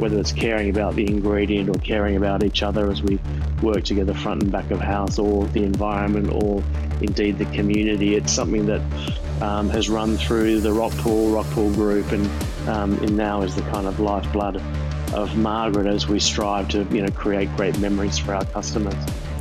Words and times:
whether 0.00 0.18
it's 0.18 0.32
caring 0.32 0.70
about 0.70 0.96
the 0.96 1.06
ingredient 1.06 1.68
or 1.68 1.78
caring 1.78 2.16
about 2.16 2.42
each 2.42 2.62
other 2.62 2.90
as 2.90 3.02
we 3.02 3.18
work 3.62 3.84
together 3.84 4.14
front 4.14 4.42
and 4.42 4.50
back 4.50 4.70
of 4.70 4.80
house 4.80 5.18
or 5.18 5.46
the 5.48 5.62
environment 5.62 6.32
or 6.32 6.62
indeed 7.02 7.38
the 7.38 7.44
community. 7.46 8.14
It's 8.14 8.32
something 8.32 8.66
that 8.66 8.80
um, 9.42 9.68
has 9.70 9.88
run 9.88 10.16
through 10.16 10.60
the 10.60 10.70
Rockpool, 10.70 11.32
Rockpool 11.32 11.74
Group 11.74 12.12
and, 12.12 12.26
um, 12.68 12.92
and 12.98 13.16
now 13.16 13.42
is 13.42 13.54
the 13.54 13.62
kind 13.62 13.86
of 13.86 14.00
lifeblood 14.00 14.62
of 15.14 15.36
Margaret 15.36 15.86
as 15.86 16.06
we 16.06 16.20
strive 16.20 16.68
to 16.68 16.84
you 16.84 17.02
know 17.02 17.10
create 17.10 17.54
great 17.56 17.78
memories 17.78 18.18
for 18.18 18.34
our 18.34 18.44
customers. 18.44 18.94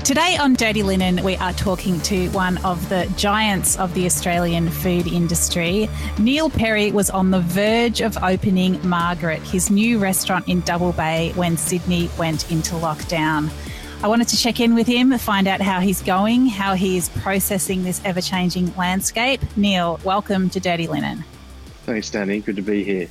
Today 0.04 0.38
on 0.38 0.54
Dirty 0.54 0.82
Linen, 0.82 1.24
we 1.24 1.36
are 1.38 1.54
talking 1.54 2.00
to 2.02 2.30
one 2.30 2.58
of 2.66 2.90
the 2.90 3.12
giants 3.16 3.78
of 3.78 3.94
the 3.94 4.06
Australian 4.06 4.70
food 4.70 5.06
industry. 5.06 5.88
Neil 6.18 6.50
Perry 6.50 6.92
was 6.92 7.12
on 7.12 7.30
the 7.30 7.42
verge 7.42 8.02
of 8.02 8.18
opening 8.24 8.80
Margaret, 8.88 9.40
his 9.44 9.70
new 9.70 10.00
restaurant 10.00 10.48
in 10.48 10.62
Double 10.62 10.94
Bay, 10.94 11.32
when 11.36 11.58
Sydney 11.58 12.10
went 12.18 12.50
into 12.52 12.74
lockdown. 12.76 13.52
I 14.02 14.08
wanted 14.08 14.30
to 14.30 14.38
check 14.38 14.60
in 14.60 14.74
with 14.74 14.88
him, 14.88 15.16
find 15.20 15.48
out 15.48 15.62
how 15.62 15.80
he's 15.80 16.02
going, 16.02 16.48
how 16.48 16.74
he 16.74 16.98
is 16.98 17.10
processing 17.10 17.84
this 17.84 18.02
ever 18.04 18.22
changing 18.22 18.74
landscape. 18.76 19.42
Neil, 19.56 20.00
welcome 20.04 20.50
to 20.52 20.60
Dirty 20.60 20.88
Linen. 20.88 21.24
Thanks, 21.84 22.10
Danny. 22.10 22.40
Good 22.40 22.56
to 22.56 22.62
be 22.64 22.84
here. 22.84 23.10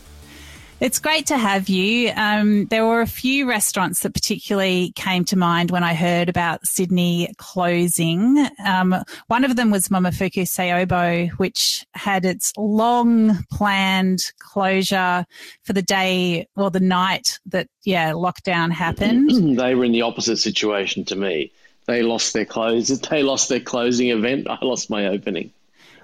It's 0.80 1.00
great 1.00 1.26
to 1.26 1.36
have 1.36 1.68
you. 1.68 2.12
Um, 2.14 2.66
there 2.66 2.86
were 2.86 3.00
a 3.00 3.06
few 3.06 3.48
restaurants 3.48 4.00
that 4.00 4.14
particularly 4.14 4.92
came 4.94 5.24
to 5.24 5.36
mind 5.36 5.72
when 5.72 5.82
I 5.82 5.92
heard 5.92 6.28
about 6.28 6.68
Sydney 6.68 7.34
closing. 7.36 8.46
Um, 8.64 8.94
one 9.26 9.44
of 9.44 9.56
them 9.56 9.72
was 9.72 9.88
Momofuku 9.88 10.42
Seiobo, 10.42 11.30
which 11.32 11.84
had 11.94 12.24
its 12.24 12.52
long 12.56 13.44
planned 13.50 14.32
closure 14.38 15.26
for 15.64 15.72
the 15.72 15.82
day 15.82 16.46
or 16.54 16.70
the 16.70 16.78
night 16.78 17.40
that, 17.46 17.66
yeah, 17.82 18.12
lockdown 18.12 18.70
happened. 18.70 19.30
they 19.58 19.74
were 19.74 19.84
in 19.84 19.92
the 19.92 20.02
opposite 20.02 20.36
situation 20.36 21.04
to 21.06 21.16
me. 21.16 21.50
They 21.86 22.02
lost 22.02 22.34
their 22.34 22.44
close. 22.44 22.88
They 23.10 23.24
lost 23.24 23.48
their 23.48 23.60
closing 23.60 24.10
event. 24.10 24.46
I 24.48 24.64
lost 24.64 24.90
my 24.90 25.08
opening. 25.08 25.50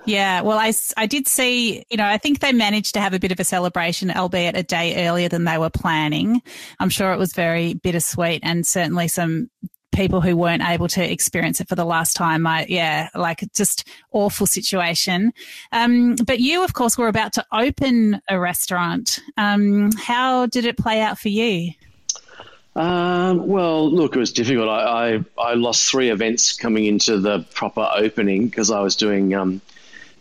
Yeah, 0.07 0.43
well, 0.43 0.59
I, 0.59 0.73
I 0.97 1.07
did 1.07 1.27
see, 1.27 1.85
you 1.91 1.97
know, 1.97 2.07
I 2.07 2.19
think 2.19 2.41
they 2.41 2.53
managed 2.53 2.95
to 2.95 3.01
have 3.01 3.15
a 3.15 3.19
bit 3.19 3.33
of 3.33 3.41
a 3.41 3.45
celebration, 3.45 4.11
albeit 4.11 4.57
a 4.57 4.63
day 4.63 5.07
earlier 5.07 5.29
than 5.29 5.45
they 5.45 5.57
were 5.57 5.71
planning. 5.71 6.43
I'm 6.79 6.91
sure 6.91 7.13
it 7.13 7.19
was 7.19 7.33
very 7.33 7.75
bittersweet 7.75 8.41
and 8.43 8.67
certainly 8.67 9.09
some 9.09 9.49
people 9.95 10.21
who 10.21 10.37
weren't 10.37 10.63
able 10.63 10.89
to 10.89 11.13
experience 11.13 11.61
it 11.61 11.69
for 11.69 11.75
the 11.75 11.85
last 11.85 12.15
time. 12.15 12.47
I, 12.47 12.67
yeah, 12.69 13.09
like 13.15 13.45
just 13.55 13.89
awful 14.13 14.47
situation. 14.47 15.33
Um, 15.73 16.17
but 16.17 16.41
you, 16.41 16.65
of 16.65 16.75
course, 16.75 16.99
were 16.99 17.09
about 17.09 17.35
to 17.35 17.47
open 17.53 18.21
a 18.29 18.39
restaurant. 18.39 19.21
Um, 19.37 19.93
how 19.93 20.47
did 20.47 20.67
it 20.67 20.77
play 20.77 21.01
out 21.01 21.19
for 21.19 21.29
you? 21.29 21.73
Um, 22.77 23.47
well, 23.47 23.89
look, 23.89 24.17
it 24.17 24.19
was 24.19 24.33
difficult. 24.33 24.69
I, 24.69 25.15
I, 25.15 25.25
I, 25.39 25.55
lost 25.55 25.89
three 25.89 26.11
events 26.11 26.55
coming 26.55 26.87
into 26.87 27.19
the 27.21 27.47
proper 27.55 27.89
opening 27.95 28.49
because 28.49 28.73
I 28.73 28.81
was 28.81 28.97
doing 28.97 29.33
um, 29.33 29.61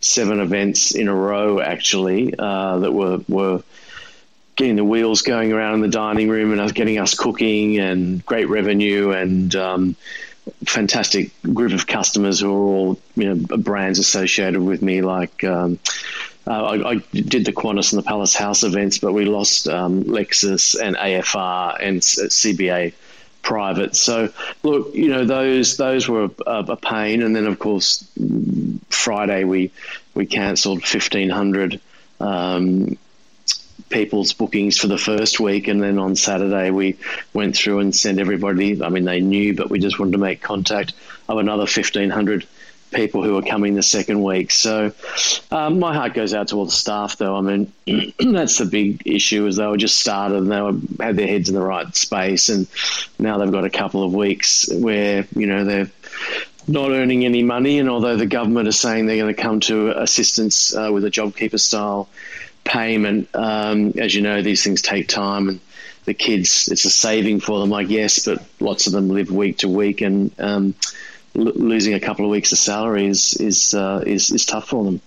seven 0.03 0.39
events 0.39 0.93
in 0.95 1.07
a 1.07 1.15
row 1.15 1.59
actually 1.59 2.33
uh, 2.37 2.79
that 2.79 2.91
were 2.91 3.21
were 3.27 3.63
getting 4.55 4.75
the 4.75 4.83
wheels 4.83 5.21
going 5.21 5.51
around 5.51 5.75
in 5.75 5.81
the 5.81 5.87
dining 5.87 6.29
room 6.29 6.57
and 6.57 6.75
getting 6.75 6.99
us 6.99 7.15
cooking 7.15 7.79
and 7.79 8.23
great 8.25 8.47
revenue 8.49 9.11
and 9.11 9.55
um, 9.55 9.95
fantastic 10.65 11.31
group 11.41 11.73
of 11.73 11.87
customers 11.87 12.39
who 12.39 12.53
are 12.53 12.67
all 12.67 12.99
you 13.15 13.33
know 13.33 13.57
brands 13.57 13.99
associated 13.99 14.61
with 14.61 14.81
me 14.81 15.01
like 15.01 15.43
um, 15.43 15.79
uh, 16.45 16.51
I, 16.51 16.91
I, 16.91 16.95
did 17.13 17.45
the 17.45 17.53
Qantas 17.53 17.93
and 17.93 18.03
the 18.03 18.05
Palace 18.05 18.35
House 18.35 18.63
events, 18.63 18.97
but 18.97 19.13
we 19.13 19.23
lost 19.23 19.69
um, 19.69 20.03
Lexus 20.03 20.75
and 20.77 20.97
AFR 20.97 21.77
and 21.79 22.01
CBA 22.01 22.93
private. 23.44 23.95
So 23.95 24.30
look, 24.63 24.95
you 24.95 25.09
know 25.09 25.25
those 25.25 25.77
those 25.77 26.09
were 26.09 26.31
a, 26.47 26.52
a 26.69 26.75
pain, 26.75 27.22
and 27.22 27.36
then 27.36 27.45
of 27.45 27.59
course 27.59 28.03
Friday 28.89 29.43
we 29.43 29.71
we 30.15 30.26
cancelled 30.26 30.83
fifteen 30.83 31.30
hundred. 31.30 31.80
Um, 32.20 32.98
people's 33.89 34.33
bookings 34.33 34.77
for 34.77 34.87
the 34.87 34.98
first 34.98 35.39
week 35.39 35.67
and 35.67 35.81
then 35.81 35.99
on 35.99 36.15
Saturday 36.15 36.71
we 36.71 36.98
went 37.31 37.55
through 37.55 37.80
and 37.80 37.93
sent 37.93 38.17
everybody 38.17 38.81
I 38.81 38.89
mean 38.89 39.04
they 39.04 39.20
knew 39.20 39.55
but 39.55 39.70
we 39.70 39.77
just 39.77 39.99
wanted 39.99 40.14
to 40.14 40.17
make 40.17 40.42
contact 40.42 40.93
of 41.30 41.37
another 41.37 41.64
1500 41.64 42.48
people 42.93 43.23
who 43.23 43.37
are 43.37 43.42
coming 43.42 43.76
the 43.76 43.83
second 43.83 44.21
week. 44.23 44.52
So 44.52 44.92
um, 45.52 45.80
my 45.80 45.93
heart 45.93 46.14
goes 46.14 46.33
out 46.33 46.49
to 46.49 46.58
all 46.58 46.65
the 46.65 46.71
staff, 46.71 47.17
though. 47.17 47.36
I 47.36 47.42
mean, 47.42 47.73
that's 48.20 48.58
the 48.58 48.65
big 48.65 49.04
issue 49.05 49.45
is 49.48 49.58
they 49.58 49.67
were 49.67 49.77
just 49.77 49.98
started 49.98 50.37
and 50.37 50.52
they 50.52 50.61
were, 50.61 50.76
had 50.99 51.15
their 51.15 51.27
heads 51.27 51.49
in 51.49 51.55
the 51.55 51.61
right 51.61 51.93
space, 51.95 52.49
and 52.49 52.67
now 53.20 53.37
they've 53.37 53.52
got 53.52 53.65
a 53.65 53.70
couple 53.70 54.04
of 54.04 54.14
weeks 54.14 54.70
where 54.71 55.27
you 55.36 55.48
know 55.48 55.65
they're 55.65 55.92
not 56.67 56.92
earning 56.92 57.26
any 57.26 57.43
money, 57.43 57.80
and 57.80 57.89
although 57.89 58.15
the 58.15 58.26
government 58.26 58.67
is 58.67 58.80
saying 58.80 59.05
they're 59.05 59.17
going 59.17 59.33
to 59.33 59.42
come 59.42 59.60
to 59.61 59.99
assistance 60.02 60.75
uh, 60.75 60.89
with 60.93 61.04
a 61.05 61.11
JobKeeper 61.11 61.60
style 61.60 62.08
payment, 62.64 63.30
um, 63.33 63.93
as 63.98 64.15
you 64.15 64.21
know, 64.21 64.42
these 64.42 64.64
things 64.64 64.81
take 64.81 65.08
time 65.08 65.49
and 65.49 65.60
the 66.05 66.14
kids, 66.14 66.67
it's 66.70 66.86
a 66.86 66.89
saving 66.89 67.39
for 67.39 67.60
them, 67.60 67.73
I 67.73 67.83
guess, 67.83 68.25
but 68.25 68.43
lots 68.60 68.87
of 68.87 68.93
them 68.93 69.10
live 69.10 69.31
week 69.31 69.60
to 69.60 69.70
week, 69.70 70.02
and 70.02 70.31
um, 70.39 70.75
losing 71.36 71.94
a 71.94 71.99
couple 71.99 72.26
of 72.26 72.32
weeks 72.32 72.52
of 72.52 72.58
salary 72.58 73.08
is 73.08 73.36
is 73.36 73.73
uh, 73.73 74.04
is 74.05 74.32
is 74.32 74.45
tough 74.45 74.70
for 74.70 74.83
them. 74.83 75.02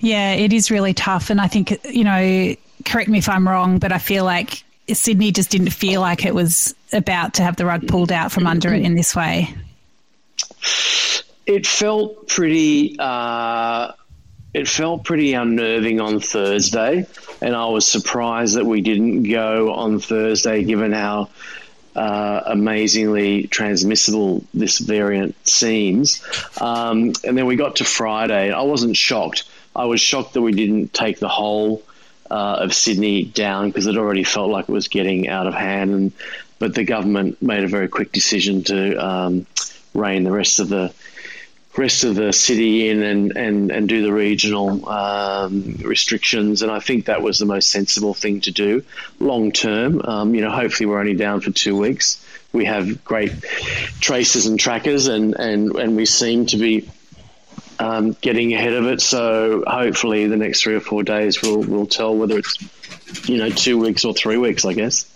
Yeah, 0.00 0.32
it 0.32 0.52
is 0.52 0.70
really 0.70 0.94
tough, 0.94 1.30
and 1.30 1.40
I 1.40 1.48
think 1.48 1.78
you 1.84 2.04
know. 2.04 2.54
Correct 2.84 3.08
me 3.08 3.18
if 3.18 3.28
I'm 3.28 3.46
wrong, 3.46 3.78
but 3.78 3.92
I 3.92 3.98
feel 3.98 4.24
like 4.24 4.64
Sydney 4.92 5.30
just 5.30 5.50
didn't 5.50 5.70
feel 5.70 6.00
like 6.00 6.24
it 6.24 6.34
was 6.34 6.74
about 6.92 7.34
to 7.34 7.42
have 7.44 7.54
the 7.54 7.64
rug 7.64 7.86
pulled 7.86 8.10
out 8.10 8.32
from 8.32 8.46
under 8.46 8.74
it 8.74 8.82
in 8.82 8.96
this 8.96 9.14
way. 9.14 9.54
It 11.46 11.66
felt 11.66 12.26
pretty. 12.28 12.96
Uh, 12.98 13.92
it 14.54 14.68
felt 14.68 15.04
pretty 15.04 15.32
unnerving 15.32 16.00
on 16.00 16.20
Thursday, 16.20 17.06
and 17.40 17.56
I 17.56 17.66
was 17.66 17.86
surprised 17.86 18.56
that 18.56 18.66
we 18.66 18.80
didn't 18.80 19.24
go 19.24 19.72
on 19.72 19.98
Thursday, 19.98 20.64
given 20.64 20.92
how 20.92 21.30
uh, 21.94 22.42
amazingly 22.46 23.46
transmissible 23.46 24.44
this 24.54 24.78
variant 24.78 25.34
seems. 25.46 26.22
Um, 26.60 27.12
and 27.24 27.36
then 27.36 27.46
we 27.46 27.56
got 27.56 27.76
to 27.76 27.84
Friday. 27.84 28.50
I 28.50 28.62
wasn't 28.62 28.96
shocked. 28.96 29.44
I 29.74 29.84
was 29.84 30.00
shocked 30.00 30.34
that 30.34 30.42
we 30.42 30.52
didn't 30.52 30.92
take 30.92 31.18
the 31.18 31.28
whole 31.28 31.82
uh, 32.30 32.56
of 32.60 32.74
Sydney 32.74 33.24
down 33.24 33.68
because 33.68 33.86
it 33.86 33.96
already 33.96 34.24
felt 34.24 34.50
like 34.50 34.68
it 34.68 34.72
was 34.72 34.88
getting 34.88 35.28
out 35.28 35.46
of 35.46 35.54
hand. 35.54 35.90
And 35.90 36.12
but 36.58 36.74
the 36.74 36.84
government 36.84 37.42
made 37.42 37.64
a 37.64 37.68
very 37.68 37.88
quick 37.88 38.12
decision 38.12 38.62
to 38.64 38.96
um, 38.96 39.46
rein 39.94 40.24
the 40.24 40.32
rest 40.32 40.60
of 40.60 40.68
the 40.68 40.94
rest 41.76 42.04
of 42.04 42.14
the 42.14 42.32
city 42.32 42.88
in 42.88 43.02
and, 43.02 43.36
and, 43.36 43.70
and 43.70 43.88
do 43.88 44.02
the 44.02 44.12
regional 44.12 44.88
um, 44.88 45.76
restrictions. 45.82 46.62
And 46.62 46.70
I 46.70 46.80
think 46.80 47.06
that 47.06 47.22
was 47.22 47.38
the 47.38 47.46
most 47.46 47.70
sensible 47.70 48.14
thing 48.14 48.40
to 48.42 48.50
do 48.50 48.84
long 49.18 49.52
term. 49.52 50.02
Um, 50.04 50.34
you 50.34 50.42
know, 50.42 50.50
hopefully 50.50 50.86
we're 50.86 51.00
only 51.00 51.14
down 51.14 51.40
for 51.40 51.50
two 51.50 51.76
weeks. 51.76 52.24
We 52.52 52.66
have 52.66 53.02
great 53.02 53.32
traces 54.00 54.46
and 54.46 54.60
trackers, 54.60 55.06
and, 55.06 55.34
and, 55.34 55.74
and 55.74 55.96
we 55.96 56.04
seem 56.04 56.44
to 56.46 56.58
be 56.58 56.90
um, 57.78 58.12
getting 58.20 58.52
ahead 58.52 58.74
of 58.74 58.86
it. 58.86 59.00
So 59.00 59.64
hopefully 59.66 60.26
the 60.26 60.36
next 60.36 60.62
three 60.62 60.74
or 60.74 60.80
four 60.80 61.02
days 61.02 61.42
will 61.42 61.60
will 61.60 61.86
tell 61.86 62.14
whether 62.14 62.38
it's 62.38 63.28
you 63.28 63.38
know 63.38 63.50
two 63.50 63.78
weeks 63.78 64.04
or 64.04 64.14
three 64.14 64.36
weeks. 64.36 64.64
I 64.64 64.74
guess. 64.74 65.11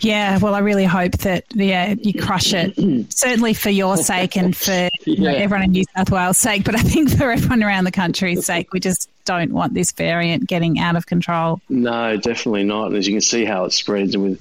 Yeah, 0.00 0.38
well, 0.38 0.54
I 0.54 0.60
really 0.60 0.84
hope 0.84 1.12
that 1.18 1.44
yeah 1.54 1.94
you 1.98 2.20
crush 2.20 2.52
it. 2.54 2.74
Certainly 3.12 3.54
for 3.54 3.70
your 3.70 3.96
sake 3.96 4.36
and 4.36 4.56
for 4.56 4.70
yeah. 4.70 4.90
you 5.04 5.20
know, 5.20 5.34
everyone 5.34 5.64
in 5.64 5.72
New 5.72 5.84
South 5.96 6.10
Wales' 6.10 6.38
sake, 6.38 6.64
but 6.64 6.74
I 6.74 6.82
think 6.82 7.10
for 7.16 7.30
everyone 7.30 7.62
around 7.62 7.84
the 7.84 7.92
country's 7.92 8.44
sake, 8.44 8.72
we 8.72 8.80
just 8.80 9.08
don't 9.24 9.52
want 9.52 9.74
this 9.74 9.92
variant 9.92 10.48
getting 10.48 10.78
out 10.78 10.96
of 10.96 11.06
control. 11.06 11.60
No, 11.68 12.16
definitely 12.16 12.64
not. 12.64 12.88
And 12.88 12.96
as 12.96 13.06
you 13.06 13.14
can 13.14 13.20
see 13.20 13.44
how 13.44 13.64
it 13.64 13.72
spreads 13.72 14.16
with 14.16 14.40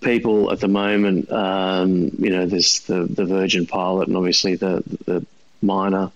people 0.00 0.50
at 0.50 0.60
the 0.60 0.68
moment, 0.68 1.30
um, 1.30 2.10
you 2.18 2.30
know, 2.30 2.46
there's 2.46 2.80
the 2.80 3.04
the 3.04 3.24
Virgin 3.24 3.66
pilot 3.66 4.08
and 4.08 4.16
obviously 4.16 4.56
the 4.56 4.82
the 5.04 5.26
miner. 5.62 6.10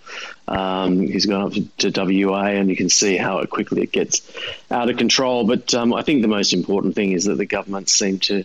Um, 0.48 1.00
he's 1.00 1.26
gone 1.26 1.42
up 1.42 1.52
to, 1.52 1.90
to, 1.90 2.26
WA, 2.26 2.46
and 2.46 2.70
you 2.70 2.76
can 2.76 2.88
see 2.88 3.16
how 3.16 3.38
it 3.38 3.50
quickly 3.50 3.82
it 3.82 3.92
gets 3.92 4.22
out 4.70 4.88
of 4.88 4.96
control. 4.96 5.46
But 5.46 5.74
um, 5.74 5.92
I 5.92 6.02
think 6.02 6.22
the 6.22 6.28
most 6.28 6.52
important 6.52 6.94
thing 6.94 7.12
is 7.12 7.26
that 7.26 7.36
the 7.36 7.46
government 7.46 7.88
seem 7.88 8.18
to 8.20 8.44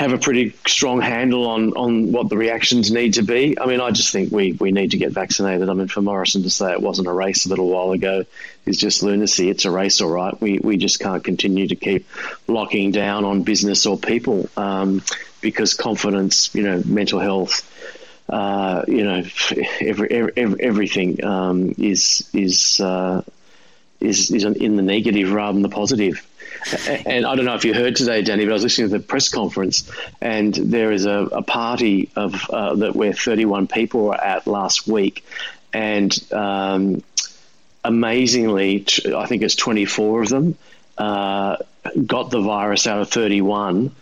have 0.00 0.14
a 0.14 0.18
pretty 0.18 0.54
strong 0.66 1.02
handle 1.02 1.46
on, 1.46 1.74
on 1.74 2.10
what 2.10 2.30
the 2.30 2.36
reactions 2.38 2.90
need 2.90 3.12
to 3.12 3.22
be. 3.22 3.58
I 3.60 3.66
mean, 3.66 3.82
I 3.82 3.90
just 3.90 4.10
think 4.12 4.32
we, 4.32 4.52
we 4.52 4.72
need 4.72 4.92
to 4.92 4.96
get 4.96 5.12
vaccinated. 5.12 5.68
I 5.68 5.74
mean, 5.74 5.88
for 5.88 6.00
Morrison 6.00 6.42
to 6.44 6.50
say 6.50 6.72
it 6.72 6.80
wasn't 6.80 7.06
a 7.06 7.12
race 7.12 7.44
a 7.44 7.50
little 7.50 7.68
while 7.68 7.92
ago 7.92 8.24
is 8.64 8.78
just 8.78 9.02
lunacy. 9.02 9.50
It's 9.50 9.66
a 9.66 9.70
race, 9.70 10.00
all 10.00 10.08
right. 10.08 10.40
We, 10.40 10.58
we 10.58 10.78
just 10.78 11.00
can't 11.00 11.22
continue 11.22 11.68
to 11.68 11.76
keep 11.76 12.06
locking 12.48 12.92
down 12.92 13.26
on 13.26 13.42
business 13.42 13.84
or 13.84 13.98
people 13.98 14.48
um, 14.56 15.02
because 15.42 15.74
confidence, 15.74 16.54
you 16.54 16.62
know, 16.62 16.82
mental 16.86 17.20
health, 17.20 17.60
uh, 18.30 18.84
you 18.86 19.04
know, 19.04 19.22
every, 19.80 20.10
every 20.10 20.60
everything 20.60 21.24
um, 21.24 21.74
is 21.78 22.28
is, 22.32 22.80
uh, 22.80 23.22
is 24.00 24.30
is 24.30 24.44
in 24.44 24.76
the 24.76 24.82
negative 24.82 25.32
rather 25.32 25.52
than 25.54 25.62
the 25.62 25.68
positive. 25.68 26.26
and 27.06 27.24
I 27.26 27.36
don't 27.36 27.44
know 27.44 27.54
if 27.54 27.64
you 27.64 27.72
heard 27.72 27.96
today, 27.96 28.22
Danny, 28.22 28.44
but 28.44 28.50
I 28.50 28.54
was 28.54 28.62
listening 28.62 28.90
to 28.90 28.98
the 28.98 29.04
press 29.04 29.28
conference, 29.30 29.90
and 30.20 30.54
there 30.54 30.92
is 30.92 31.06
a, 31.06 31.28
a 31.32 31.42
party 31.42 32.10
of 32.16 32.48
uh, 32.50 32.74
that 32.76 32.94
where 32.94 33.12
31 33.12 33.66
people 33.66 34.04
were 34.04 34.20
at 34.20 34.46
last 34.46 34.86
week, 34.86 35.24
and 35.72 36.12
um, 36.32 37.02
amazingly, 37.82 38.84
I 39.14 39.26
think 39.26 39.42
it's 39.42 39.54
24 39.54 40.22
of 40.22 40.28
them 40.28 40.58
uh, 40.98 41.56
got 42.06 42.30
the 42.30 42.40
virus 42.40 42.86
out 42.86 43.00
of 43.00 43.10
31. 43.10 43.94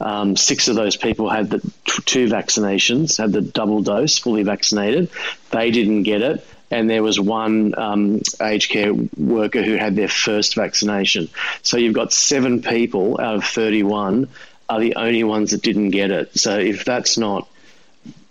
Um, 0.00 0.36
six 0.36 0.68
of 0.68 0.76
those 0.76 0.96
people 0.96 1.28
had 1.28 1.50
the 1.50 1.58
t- 1.58 2.02
two 2.06 2.26
vaccinations, 2.28 3.18
had 3.18 3.32
the 3.32 3.42
double 3.42 3.82
dose, 3.82 4.18
fully 4.18 4.42
vaccinated. 4.42 5.10
They 5.50 5.70
didn't 5.70 6.04
get 6.04 6.22
it. 6.22 6.46
And 6.70 6.88
there 6.88 7.02
was 7.02 7.18
one 7.18 7.74
um, 7.76 8.22
aged 8.40 8.70
care 8.70 8.94
worker 8.94 9.62
who 9.62 9.74
had 9.74 9.96
their 9.96 10.08
first 10.08 10.54
vaccination. 10.54 11.28
So 11.62 11.76
you've 11.76 11.94
got 11.94 12.12
seven 12.12 12.62
people 12.62 13.20
out 13.20 13.34
of 13.34 13.44
31 13.44 14.28
are 14.68 14.80
the 14.80 14.94
only 14.94 15.24
ones 15.24 15.50
that 15.50 15.62
didn't 15.62 15.90
get 15.90 16.12
it. 16.12 16.38
So 16.38 16.58
if 16.58 16.84
that's 16.84 17.18
not 17.18 17.48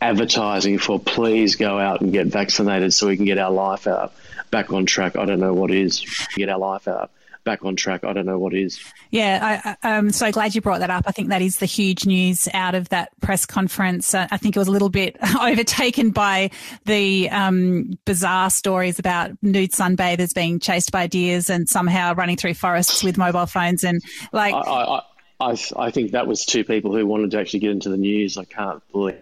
advertising 0.01 0.80
for 0.80 1.00
please 1.00 1.57
go 1.57 1.77
out 1.77 2.00
and 2.01 2.13
get 2.13 2.27
vaccinated 2.27 2.94
so 2.94 3.07
we 3.07 3.18
can 3.18 3.25
get 3.25 3.38
our 3.38 3.51
life 3.51 3.88
out 3.88 4.13
back 4.50 4.71
on 4.71 4.86
track, 4.86 5.18
I 5.18 5.25
don't 5.25 5.42
know 5.42 5.54
what 5.54 5.69
is. 5.69 6.06
Get 6.36 6.48
our 6.48 6.57
life 6.57 6.88
out 6.88 7.12
back 7.50 7.66
on 7.66 7.75
track. 7.75 8.04
I 8.04 8.13
don't 8.13 8.28
know 8.28 8.38
what 8.38 8.54
is. 8.54 8.80
Yeah, 9.10 9.75
I, 9.81 9.98
am 9.98 10.12
so 10.12 10.31
glad 10.31 10.54
you 10.54 10.62
brought 10.62 10.81
that 10.81 10.92
up. 10.92 11.06
I 11.07 11.12
think 11.12 11.30
that 11.30 11.42
is 11.42 11.57
the 11.57 11.66
huge 11.66 12.06
news 12.06 12.48
out 12.54 12.75
of 12.75 12.90
that 12.90 13.10
press 13.22 13.48
conference. 13.48 14.13
I 14.13 14.38
think 14.38 14.56
it 14.56 14.60
was 14.60 14.68
a 14.68 14.72
little 14.72 14.90
bit 14.90 15.18
overtaken 15.42 16.12
by 16.12 16.51
the 16.86 17.28
um, 17.31 17.98
bizarre 18.06 18.51
stories 18.51 19.00
about 19.00 19.31
nude 19.42 19.72
sunbathers 19.72 20.36
being 20.36 20.60
chased 20.60 20.92
by 20.92 21.07
deers 21.07 21.50
and 21.50 21.68
somehow 21.68 22.13
running 22.13 22.38
through 22.38 22.54
forests 22.54 23.04
with 23.04 23.18
mobile 23.18 23.48
phones 23.48 23.84
and 23.84 24.04
like. 24.31 24.54
I, 24.54 24.60
I, 24.60 25.02
I, 25.40 25.57
I 25.75 25.90
think 25.90 26.12
that 26.12 26.28
was 26.28 26.45
two 26.45 26.63
people 26.63 26.95
who 26.95 27.07
wanted 27.07 27.31
to 27.31 27.40
actually 27.40 27.62
get 27.62 27.72
into 27.72 27.90
the 27.90 27.98
news. 27.98 28.38
I 28.38 28.44
can't 28.44 28.84
believe 28.92 29.18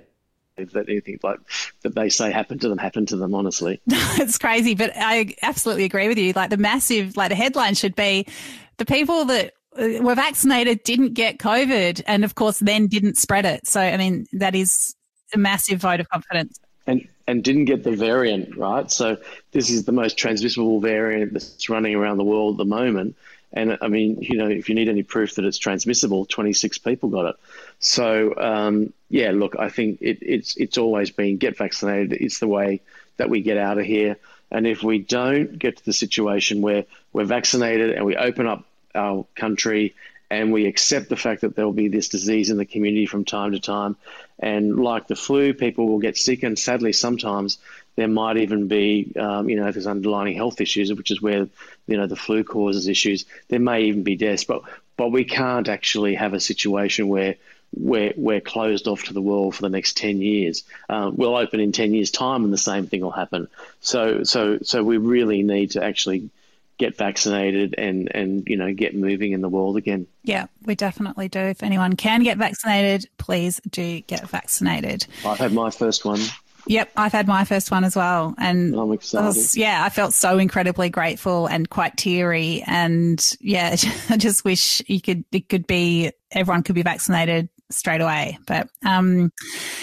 that 0.66 0.90
anything 0.90 1.20
like 1.24 1.40
that 1.84 1.96
they 1.96 2.10
say 2.10 2.32
happened 2.32 2.62
to 2.62 2.70
them 2.70 2.78
happened 2.78 3.10
to 3.10 3.18
them 3.18 3.34
honestly. 3.36 3.82
It's 4.20 4.38
crazy 4.38 4.76
but 4.76 4.92
i 4.96 5.36
absolutely 5.42 5.86
agree 5.86 6.08
with 6.08 6.18
you. 6.18 6.34
Like 6.34 6.50
the 6.50 6.58
massive 6.58 7.16
like 7.16 7.30
the 7.30 7.36
headline 7.36 7.76
should 7.76 7.96
be 7.96 8.28
the 8.78 8.86
people 8.86 9.26
that 9.26 9.54
uh, 9.78 10.02
were 10.02 10.16
vaccinated 10.16 10.84
didn't 10.84 11.14
get 11.14 11.38
covid 11.38 12.02
and 12.08 12.24
of 12.24 12.36
course 12.36 12.60
then 12.60 12.88
didn't 12.88 13.18
spread 13.18 13.46
it. 13.46 13.68
So 13.68 13.80
i 13.80 13.98
mean 13.98 14.26
that 14.34 14.56
is 14.56 14.96
a 15.34 15.38
massive 15.38 15.82
vote 15.82 16.00
of 16.00 16.10
confidence. 16.10 16.60
And 16.86 17.08
and 17.28 17.44
didn't 17.44 17.66
get 17.66 17.84
the 17.84 17.92
variant 17.92 18.56
right? 18.58 18.90
So 18.92 19.18
this 19.52 19.70
is 19.70 19.86
the 19.86 19.92
most 19.92 20.18
transmissible 20.18 20.80
variant 20.80 21.34
that's 21.34 21.70
running 21.70 21.96
around 21.96 22.18
the 22.18 22.24
world 22.24 22.56
at 22.56 22.58
the 22.58 22.66
moment 22.66 23.16
and 23.54 23.78
I 23.82 23.88
mean, 23.88 24.22
you 24.22 24.38
know, 24.38 24.48
if 24.48 24.70
you 24.70 24.76
need 24.76 24.90
any 24.90 25.04
proof 25.04 25.36
that 25.36 25.46
it's 25.46 25.58
transmissible, 25.58 26.26
26 26.26 26.80
people 26.80 27.10
got 27.10 27.26
it. 27.28 27.36
So, 27.80 28.36
um, 28.38 28.94
yeah, 29.10 29.32
look, 29.32 29.56
I 29.58 29.70
think 29.70 30.02
it, 30.02 30.20
it's 30.22 30.58
it's 30.58 30.78
always 30.78 31.12
been 31.12 31.38
get 31.38 31.58
vaccinated. 31.58 32.14
It's 32.14 32.40
the 32.40 32.48
way 32.48 32.82
that 33.18 33.30
we 33.30 33.42
get 33.42 33.58
out 33.58 33.78
of 33.78 33.86
here. 33.86 34.18
And 34.52 34.66
if 34.68 34.84
we 34.84 35.00
don't 35.00 35.58
get 35.58 35.78
to 35.78 35.86
the 35.86 35.94
situation 35.94 36.62
where 36.62 36.86
we're 37.12 37.26
vaccinated 37.26 37.92
and 37.92 38.06
we 38.06 38.16
open 38.16 38.48
up 38.48 38.66
our 38.96 39.26
country 39.36 39.96
and 40.30 40.52
we 40.52 40.66
accept 40.66 41.10
the 41.10 41.16
fact 41.16 41.42
that 41.42 41.56
there 41.56 41.66
will 41.66 41.74
be 41.74 41.88
this 41.88 42.10
disease 42.10 42.50
in 42.50 42.58
the 42.58 42.66
community 42.66 43.06
from 43.06 43.24
time 43.24 43.54
to 43.54 43.60
time, 43.60 43.96
and 44.40 44.78
like 44.78 45.08
the 45.08 45.16
flu, 45.16 45.54
people 45.54 45.88
will 45.88 46.00
get 46.00 46.18
sick, 46.18 46.44
and 46.44 46.60
sadly, 46.60 46.92
sometimes 46.92 47.58
there 47.96 48.10
might 48.10 48.38
even 48.38 48.68
be, 48.68 49.14
um, 49.18 49.50
you 49.50 49.56
know, 49.56 49.72
there's 49.72 49.88
underlying 49.88 50.36
health 50.36 50.60
issues, 50.60 50.94
which 50.94 51.12
is 51.12 51.22
where, 51.22 51.48
you 51.88 51.98
know, 51.98 52.08
the 52.08 52.16
flu 52.16 52.44
causes 52.44 52.88
issues. 52.88 53.26
There 53.48 53.60
may 53.60 53.84
even 53.84 54.04
be 54.04 54.16
deaths, 54.16 54.44
but 54.44 54.62
but 54.98 55.10
we 55.10 55.24
can't 55.24 55.70
actually 55.70 56.16
have 56.16 56.34
a 56.34 56.40
situation 56.40 57.08
where 57.08 57.36
we're, 57.76 58.14
we're 58.16 58.42
closed 58.42 58.88
off 58.88 59.04
to 59.06 59.14
the 59.14 59.22
world 59.22 59.56
for 59.56 59.62
the 59.62 59.70
next 59.70 59.98
10 59.98 60.22
years. 60.22 60.64
Um, 60.90 61.16
we'll 61.16 61.36
open 61.36 61.60
in 61.60 61.72
10 61.72 61.94
years' 61.94 62.12
time 62.12 62.44
and 62.44 62.52
the 62.52 62.58
same 62.58 62.88
thing 62.88 63.02
will 63.02 63.12
happen. 63.12 63.48
So, 63.82 64.24
so, 64.24 64.60
so 64.64 64.84
we 64.84 64.98
really 64.98 65.44
need 65.44 65.72
to 65.72 65.84
actually 65.84 66.30
get 66.78 66.96
vaccinated 66.96 67.76
and, 67.78 68.10
and, 68.14 68.48
you 68.48 68.56
know, 68.56 68.74
get 68.74 68.96
moving 68.96 69.32
in 69.32 69.42
the 69.42 69.50
world 69.50 69.78
again. 69.78 70.08
Yeah, 70.24 70.48
we 70.66 70.76
definitely 70.76 71.28
do. 71.28 71.40
If 71.40 71.64
anyone 71.64 71.96
can 71.96 72.24
get 72.24 72.38
vaccinated, 72.38 73.10
please 73.18 73.60
do 73.70 74.02
get 74.02 74.28
vaccinated. 74.30 75.08
I've 75.26 75.40
had 75.40 75.54
my 75.54 75.72
first 75.72 76.06
one. 76.06 76.20
Yep, 76.68 76.92
I've 76.96 77.12
had 77.12 77.28
my 77.28 77.44
first 77.44 77.72
one 77.72 77.84
as 77.84 77.96
well, 77.96 78.36
and 78.38 78.76
I'm 78.76 78.92
excited. 78.92 79.24
I 79.24 79.28
was, 79.28 79.58
yeah, 79.58 79.84
I 79.84 79.90
felt 79.90 80.14
so 80.14 80.38
incredibly 80.38 80.90
grateful 80.90 81.48
and 81.48 81.70
quite 81.70 81.98
teary, 81.98 82.64
and 82.68 83.36
yeah, 83.40 83.76
I 84.10 84.18
just 84.18 84.46
wish 84.46 84.82
you 84.88 85.02
could 85.02 85.24
it 85.32 85.50
could 85.50 85.68
be 85.68 86.12
everyone 86.32 86.64
could 86.64 86.76
be 86.76 86.84
vaccinated 86.84 87.50
straight 87.70 88.02
away. 88.02 88.38
But 88.46 88.70
um, 88.86 89.32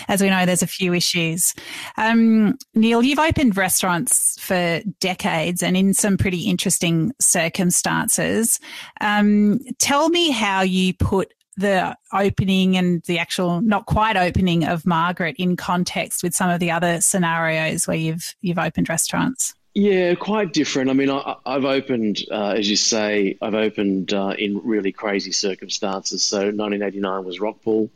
as 0.09 0.23
we 0.23 0.31
know, 0.31 0.47
there's 0.47 0.63
a 0.63 0.67
few 0.67 0.95
issues. 0.95 1.55
Um, 1.97 2.57
Neil, 2.75 3.03
you've 3.03 3.19
opened 3.19 3.57
restaurants 3.57 4.39
for 4.41 4.81
decades 5.01 5.63
and 5.63 5.77
in 5.77 5.95
some 5.95 6.17
pretty 6.17 6.49
interesting 6.49 7.13
circumstances. 7.21 8.61
Um, 9.01 9.61
tell 9.79 10.09
me 10.09 10.31
how 10.31 10.63
you 10.63 10.95
put 10.95 11.33
the 11.57 11.97
opening 12.13 12.77
and 12.77 13.03
the 13.03 13.19
actual 13.19 13.61
not 13.61 13.87
quite 13.87 14.17
opening 14.17 14.65
of 14.65 14.87
Margaret 14.87 15.37
in 15.39 15.57
context 15.57 16.23
with 16.23 16.35
some 16.35 16.51
of 16.51 16.61
the 16.61 16.71
other 16.71 17.01
scenarios 17.01 17.87
where 17.87 17.97
you've 17.97 18.35
you've 18.41 18.59
opened 18.59 18.89
restaurants? 18.89 19.55
Yeah, 19.75 20.15
quite 20.15 20.53
different. 20.53 20.91
I 20.91 20.93
mean, 20.93 21.11
I, 21.11 21.35
have 21.45 21.65
opened, 21.65 22.25
uh, 22.31 22.51
as 22.51 22.71
you 22.71 22.77
say, 22.77 23.37
I've 23.43 23.57
opened 23.57 24.13
uh, 24.13 24.35
in 24.39 24.61
really 24.63 24.93
crazy 24.93 25.33
circumstances. 25.33 26.23
So 26.23 26.37
1989 26.39 27.25
was 27.25 27.41
Rockpool, 27.41 27.91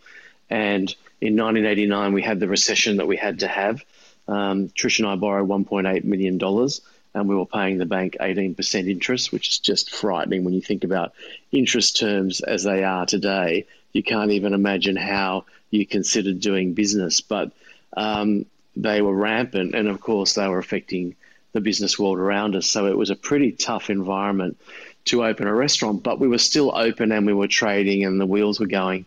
and 0.51 0.93
in 1.21 1.37
1989 1.37 2.13
we 2.13 2.23
had 2.23 2.41
the 2.41 2.49
recession 2.49 2.97
that 2.97 3.07
we 3.07 3.17
had 3.17 3.41
to 3.41 3.49
have. 3.49 3.85
Um, 4.27 4.69
Trish 4.69 4.99
and 4.99 5.09
I 5.09 5.17
borrowed 5.17 5.49
1.8 5.49 6.05
million 6.05 6.37
dollars 6.37 6.81
and 7.15 7.29
we 7.29 7.35
were 7.35 7.47
paying 7.47 7.79
the 7.79 7.87
bank 7.87 8.17
18% 8.21 8.89
interest, 8.89 9.33
which 9.33 9.49
is 9.49 9.59
just 9.59 9.91
frightening 9.91 10.45
when 10.45 10.55
you 10.55 10.61
think 10.61 10.85
about 10.85 11.13
interest 11.53 11.99
terms 11.99 12.41
as 12.41 12.65
they 12.65 12.85
are 12.85 13.07
today. 13.07 13.67
You 13.93 14.03
can't 14.03 14.33
even 14.33 14.55
imagine 14.55 14.97
how 14.97 15.45
you 15.71 15.87
considered 15.87 16.41
doing 16.41 16.75
business, 16.75 17.21
but 17.21 17.53
um, 17.97 18.47
they 18.77 19.03
were 19.03 19.15
rampant, 19.15 19.75
and 19.75 19.89
of 19.89 20.01
course, 20.01 20.35
they 20.35 20.47
were 20.47 20.59
affecting 20.59 21.17
the 21.53 21.61
business 21.61 21.99
world 21.99 22.19
around 22.19 22.55
us. 22.55 22.69
So 22.69 22.87
it 22.87 22.97
was 22.97 23.11
a 23.11 23.17
pretty 23.17 23.53
tough 23.53 23.91
environment 23.91 24.59
to 25.07 25.25
open 25.25 25.47
a 25.47 25.55
restaurant, 25.55 26.03
but 26.03 26.21
we 26.21 26.29
were 26.29 26.39
still 26.39 26.77
open 26.77 27.13
and 27.13 27.27
we 27.27 27.33
were 27.33 27.49
trading 27.49 28.05
and 28.05 28.21
the 28.21 28.27
wheels 28.27 28.61
were 28.61 28.67
going. 28.67 29.07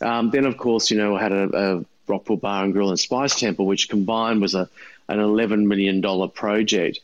Um, 0.00 0.30
then, 0.30 0.46
of 0.46 0.56
course, 0.56 0.90
you 0.90 0.96
know, 0.96 1.16
I 1.16 1.22
had 1.22 1.32
a, 1.32 1.42
a 1.42 1.84
Rockpool 2.08 2.40
Bar 2.40 2.64
and 2.64 2.72
Grill 2.72 2.88
and 2.88 2.98
Spice 2.98 3.38
Temple, 3.38 3.66
which 3.66 3.88
combined 3.88 4.40
was 4.40 4.54
a 4.54 4.68
an 5.08 5.18
$11 5.18 5.66
million 5.66 6.02
project 6.30 7.00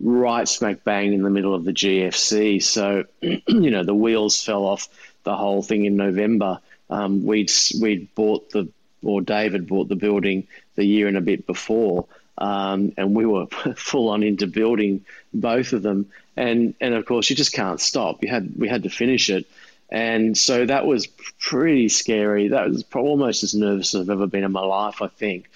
right 0.00 0.48
smack 0.48 0.84
bang 0.84 1.12
in 1.12 1.22
the 1.22 1.30
middle 1.30 1.54
of 1.54 1.64
the 1.64 1.72
GFC. 1.72 2.62
So, 2.62 3.04
you 3.20 3.70
know, 3.70 3.84
the 3.84 3.94
wheels 3.94 4.42
fell 4.42 4.64
off 4.64 4.88
the 5.24 5.36
whole 5.36 5.62
thing 5.62 5.84
in 5.84 5.96
November. 5.96 6.60
Um, 6.88 7.24
we'd 7.24 7.50
we'd 7.80 8.14
bought 8.14 8.50
the 8.50 8.68
or 9.02 9.20
David 9.20 9.66
bought 9.66 9.88
the 9.88 9.96
building 9.96 10.46
the 10.74 10.84
year 10.84 11.08
and 11.08 11.16
a 11.16 11.22
bit 11.22 11.46
before, 11.46 12.06
um, 12.36 12.92
and 12.96 13.14
we 13.14 13.26
were 13.26 13.46
full 13.76 14.08
on 14.08 14.22
into 14.22 14.46
building 14.46 15.04
both 15.32 15.72
of 15.72 15.82
them. 15.82 16.10
And 16.36 16.74
and 16.80 16.94
of 16.94 17.04
course, 17.06 17.30
you 17.30 17.36
just 17.36 17.52
can't 17.52 17.80
stop. 17.80 18.22
You 18.22 18.30
had 18.30 18.52
we 18.56 18.68
had 18.68 18.84
to 18.84 18.90
finish 18.90 19.30
it. 19.30 19.46
And 19.92 20.38
so 20.38 20.66
that 20.66 20.86
was 20.86 21.08
pretty 21.40 21.88
scary. 21.88 22.48
That 22.48 22.68
was 22.68 22.84
almost 22.94 23.42
as 23.42 23.54
nervous 23.54 23.92
as 23.94 24.02
I've 24.02 24.10
ever 24.10 24.28
been 24.28 24.44
in 24.44 24.52
my 24.52 24.64
life, 24.64 25.02
I 25.02 25.08
think. 25.08 25.50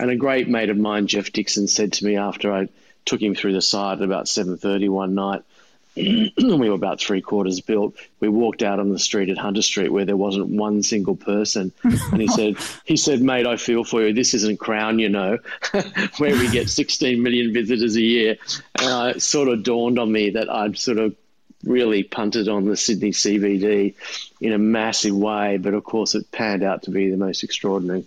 And 0.00 0.10
a 0.10 0.16
great 0.16 0.48
mate 0.48 0.70
of 0.70 0.76
mine, 0.76 1.06
Geoff 1.06 1.30
Dixon, 1.30 1.68
said 1.68 1.92
to 1.94 2.04
me 2.04 2.16
after 2.16 2.52
I 2.52 2.68
took 3.08 3.22
him 3.22 3.34
through 3.34 3.54
the 3.54 3.62
site 3.62 3.98
at 3.98 4.04
about 4.04 4.26
7.30 4.26 4.88
one 4.88 5.14
night. 5.14 5.42
And 5.96 6.60
we 6.60 6.68
were 6.68 6.76
about 6.76 7.00
three 7.00 7.20
quarters 7.20 7.60
built. 7.60 7.96
We 8.20 8.28
walked 8.28 8.62
out 8.62 8.78
on 8.78 8.92
the 8.92 9.00
street 9.00 9.30
at 9.30 9.38
Hunter 9.38 9.62
Street 9.62 9.88
where 9.88 10.04
there 10.04 10.16
wasn't 10.16 10.48
one 10.48 10.84
single 10.84 11.16
person, 11.16 11.72
and 11.82 12.20
he 12.20 12.28
said, 12.38 12.56
"He 12.84 12.96
said, 12.96 13.20
mate, 13.20 13.48
I 13.48 13.56
feel 13.56 13.82
for 13.82 14.02
you. 14.02 14.12
This 14.12 14.32
isn't 14.34 14.60
Crown, 14.60 15.00
you 15.00 15.08
know, 15.08 15.38
where 16.18 16.36
we 16.36 16.48
get 16.50 16.70
16 16.70 17.20
million 17.20 17.52
visitors 17.52 17.96
a 17.96 18.00
year." 18.00 18.36
And 18.76 19.16
it 19.16 19.22
sort 19.22 19.48
of 19.48 19.64
dawned 19.64 19.98
on 19.98 20.12
me 20.12 20.30
that 20.30 20.48
I'd 20.48 20.78
sort 20.78 20.98
of 20.98 21.16
really 21.64 22.02
punted 22.02 22.48
on 22.48 22.66
the 22.66 22.76
Sydney 22.76 23.10
CBD 23.10 23.94
in 24.40 24.52
a 24.52 24.58
massive 24.58 25.14
way, 25.14 25.56
but 25.56 25.74
of 25.74 25.82
course 25.84 26.14
it 26.14 26.30
panned 26.30 26.62
out 26.62 26.84
to 26.84 26.90
be 26.90 27.10
the 27.10 27.16
most 27.16 27.42
extraordinary 27.42 28.04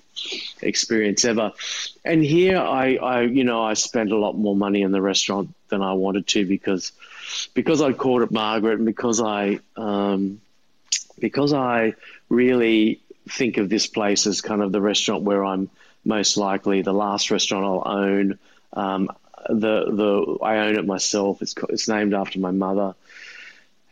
experience 0.61 1.25
ever. 1.25 1.51
And 2.05 2.23
here 2.23 2.57
I, 2.57 2.95
I 2.95 3.21
you 3.23 3.43
know, 3.43 3.63
I 3.63 3.73
spent 3.73 4.11
a 4.11 4.17
lot 4.17 4.37
more 4.37 4.55
money 4.55 4.81
in 4.81 4.91
the 4.91 5.01
restaurant 5.01 5.53
than 5.69 5.81
I 5.81 5.93
wanted 5.93 6.27
to 6.27 6.45
because 6.45 6.91
because 7.53 7.81
I 7.81 7.93
called 7.93 8.21
it 8.21 8.31
Margaret 8.31 8.77
and 8.77 8.85
because 8.85 9.21
I 9.21 9.59
um, 9.75 10.39
because 11.19 11.53
I 11.53 11.95
really 12.29 13.01
think 13.29 13.57
of 13.57 13.69
this 13.69 13.87
place 13.87 14.27
as 14.27 14.41
kind 14.41 14.61
of 14.61 14.71
the 14.71 14.81
restaurant 14.81 15.23
where 15.23 15.43
I'm 15.43 15.69
most 16.05 16.37
likely 16.37 16.81
the 16.81 16.93
last 16.93 17.31
restaurant 17.31 17.65
I'll 17.65 17.97
own. 17.97 18.39
Um, 18.73 19.11
the 19.47 19.85
the 19.91 20.37
I 20.43 20.59
own 20.59 20.77
it 20.77 20.85
myself. 20.85 21.41
It's 21.41 21.55
it's 21.69 21.87
named 21.87 22.13
after 22.13 22.39
my 22.39 22.51
mother 22.51 22.95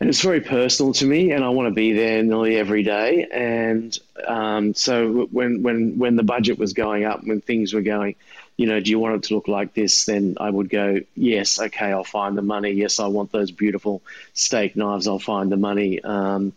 and 0.00 0.08
it's 0.08 0.22
very 0.22 0.40
personal 0.40 0.94
to 0.94 1.04
me, 1.04 1.32
and 1.32 1.44
I 1.44 1.50
want 1.50 1.68
to 1.68 1.74
be 1.74 1.92
there 1.92 2.22
nearly 2.22 2.56
every 2.56 2.82
day. 2.82 3.26
And 3.30 3.96
um, 4.26 4.72
so 4.74 5.26
when 5.30 5.62
when 5.62 5.98
when 5.98 6.16
the 6.16 6.22
budget 6.22 6.58
was 6.58 6.72
going 6.72 7.04
up, 7.04 7.22
when 7.22 7.42
things 7.42 7.74
were 7.74 7.82
going, 7.82 8.16
you 8.56 8.66
know, 8.66 8.80
do 8.80 8.90
you 8.90 8.98
want 8.98 9.16
it 9.16 9.22
to 9.28 9.34
look 9.34 9.46
like 9.46 9.74
this? 9.74 10.06
Then 10.06 10.36
I 10.40 10.48
would 10.48 10.70
go, 10.70 11.00
yes, 11.14 11.60
okay, 11.60 11.92
I'll 11.92 12.02
find 12.02 12.36
the 12.36 12.42
money. 12.42 12.70
Yes, 12.70 12.98
I 12.98 13.08
want 13.08 13.30
those 13.30 13.50
beautiful 13.50 14.00
steak 14.32 14.74
knives. 14.74 15.06
I'll 15.06 15.18
find 15.18 15.52
the 15.52 15.58
money. 15.58 16.00
Um, 16.00 16.54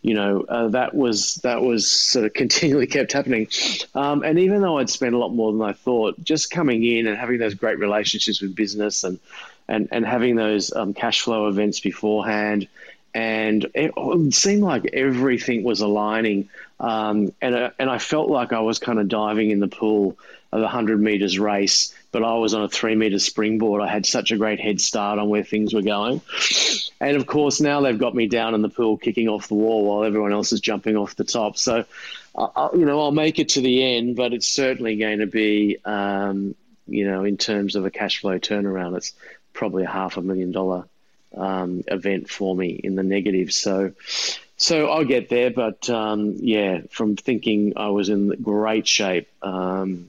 you 0.00 0.14
know, 0.14 0.42
uh, 0.48 0.68
that 0.68 0.94
was 0.94 1.34
that 1.36 1.60
was 1.60 1.90
sort 1.90 2.24
of 2.24 2.32
continually 2.34 2.86
kept 2.86 3.12
happening. 3.12 3.48
Um, 3.94 4.22
and 4.22 4.38
even 4.38 4.62
though 4.62 4.78
I'd 4.78 4.88
spent 4.88 5.14
a 5.14 5.18
lot 5.18 5.34
more 5.34 5.52
than 5.52 5.60
I 5.60 5.74
thought, 5.74 6.22
just 6.22 6.50
coming 6.50 6.82
in 6.82 7.06
and 7.06 7.18
having 7.18 7.38
those 7.38 7.54
great 7.54 7.78
relationships 7.78 8.40
with 8.40 8.54
business 8.54 9.04
and 9.04 9.18
and, 9.68 9.88
and 9.92 10.04
having 10.04 10.36
those 10.36 10.72
um, 10.72 10.94
cash 10.94 11.22
flow 11.22 11.48
events 11.48 11.80
beforehand. 11.80 12.68
And 13.14 13.64
it, 13.74 13.92
it 13.96 14.34
seemed 14.34 14.62
like 14.62 14.90
everything 14.92 15.62
was 15.62 15.80
aligning. 15.80 16.50
Um, 16.78 17.32
and, 17.40 17.54
uh, 17.54 17.70
and 17.78 17.88
I 17.88 17.98
felt 17.98 18.28
like 18.28 18.52
I 18.52 18.60
was 18.60 18.78
kind 18.78 18.98
of 18.98 19.08
diving 19.08 19.50
in 19.50 19.60
the 19.60 19.68
pool 19.68 20.18
of 20.52 20.60
a 20.60 20.64
100 20.64 21.00
meters 21.00 21.38
race, 21.38 21.94
but 22.12 22.22
I 22.22 22.34
was 22.34 22.54
on 22.54 22.62
a 22.62 22.68
three 22.68 22.94
meter 22.94 23.18
springboard. 23.18 23.82
I 23.82 23.88
had 23.88 24.06
such 24.06 24.32
a 24.32 24.36
great 24.36 24.60
head 24.60 24.80
start 24.80 25.18
on 25.18 25.28
where 25.28 25.42
things 25.42 25.74
were 25.74 25.82
going. 25.82 26.20
And 27.00 27.16
of 27.16 27.26
course, 27.26 27.60
now 27.60 27.80
they've 27.80 27.98
got 27.98 28.14
me 28.14 28.26
down 28.26 28.54
in 28.54 28.62
the 28.62 28.68
pool 28.68 28.96
kicking 28.96 29.28
off 29.28 29.48
the 29.48 29.54
wall 29.54 29.84
while 29.84 30.04
everyone 30.04 30.32
else 30.32 30.52
is 30.52 30.60
jumping 30.60 30.96
off 30.96 31.16
the 31.16 31.24
top. 31.24 31.58
So, 31.58 31.84
uh, 32.34 32.68
you 32.74 32.84
know, 32.84 33.00
I'll 33.00 33.12
make 33.12 33.38
it 33.38 33.50
to 33.50 33.60
the 33.60 33.96
end, 33.96 34.16
but 34.16 34.32
it's 34.32 34.46
certainly 34.46 34.96
going 34.96 35.18
to 35.18 35.26
be, 35.26 35.78
um, 35.84 36.54
you 36.86 37.06
know, 37.06 37.24
in 37.24 37.36
terms 37.36 37.76
of 37.76 37.84
a 37.84 37.90
cash 37.90 38.20
flow 38.20 38.38
turnaround, 38.38 38.96
it's 38.96 39.12
probably 39.56 39.84
a 39.84 39.90
half 39.90 40.16
a 40.16 40.22
million 40.22 40.52
dollar 40.52 40.84
um, 41.34 41.82
event 41.88 42.30
for 42.30 42.54
me 42.54 42.68
in 42.68 42.94
the 42.94 43.02
negative. 43.02 43.52
So, 43.52 43.92
so 44.56 44.88
I'll 44.88 45.04
get 45.04 45.28
there. 45.28 45.50
But 45.50 45.90
um, 45.90 46.36
yeah, 46.38 46.82
from 46.90 47.16
thinking 47.16 47.72
I 47.76 47.88
was 47.88 48.08
in 48.08 48.28
great 48.42 48.86
shape, 48.86 49.28
um, 49.42 50.08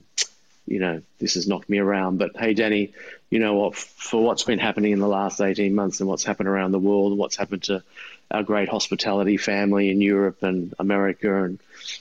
you 0.68 0.80
know, 0.80 1.02
this 1.20 1.36
has 1.36 1.48
knocked 1.48 1.70
me 1.70 1.80
around. 1.80 2.20
But 2.20 2.38
hey, 2.38 2.54
Danny, 2.54 2.94
you 3.30 3.40
know 3.40 3.56
what? 3.56 3.76
For 3.76 4.24
what's 4.24 4.44
been 4.44 4.60
happening 4.60 4.92
in 4.92 5.00
the 5.00 5.08
last 5.08 5.42
eighteen 5.42 5.74
months 5.74 6.00
and 6.00 6.10
what's 6.10 6.26
happened 6.26 6.50
around 6.50 6.72
the 6.72 6.80
world 6.80 7.14
and 7.14 7.20
what's 7.20 7.38
happened 7.38 7.64
to 7.64 7.84
our 8.30 8.44
great 8.44 8.68
hospitality 8.70 9.38
family 9.38 9.90
in 9.90 10.02
Europe 10.02 10.44
and 10.44 10.74
America, 10.78 11.44
and 11.44 11.60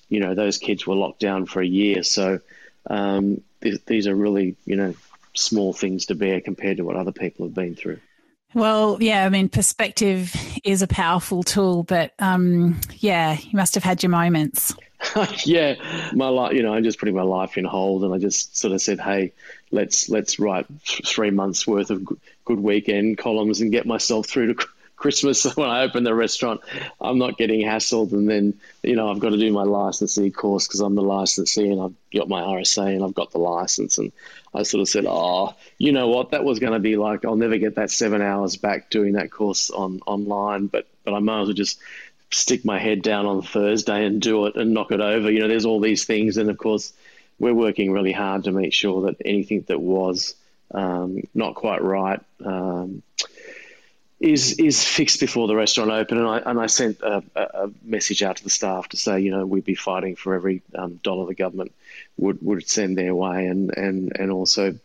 you 0.08 0.20
know, 0.20 0.34
those 0.34 0.58
kids 0.58 0.86
were 0.86 0.96
locked 0.96 1.20
down 1.20 1.46
for 1.46 1.62
a 1.62 1.66
year. 1.66 2.02
So 2.02 2.40
um, 2.90 3.40
th- 3.62 3.84
these 3.86 4.06
are 4.08 4.14
really, 4.14 4.56
you 4.64 4.76
know, 4.76 4.94
small 5.37 5.73
things 5.73 6.07
to 6.07 6.14
bear 6.14 6.40
compared 6.40 6.78
to 6.78 6.85
what 6.85 6.97
other 6.97 7.12
people 7.12 7.47
have 7.47 7.55
been 7.55 7.75
through. 7.75 8.00
Well, 8.55 8.99
yeah, 9.00 9.25
I 9.25 9.28
mean, 9.28 9.49
perspective 9.49 10.35
is 10.64 10.81
a 10.81 10.87
powerful 10.87 11.43
tool, 11.43 11.83
but 11.83 12.12
um, 12.19 12.81
yeah, 12.95 13.37
you 13.38 13.57
must 13.57 13.75
have 13.75 13.85
had 13.85 14.02
your 14.02 14.11
moments. 14.11 14.75
yeah, 15.45 15.75
my 16.14 16.28
life, 16.28 16.55
you 16.55 16.62
know, 16.62 16.73
I'm 16.73 16.85
just 16.85 16.99
putting 16.99 17.14
my 17.14 17.23
life 17.23 17.59
in 17.59 17.64
hold, 17.64 18.05
and 18.05 18.14
I 18.14 18.19
just 18.19 18.57
sort 18.57 18.73
of 18.73 18.81
said, 18.81 18.99
"Hey, 18.99 19.35
let's 19.71 20.09
let's 20.09 20.38
write 20.38 20.66
three 21.05 21.31
months 21.31 21.66
worth 21.66 21.90
of 21.90 22.07
good 22.45 22.61
weekend 22.61 23.19
columns 23.19 23.61
and 23.61 23.71
get 23.71 23.85
myself 23.85 24.26
through 24.26 24.55
to 24.55 24.66
Christmas 24.96 25.44
when 25.56 25.68
I 25.68 25.82
open 25.82 26.04
the 26.04 26.14
restaurant, 26.14 26.62
I'm 27.00 27.18
not 27.18 27.36
getting 27.36 27.60
hassled. 27.60 28.12
And 28.12 28.28
then, 28.28 28.54
you 28.82 28.96
know, 28.96 29.10
I've 29.10 29.20
got 29.20 29.30
to 29.30 29.36
do 29.36 29.52
my 29.52 29.62
licensee 29.62 30.30
course 30.30 30.66
because 30.66 30.80
I'm 30.80 30.94
the 30.94 31.02
licensee 31.02 31.70
and 31.70 31.80
I've 31.80 31.94
got 32.14 32.28
my 32.28 32.42
RSA 32.42 32.94
and 32.94 33.04
I've 33.04 33.14
got 33.14 33.30
the 33.30 33.38
license. 33.38 33.98
And 33.98 34.12
I 34.54 34.62
sort 34.62 34.80
of 34.80 34.88
said, 34.88 35.04
oh, 35.06 35.54
you 35.78 35.92
know 35.92 36.08
what? 36.08 36.30
That 36.30 36.44
was 36.44 36.58
going 36.58 36.72
to 36.72 36.78
be 36.78 36.96
like, 36.96 37.24
I'll 37.24 37.36
never 37.36 37.58
get 37.58 37.76
that 37.76 37.90
seven 37.90 38.22
hours 38.22 38.56
back 38.56 38.90
doing 38.90 39.12
that 39.12 39.30
course 39.30 39.70
on 39.70 40.00
online. 40.06 40.66
But, 40.66 40.88
but 41.04 41.14
I 41.14 41.18
might 41.20 41.42
as 41.42 41.48
well 41.48 41.54
just 41.54 41.78
stick 42.30 42.64
my 42.64 42.78
head 42.78 43.02
down 43.02 43.26
on 43.26 43.42
Thursday 43.42 44.04
and 44.04 44.20
do 44.20 44.46
it 44.46 44.56
and 44.56 44.72
knock 44.72 44.90
it 44.90 45.00
over. 45.00 45.30
You 45.30 45.40
know, 45.40 45.48
there's 45.48 45.66
all 45.66 45.80
these 45.80 46.04
things. 46.04 46.38
And 46.38 46.50
of 46.50 46.58
course, 46.58 46.92
we're 47.38 47.54
working 47.54 47.92
really 47.92 48.12
hard 48.12 48.44
to 48.44 48.52
make 48.52 48.72
sure 48.72 49.02
that 49.02 49.16
anything 49.24 49.64
that 49.68 49.80
was 49.80 50.34
um, 50.72 51.22
not 51.34 51.54
quite 51.54 51.82
right, 51.82 52.20
um, 52.44 53.02
is 54.18 54.58
is 54.58 54.82
fixed 54.82 55.20
before 55.20 55.46
the 55.46 55.54
restaurant 55.54 55.90
opened, 55.90 56.20
and 56.20 56.28
I 56.28 56.38
and 56.38 56.58
I 56.58 56.66
sent 56.66 57.00
a, 57.00 57.23
a, 57.35 57.70
message 57.82 58.23
out 58.23 58.37
to 58.37 58.44
the 58.44 58.50
staff 58.50 58.88
to 58.88 58.96
say, 58.96 59.20
you 59.20 59.30
know, 59.30 59.44
we'd 59.44 59.64
be 59.64 59.75
fighting 59.75 60.16
for 60.16 60.35
every 60.35 60.62
um, 60.75 60.99
dollar 61.02 61.26
the 61.26 61.35
government 61.35 61.73
would 62.16 62.38
would 62.40 62.68
send 62.68 62.96
their 62.96 63.14
way, 63.14 63.46
and 63.46 63.76
and 63.76 64.12
and 64.18 64.30
also 64.30 64.78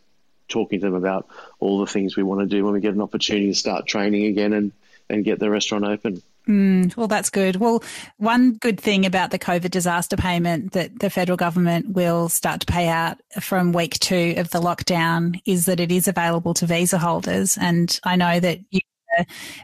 talking 0.48 0.80
to 0.80 0.86
them 0.86 0.94
about 0.94 1.26
all 1.60 1.80
the 1.80 1.86
things 1.86 2.14
we 2.14 2.22
want 2.22 2.42
to 2.42 2.46
do 2.46 2.62
when 2.62 2.74
we 2.74 2.80
get 2.80 2.94
an 2.94 3.00
opportunity 3.00 3.48
to 3.48 3.54
start 3.54 3.86
training 3.86 4.26
again 4.26 4.52
and 4.52 4.72
and 5.08 5.24
get 5.24 5.38
the 5.38 5.50
restaurant 5.50 5.84
open. 5.84 6.22
Mm, 6.48 6.96
well, 6.96 7.06
that's 7.06 7.30
good. 7.30 7.56
Well, 7.56 7.84
one 8.16 8.54
good 8.54 8.80
thing 8.80 9.06
about 9.06 9.30
the 9.30 9.38
COVID 9.38 9.70
disaster 9.70 10.16
payment 10.16 10.72
that 10.72 10.98
the 10.98 11.08
federal 11.08 11.36
government 11.36 11.90
will 11.90 12.28
start 12.28 12.60
to 12.62 12.66
pay 12.66 12.88
out 12.88 13.18
from 13.40 13.72
week 13.72 13.98
two 14.00 14.34
of 14.36 14.50
the 14.50 14.60
lockdown 14.60 15.40
is 15.46 15.66
that 15.66 15.78
it 15.78 15.92
is 15.92 16.08
available 16.08 16.52
to 16.54 16.66
visa 16.66 16.98
holders. 16.98 17.56
And 17.56 17.98
I 18.02 18.16
know 18.16 18.40
that 18.40 18.58
you 18.70 18.80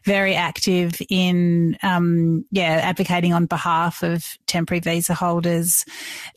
very 0.05 0.35
active 0.35 1.01
in, 1.09 1.77
um, 1.83 2.45
yeah, 2.51 2.81
advocating 2.83 3.33
on 3.33 3.47
behalf 3.47 4.03
of 4.03 4.25
temporary 4.47 4.81
visa 4.81 5.15
holders 5.15 5.85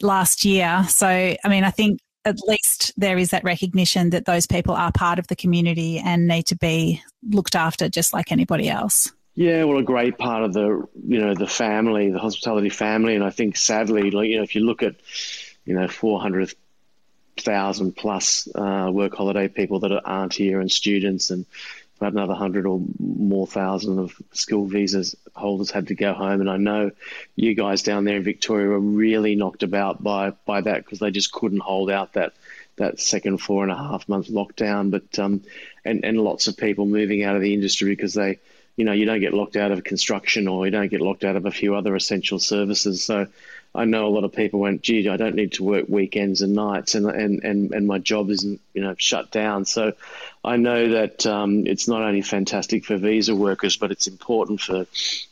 last 0.02 0.46
year. 0.46 0.86
So, 0.90 1.08
I 1.08 1.48
mean, 1.48 1.64
I 1.64 1.72
think 1.72 2.00
at 2.26 2.38
least 2.48 2.94
there 2.98 3.18
is 3.18 3.32
that 3.32 3.44
recognition 3.44 4.12
that 4.12 4.26
those 4.26 4.46
people 4.46 4.76
are 4.76 4.92
part 4.92 5.20
of 5.20 5.28
the 5.28 5.36
community 5.36 5.98
and 5.98 6.28
need 6.28 6.46
to 6.48 6.56
be 6.56 7.02
looked 7.30 7.56
after 7.56 7.90
just 7.90 8.14
like 8.14 8.32
anybody 8.32 8.70
else. 8.70 9.12
Yeah, 9.34 9.64
well, 9.64 9.78
a 9.78 9.84
great 9.84 10.18
part 10.18 10.44
of 10.44 10.54
the 10.54 10.88
you 11.08 11.20
know 11.20 11.34
the 11.34 11.48
family, 11.48 12.12
the 12.12 12.20
hospitality 12.20 12.70
family, 12.70 13.16
and 13.16 13.24
I 13.24 13.30
think 13.30 13.56
sadly, 13.56 14.12
like 14.12 14.30
you 14.30 14.38
know, 14.38 14.44
if 14.44 14.56
you 14.56 14.62
look 14.62 14.84
at 14.84 14.96
you 15.66 15.74
know 15.74 15.88
four 15.88 16.22
hundred 16.22 16.54
thousand 17.38 17.96
plus 17.96 18.48
uh, 18.54 18.90
work 18.92 19.16
holiday 19.16 19.48
people 19.48 19.80
that 19.80 19.92
aren't 20.06 20.34
here 20.34 20.60
and 20.60 20.70
students 20.70 21.30
and 21.30 21.46
about 22.02 22.14
another 22.14 22.34
hundred 22.34 22.66
or 22.66 22.82
more 23.00 23.46
thousand 23.46 24.00
of 24.00 24.14
school 24.32 24.66
visas 24.66 25.16
holders 25.36 25.70
had 25.70 25.88
to 25.88 25.96
go 25.96 26.14
home. 26.14 26.42
And 26.42 26.50
I 26.50 26.58
know 26.58 26.92
you 27.36 27.54
guys 27.54 27.84
down 27.84 28.06
there 28.06 28.18
in 28.18 28.24
Victoria 28.24 28.70
were 28.70 28.80
really 28.80 29.36
knocked 29.36 29.62
about 29.62 30.02
by 30.02 30.32
by 30.32 30.62
that 30.62 30.84
because 30.84 31.00
they 31.00 31.12
just 31.12 31.32
couldn't 31.32 31.62
hold 31.62 31.92
out 31.92 32.14
that 32.14 32.34
that 32.78 33.00
second 33.00 33.38
four 33.38 33.62
and 33.62 33.72
a 33.72 33.78
half 33.78 34.10
month 34.10 34.30
lockdown. 34.30 34.90
But 34.90 35.20
um, 35.20 35.44
and 35.86 36.04
and 36.04 36.18
lots 36.18 36.48
of 36.48 36.58
people 36.58 36.88
moving 36.88 37.24
out 37.24 37.36
of 37.36 37.42
the 37.44 37.54
industry 37.54 37.92
because 37.92 38.16
they, 38.16 38.40
you 38.76 38.84
know, 38.84 38.94
you 38.94 39.06
don't 39.06 39.20
get 39.20 39.36
locked 39.36 39.56
out 39.56 39.72
of 39.72 39.84
construction 39.84 40.48
or 40.48 40.66
you 40.66 40.72
don't 40.72 40.90
get 40.90 41.02
locked 41.02 41.24
out 41.24 41.36
of 41.36 41.46
a 41.46 41.52
few 41.52 41.76
other 41.76 41.96
essential 41.96 42.40
services. 42.40 43.04
So 43.04 43.28
I 43.74 43.86
know 43.86 44.08
a 44.08 44.10
lot 44.10 44.26
of 44.26 44.34
people 44.34 44.60
went, 44.60 44.82
gee, 44.82 45.08
I 45.08 45.18
don't 45.18 45.36
need 45.36 45.54
to 45.54 45.64
work 45.64 45.86
weekends 45.88 46.42
and 46.42 46.54
nights, 46.54 46.96
and 46.96 47.06
and 47.06 47.44
and, 47.44 47.72
and 47.74 47.88
my 47.88 48.00
job 48.00 48.30
isn't 48.32 48.60
you 48.74 48.82
know 48.82 48.96
shut 48.98 49.32
down. 49.32 49.66
So 49.66 49.94
I 50.44 50.58
know 50.58 50.90
that 50.90 51.26
um, 51.28 51.68
it's 51.68 51.88
not 51.88 52.02
only 52.02 52.22
fantastic 52.22 52.84
for 52.86 52.98
visa 52.98 53.36
workers, 53.36 53.78
but 53.78 53.92
it's 53.92 54.08
important 54.08 54.60
for 54.60 54.88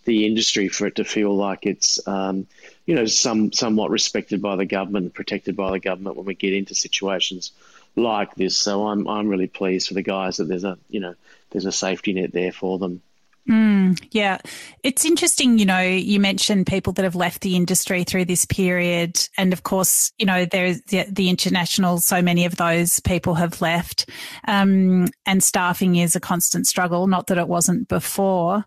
the 0.06 0.25
industry 0.28 0.68
for 0.68 0.86
it 0.86 0.96
to 0.96 1.04
feel 1.04 1.36
like 1.36 1.66
it's 1.66 2.08
um, 2.08 2.46
you 2.86 2.96
know 2.96 3.06
some 3.06 3.51
somewhat 3.51 3.89
respected 3.89 4.42
by 4.42 4.56
the 4.56 4.66
government 4.66 5.06
and 5.06 5.13
protected 5.13 5.56
by 5.56 5.72
the 5.72 5.80
government 5.80 6.16
when 6.16 6.25
we 6.25 6.36
get 6.36 6.54
into 6.54 6.75
situations 6.75 7.51
like 7.96 8.36
this. 8.36 8.56
So 8.56 8.88
I'm 8.88 9.08
I'm 9.08 9.28
really 9.28 9.48
pleased 9.48 9.88
for 9.88 9.96
the 9.96 10.04
guys 10.04 10.38
that 10.38 10.48
there's 10.48 10.63
a 10.63 10.78
you 10.89 11.00
know 11.00 11.16
there's 11.50 11.66
a 11.66 11.72
safety 11.72 12.13
net 12.13 12.32
there 12.32 12.51
for 12.51 12.78
them. 12.78 13.01
Mm, 13.50 14.00
yeah. 14.12 14.38
It's 14.84 15.06
interesting, 15.06 15.58
you 15.58 15.65
know, 15.65 15.79
you 15.79 16.20
mentioned 16.20 16.68
people 16.68 16.94
that 16.94 17.03
have 17.03 17.15
left 17.15 17.41
the 17.41 17.56
industry 17.56 18.03
through 18.03 18.25
this 18.25 18.46
period. 18.46 19.20
And 19.38 19.53
of 19.53 19.63
course, 19.63 20.12
you 20.20 20.25
know, 20.25 20.46
there's 20.46 20.82
the, 20.84 21.06
the 21.10 21.29
international, 21.29 21.98
so 22.00 22.22
many 22.22 22.46
of 22.46 22.58
those 22.58 23.00
people 23.00 23.34
have 23.36 23.60
left. 23.60 24.08
Um, 24.48 25.08
and 25.25 25.44
staffing 25.44 25.96
is 25.96 26.15
a 26.15 26.20
constant 26.20 26.68
struggle, 26.68 27.08
not 27.08 27.27
that 27.27 27.39
it 27.39 27.48
wasn't 27.48 27.88
before. 27.88 28.65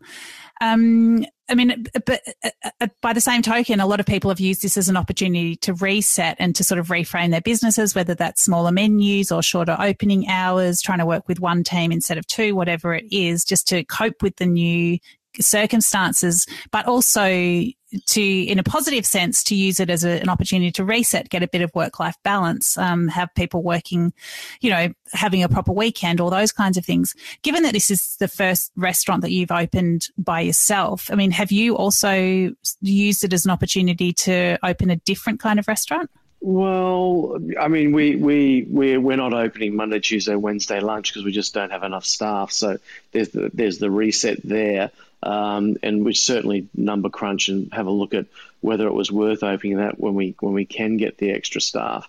Um, 0.61 1.25
I 1.53 1.55
mean, 1.55 1.85
but 2.07 2.23
uh, 2.43 2.71
uh, 2.81 2.87
by 3.03 3.13
the 3.13 3.21
same 3.21 3.43
token, 3.43 3.79
a 3.79 3.87
lot 3.87 4.01
of 4.01 4.07
people 4.07 4.31
have 4.31 4.41
used 4.41 4.63
this 4.63 4.79
as 4.79 4.89
an 4.89 4.97
opportunity 4.97 5.55
to 5.57 5.75
reset 5.75 6.37
and 6.39 6.57
to 6.57 6.65
sort 6.65 6.79
of 6.79 6.89
reframe 6.89 7.31
their 7.31 7.43
businesses, 7.43 7.95
whether 7.95 8.15
that's 8.15 8.41
smaller 8.41 8.73
menus 8.73 9.31
or 9.31 9.43
shorter 9.43 9.77
opening 9.79 10.27
hours, 10.29 10.81
trying 10.81 11.01
to 11.01 11.05
work 11.05 11.29
with 11.29 11.41
one 11.41 11.63
team 11.63 11.93
instead 11.93 12.17
of 12.17 12.27
two, 12.27 12.57
whatever 12.57 12.95
it 12.95 13.05
is, 13.13 13.45
just 13.45 13.69
to 13.69 13.85
cope 13.85 14.23
with 14.23 14.37
the 14.37 14.47
new 14.47 14.99
circumstances, 15.41 16.47
but 16.71 16.87
also 16.87 17.65
to, 18.07 18.23
in 18.23 18.59
a 18.59 18.63
positive 18.63 19.05
sense, 19.05 19.45
to 19.45 19.55
use 19.55 19.79
it 19.81 19.91
as 19.91 20.05
a, 20.05 20.21
an 20.21 20.29
opportunity 20.29 20.71
to 20.73 20.85
reset, 20.85 21.29
get 21.29 21.43
a 21.43 21.49
bit 21.49 21.61
of 21.61 21.75
work 21.75 22.01
life 22.01 22.17
balance, 22.23 22.79
um, 22.79 23.09
have 23.09 23.35
people 23.35 23.63
working, 23.63 24.13
you 24.61 24.71
know, 24.71 24.93
having 25.13 25.43
a 25.43 25.49
proper 25.49 25.73
weekend, 25.73 26.21
all 26.21 26.31
those 26.31 26.53
kinds 26.53 26.77
of 26.77 26.85
things. 26.85 27.15
Given 27.43 27.63
that 27.65 27.75
this 27.75 27.91
is 27.91 28.17
the 28.17 28.29
first 28.29 28.73
restaurant 28.77 29.23
that 29.23 29.31
you've 29.31 29.51
opened 29.51 30.09
by 30.17 30.41
yourself, 30.41 31.11
I 31.11 31.17
mean, 31.17 31.31
have 31.33 31.53
you 31.53 31.77
also 31.77 32.55
used 32.81 33.25
it 33.25 33.33
as 33.33 33.45
an 33.45 33.51
opportunity 33.51 34.13
to 34.13 34.59
open 34.63 34.91
a 34.91 34.97
different 34.97 35.41
kind 35.41 35.59
of 35.59 35.69
restaurant? 35.69 36.11
Well, 36.45 37.39
I 37.61 37.69
mean, 37.69 37.93
we 37.93 38.17
we 38.17 38.67
we're 38.69 39.01
we're 39.01 39.17
not 39.17 39.33
opening 39.33 39.77
Monday, 39.77 40.01
Tuesday, 40.01 40.35
Wednesday 40.35 40.81
lunch 40.81 41.13
because 41.13 41.25
we 41.25 41.31
just 41.31 41.55
don't 41.55 41.71
have 41.71 41.85
enough 41.85 42.05
staff. 42.05 42.51
So 42.51 42.79
there's 43.13 43.29
the 43.29 43.49
there's 43.55 43.79
the 43.79 43.93
reset 43.93 44.41
there. 44.43 44.91
Um, 45.23 45.77
and 45.83 46.05
we 46.05 46.15
certainly 46.15 46.69
number 46.75 47.09
crunch 47.09 47.49
and 47.49 47.73
have 47.73 47.87
a 47.87 47.91
look 47.91 48.15
at 48.15 48.27
whether 48.61 48.87
it 48.87 48.95
was 48.95 49.11
worth 49.11 49.43
opening 49.43 49.77
that 49.77 49.99
when 49.99 50.15
we 50.15 50.35
when 50.41 50.53
we 50.53 50.65
can 50.65 50.97
get 50.97 51.19
the 51.19 51.31
extra 51.31 51.61
staff. 51.61 52.09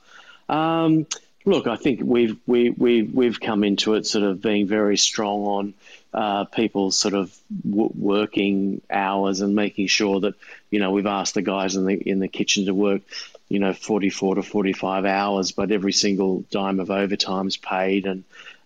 Um, 0.50 1.05
look, 1.46 1.67
I 1.67 1.75
think 1.75 2.01
we've 2.03 2.38
we 2.48 2.70
we 2.72 3.01
we've 3.03 3.39
come 3.39 3.63
into 3.63 3.93
it 3.93 4.08
sort 4.08 4.24
of 4.24 4.41
being 4.41 4.67
very 4.67 4.98
strong 4.98 5.46
on 5.46 5.74
uh, 6.13 6.46
people's 6.46 6.98
sort 6.98 7.13
of 7.13 7.36
w- 7.70 7.91
working 7.96 8.82
hours 8.89 9.41
and 9.41 9.55
making 9.55 9.88
sure 9.88 10.22
that 10.22 10.36
you 10.72 10.79
know 10.79 10.91
we've 10.91 11.05
asked 11.05 11.36
the 11.36 11.41
guys 11.41 11.75
in 11.75 11.86
the 11.86 11.96
in 11.96 12.20
the 12.20 12.27
kitchen 12.27 12.65
to 12.65 12.74
work 12.74 13.01
you 13.48 13.60
know 13.60 13.74
44 13.74 14.36
to 14.36 14.43
45 14.43 15.05
hours, 15.05 15.51
but 15.51 15.72
every 15.72 15.93
single 15.93 16.46
dime 16.50 16.79
of 16.79 16.89
overtime 16.89 17.48
is 17.48 17.58
paid 17.58 18.08
and 18.08 18.24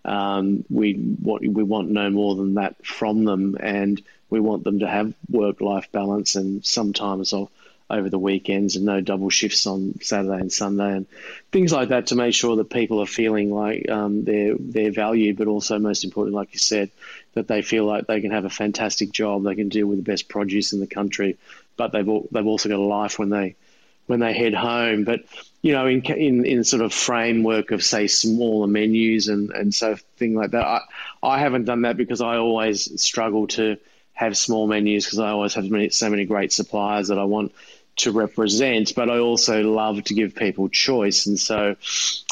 um, 0.08 0.64
we 0.70 0.94
what 0.94 1.42
we 1.42 1.64
want 1.64 1.90
no 1.90 2.10
more 2.10 2.36
than 2.36 2.54
that 2.54 2.86
from 2.86 3.26
them, 3.26 3.58
and 3.60 4.02
we 4.30 4.40
want 4.40 4.64
them 4.64 4.80
to 4.80 4.88
have 4.88 5.14
work 5.30 5.62
life 5.62 5.92
balance 5.92 6.36
and 6.36 6.66
sometimes 6.66 7.34
over 7.90 8.10
the 8.10 8.20
weekends 8.20 8.76
and 8.76 8.86
no 8.86 9.00
double 9.00 9.30
shifts 9.30 9.66
on 9.66 10.00
Saturday 10.02 10.42
and 10.42 10.52
Sunday 10.52 10.98
and 10.98 11.06
things 11.52 11.72
like 11.72 11.90
that 11.90 12.08
to 12.08 12.16
make 12.16 12.34
sure 12.34 12.58
that 12.58 12.70
people 12.70 13.02
are 13.02 13.06
feeling 13.06 13.50
like 13.50 13.90
um, 13.90 14.26
they're 14.26 14.56
they're 14.60 14.92
valued, 14.92 15.38
but 15.38 15.48
also 15.48 15.80
most 15.80 16.04
important, 16.04 16.36
like 16.36 16.54
you 16.54 16.60
said, 16.60 16.92
that 17.34 17.48
they 17.48 17.62
feel 17.62 17.86
like 17.86 18.08
they 18.08 18.20
can 18.20 18.32
have 18.32 18.46
a 18.46 18.50
fantastic 18.50 19.12
job, 19.12 19.44
they 19.44 19.56
can 19.56 19.70
deal 19.70 19.88
with 19.88 20.00
the 20.00 20.12
best 20.12 20.28
produce 20.28 20.74
in 20.74 20.80
the 20.80 20.88
country, 20.88 21.38
but 21.78 21.92
they've 21.94 22.10
they've 22.32 22.48
also 22.48 22.68
got 22.68 22.80
a 22.80 22.82
life 22.82 23.18
when 23.18 23.30
they 23.30 23.56
when 24.08 24.20
they 24.20 24.34
head 24.34 24.54
home. 24.54 25.06
But 25.06 25.22
you 25.62 25.72
know, 25.72 25.88
in 25.88 26.02
in 26.02 26.46
in 26.46 26.64
sort 26.66 26.82
of 26.82 26.94
framework 26.94 27.72
of 27.72 27.84
say 27.84 28.08
smaller 28.08 28.68
menus 28.68 29.30
and 29.30 29.52
and 29.52 29.74
so 29.74 29.96
thing 30.18 30.36
like 30.36 30.52
that, 30.52 30.66
I 30.66 30.82
I 31.24 31.40
haven't 31.40 31.66
done 31.66 31.84
that 31.84 31.96
because 31.96 32.20
I 32.20 32.36
always 32.36 33.02
struggle 33.02 33.48
to 33.48 33.78
have 34.18 34.36
small 34.36 34.66
menus 34.66 35.06
because 35.06 35.20
I 35.20 35.30
always 35.30 35.54
have 35.54 35.68
so 35.92 36.10
many 36.10 36.26
great 36.26 36.52
suppliers 36.52 37.10
that 37.10 37.20
I 37.20 37.26
want 37.26 37.54
to 37.98 38.12
represent, 38.12 38.96
but 38.96 39.12
I 39.12 39.20
also 39.20 39.62
love 39.62 40.04
to 40.06 40.16
give 40.16 40.34
people 40.34 40.70
choice. 40.70 41.28
And 41.28 41.40
so, 41.40 41.76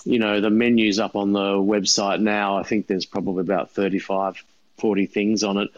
you 0.03 0.17
know, 0.17 0.41
the 0.41 0.49
menu's 0.49 0.97
up 0.97 1.15
on 1.15 1.31
the 1.31 1.53
website 1.53 2.21
now. 2.21 2.57
I 2.57 2.63
think 2.63 2.87
there's 2.87 3.05
probably 3.05 3.41
about 3.41 3.71
35, 3.71 4.43
40 4.79 5.05
things 5.05 5.43
on 5.43 5.57
it, 5.57 5.69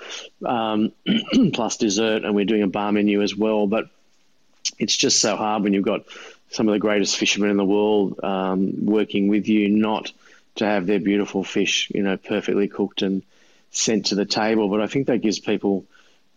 um, 0.45 0.93
plus 1.53 1.75
dessert, 1.75 2.23
and 2.23 2.33
we're 2.33 2.45
doing 2.45 2.63
a 2.63 2.67
bar 2.67 2.93
menu 2.93 3.21
as 3.21 3.35
well. 3.35 3.67
But 3.67 3.89
it's 4.79 4.95
just 4.95 5.19
so 5.19 5.35
hard 5.35 5.63
when 5.63 5.73
you've 5.73 5.83
got 5.83 6.05
some 6.51 6.69
of 6.69 6.73
the 6.73 6.79
greatest 6.79 7.17
fishermen 7.17 7.49
in 7.49 7.57
the 7.57 7.65
world 7.65 8.23
um, 8.23 8.85
working 8.85 9.27
with 9.27 9.49
you, 9.49 9.67
not 9.67 10.09
to 10.55 10.65
have 10.65 10.87
their 10.87 11.01
beautiful 11.01 11.43
fish, 11.43 11.91
you 11.93 12.01
know, 12.01 12.15
perfectly 12.15 12.69
cooked 12.69 13.01
and 13.01 13.23
sent 13.71 14.07
to 14.07 14.15
the 14.15 14.25
table. 14.25 14.69
But 14.69 14.79
I 14.79 14.87
think 14.87 15.07
that 15.07 15.17
gives 15.17 15.39
people 15.39 15.85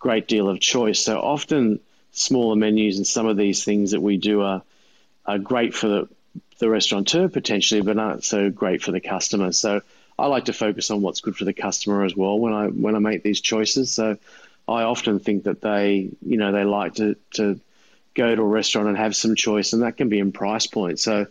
great 0.01 0.27
deal 0.27 0.49
of 0.49 0.59
choice. 0.59 0.99
So 0.99 1.21
often 1.21 1.79
smaller 2.11 2.57
menus 2.57 2.97
and 2.97 3.07
some 3.07 3.27
of 3.27 3.37
these 3.37 3.63
things 3.65 3.93
that 3.93 4.01
we 4.01 4.17
do 4.17 4.43
are 4.43 4.63
are 5.27 5.39
great 5.39 5.75
for 5.75 5.87
the, 5.87 6.09
the 6.59 6.69
restaurateur 6.69 7.29
potentially, 7.29 7.83
but 7.83 7.95
not 7.95 8.25
so 8.25 8.51
great 8.51 8.83
for 8.83 8.91
the 8.91 9.01
customer. 9.01 9.53
So 9.53 9.83
I 10.19 10.27
like 10.27 10.47
to 10.47 10.53
focus 10.53 10.91
on 10.91 11.03
what's 11.03 11.21
good 11.21 11.37
for 11.37 11.45
the 11.45 11.53
customer 11.53 12.05
as 12.05 12.17
well 12.17 12.39
when 12.39 12.53
I 12.53 12.67
when 12.67 12.97
I 12.97 12.99
make 12.99 13.23
these 13.23 13.41
choices. 13.41 13.93
So 13.93 14.17
I 14.67 14.83
often 14.83 15.21
think 15.21 15.45
that 15.45 15.61
they 15.61 16.11
you 16.27 16.37
know 16.39 16.51
they 16.51 16.65
like 16.65 16.95
to 16.95 17.17
to 17.35 17.61
go 18.15 18.35
to 18.35 18.43
a 18.43 18.45
restaurant 18.45 18.89
and 18.89 18.97
have 18.97 19.15
some 19.15 19.37
choice, 19.37 19.73
and 19.73 19.83
that 19.83 19.97
can 19.97 20.09
be 20.09 20.19
in 20.19 20.33
price 20.33 20.67
point. 20.67 20.99
So 20.99 21.27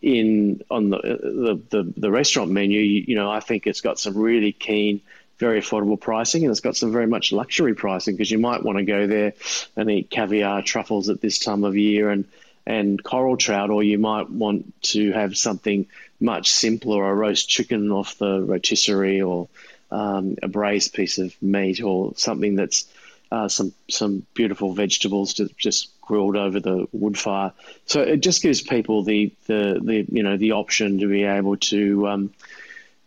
in 0.00 0.62
on 0.70 0.90
the 0.90 0.98
the 0.98 1.60
the, 1.70 1.92
the 1.96 2.10
restaurant 2.10 2.50
menu, 2.50 2.80
you, 2.80 3.04
you 3.08 3.14
know 3.16 3.30
I 3.30 3.40
think 3.40 3.66
it's 3.66 3.80
got 3.80 3.98
some 3.98 4.16
really 4.16 4.52
keen 4.52 5.00
very 5.40 5.60
affordable 5.60 5.98
pricing 5.98 6.44
and 6.44 6.50
it's 6.50 6.60
got 6.60 6.76
some 6.76 6.92
very 6.92 7.06
much 7.06 7.32
luxury 7.32 7.74
pricing 7.74 8.14
because 8.14 8.30
you 8.30 8.38
might 8.38 8.62
want 8.62 8.78
to 8.78 8.84
go 8.84 9.06
there 9.06 9.32
and 9.74 9.90
eat 9.90 10.10
caviar 10.10 10.62
truffles 10.62 11.08
at 11.08 11.20
this 11.20 11.38
time 11.38 11.64
of 11.64 11.76
year 11.76 12.10
and 12.10 12.26
and 12.66 13.02
coral 13.02 13.38
trout 13.38 13.70
or 13.70 13.82
you 13.82 13.98
might 13.98 14.30
want 14.30 14.72
to 14.82 15.12
have 15.12 15.36
something 15.36 15.86
much 16.20 16.52
simpler 16.52 17.10
a 17.10 17.14
roast 17.14 17.48
chicken 17.48 17.90
off 17.90 18.18
the 18.18 18.42
rotisserie 18.42 19.22
or 19.22 19.48
um, 19.90 20.36
a 20.42 20.48
braised 20.48 20.92
piece 20.92 21.18
of 21.18 21.34
meat 21.42 21.82
or 21.82 22.12
something 22.16 22.54
that's 22.54 22.86
uh, 23.32 23.48
some 23.48 23.72
some 23.88 24.26
beautiful 24.34 24.72
vegetables 24.72 25.34
to, 25.34 25.48
just 25.56 25.88
grilled 26.00 26.36
over 26.36 26.58
the 26.58 26.88
wood 26.92 27.16
fire. 27.16 27.52
So 27.86 28.02
it 28.02 28.18
just 28.18 28.42
gives 28.42 28.60
people 28.60 29.04
the, 29.04 29.32
the, 29.46 29.80
the 29.82 30.06
you 30.10 30.22
know 30.24 30.36
the 30.36 30.52
option 30.52 30.98
to 30.98 31.08
be 31.08 31.22
able 31.22 31.56
to 31.56 32.08
um, 32.08 32.34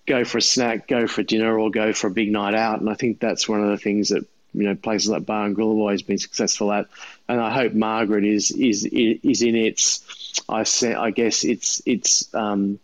go 0.05 0.23
for 0.25 0.37
a 0.37 0.41
snack, 0.41 0.87
go 0.87 1.07
for 1.07 1.23
dinner, 1.23 1.57
or 1.57 1.71
go 1.71 1.93
for 1.93 2.07
a 2.07 2.11
big 2.11 2.31
night 2.31 2.53
out. 2.53 2.79
And 2.79 2.89
I 2.89 2.93
think 2.93 3.19
that's 3.19 3.47
one 3.47 3.63
of 3.63 3.69
the 3.69 3.77
things 3.77 4.09
that 4.09 4.25
you 4.53 4.63
know 4.63 4.75
places 4.75 5.09
like 5.09 5.25
Bar 5.25 5.45
and 5.45 5.55
Grill 5.55 5.69
have 5.69 5.77
always 5.77 6.01
been 6.01 6.17
successful 6.17 6.71
at. 6.71 6.87
And 7.27 7.39
I 7.39 7.51
hope 7.51 7.73
Margaret 7.73 8.25
is 8.25 8.51
is 8.51 8.85
is 8.85 9.41
in 9.41 9.55
its 9.55 10.41
I 10.47 10.63
say 10.63 10.93
I 10.93 11.11
guess 11.11 11.43
it's 11.43 11.81
it's 11.85 12.33
um, 12.33 12.79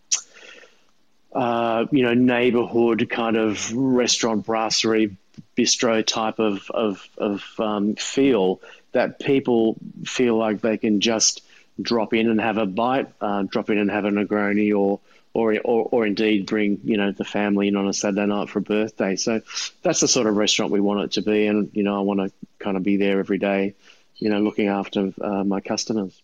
uh, 1.32 1.86
you 1.90 2.02
know 2.02 2.14
neighborhood 2.14 3.08
kind 3.10 3.36
of 3.36 3.72
restaurant 3.72 4.46
brasserie 4.46 5.16
bistro 5.56 6.04
type 6.04 6.38
of 6.38 6.70
of, 6.70 7.08
of 7.18 7.44
um, 7.58 7.94
feel 7.94 8.60
that 8.92 9.20
people 9.20 9.76
feel 10.04 10.36
like 10.36 10.60
they 10.60 10.76
can 10.76 11.00
just 11.00 11.42
drop 11.80 12.12
in 12.12 12.28
and 12.28 12.40
have 12.40 12.58
a 12.58 12.66
bite, 12.66 13.08
uh, 13.20 13.42
drop 13.42 13.70
in 13.70 13.78
and 13.78 13.90
have 13.90 14.04
a 14.04 14.10
Negroni 14.10 14.76
or 14.76 15.00
or, 15.32 15.54
or, 15.64 15.88
or 15.90 16.06
indeed 16.06 16.46
bring 16.46 16.80
you 16.84 16.96
know 16.96 17.12
the 17.12 17.24
family 17.24 17.68
in 17.68 17.76
on 17.76 17.88
a 17.88 17.94
Saturday 17.94 18.26
night 18.26 18.48
for 18.48 18.58
a 18.58 18.62
birthday. 18.62 19.16
So 19.16 19.40
that's 19.82 20.00
the 20.00 20.08
sort 20.08 20.26
of 20.26 20.36
restaurant 20.36 20.72
we 20.72 20.80
want 20.80 21.02
it 21.02 21.12
to 21.12 21.22
be, 21.22 21.46
and 21.46 21.70
you 21.72 21.82
know 21.82 21.96
I 21.96 22.00
want 22.00 22.20
to 22.20 22.32
kind 22.58 22.76
of 22.76 22.82
be 22.82 22.96
there 22.96 23.20
every 23.20 23.38
day, 23.38 23.74
you 24.16 24.30
know, 24.30 24.40
looking 24.40 24.68
after 24.68 25.12
uh, 25.20 25.44
my 25.44 25.60
customers. 25.60 26.20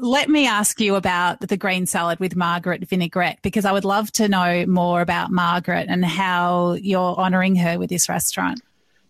Let 0.00 0.28
me 0.28 0.48
ask 0.48 0.80
you 0.80 0.96
about 0.96 1.40
the 1.40 1.56
green 1.56 1.86
salad 1.86 2.18
with 2.18 2.34
Margaret 2.34 2.88
Vinaigrette 2.88 3.38
because 3.42 3.64
I 3.64 3.70
would 3.70 3.84
love 3.84 4.10
to 4.12 4.28
know 4.28 4.66
more 4.66 5.00
about 5.00 5.30
Margaret 5.30 5.86
and 5.88 6.04
how 6.04 6.72
you're 6.72 7.14
honouring 7.14 7.54
her 7.56 7.78
with 7.78 7.90
this 7.90 8.08
restaurant. 8.08 8.60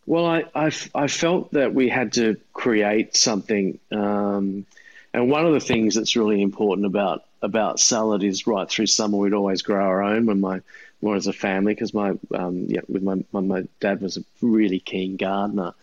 Well, 0.05 0.27
I, 0.27 0.45
I, 0.55 0.71
I, 0.95 1.07
felt 1.07 1.53
that 1.53 1.73
we 1.73 1.89
had 1.89 2.13
to 2.15 2.37
create 2.53 3.17
something. 3.17 3.79
Um, 3.91 4.67
and 5.15 5.31
one 5.31 5.47
of 5.47 5.55
the 5.55 5.61
things 5.61 5.95
that's 5.95 6.17
really 6.17 6.43
important 6.43 6.87
about 6.87 7.25
about 7.45 7.79
salad 7.79 8.25
is 8.25 8.47
right 8.47 8.71
through 8.71 8.87
summer 8.87 9.19
we'd 9.19 9.35
always 9.35 9.61
grow 9.61 9.85
our 9.85 10.03
own 10.03 10.25
when 10.25 10.41
my 10.41 10.61
when 11.01 11.17
as 11.17 11.27
a 11.27 11.33
family 11.33 11.75
because 11.75 11.93
my 11.93 12.15
um, 12.35 12.67
yeah 12.69 12.81
with 12.89 13.03
my, 13.03 13.23
my, 13.33 13.41
my 13.41 13.65
dad 13.81 14.01
was 14.01 14.17
a 14.17 14.25
really 14.41 14.81
keen 14.81 15.17
gardener 15.17 15.75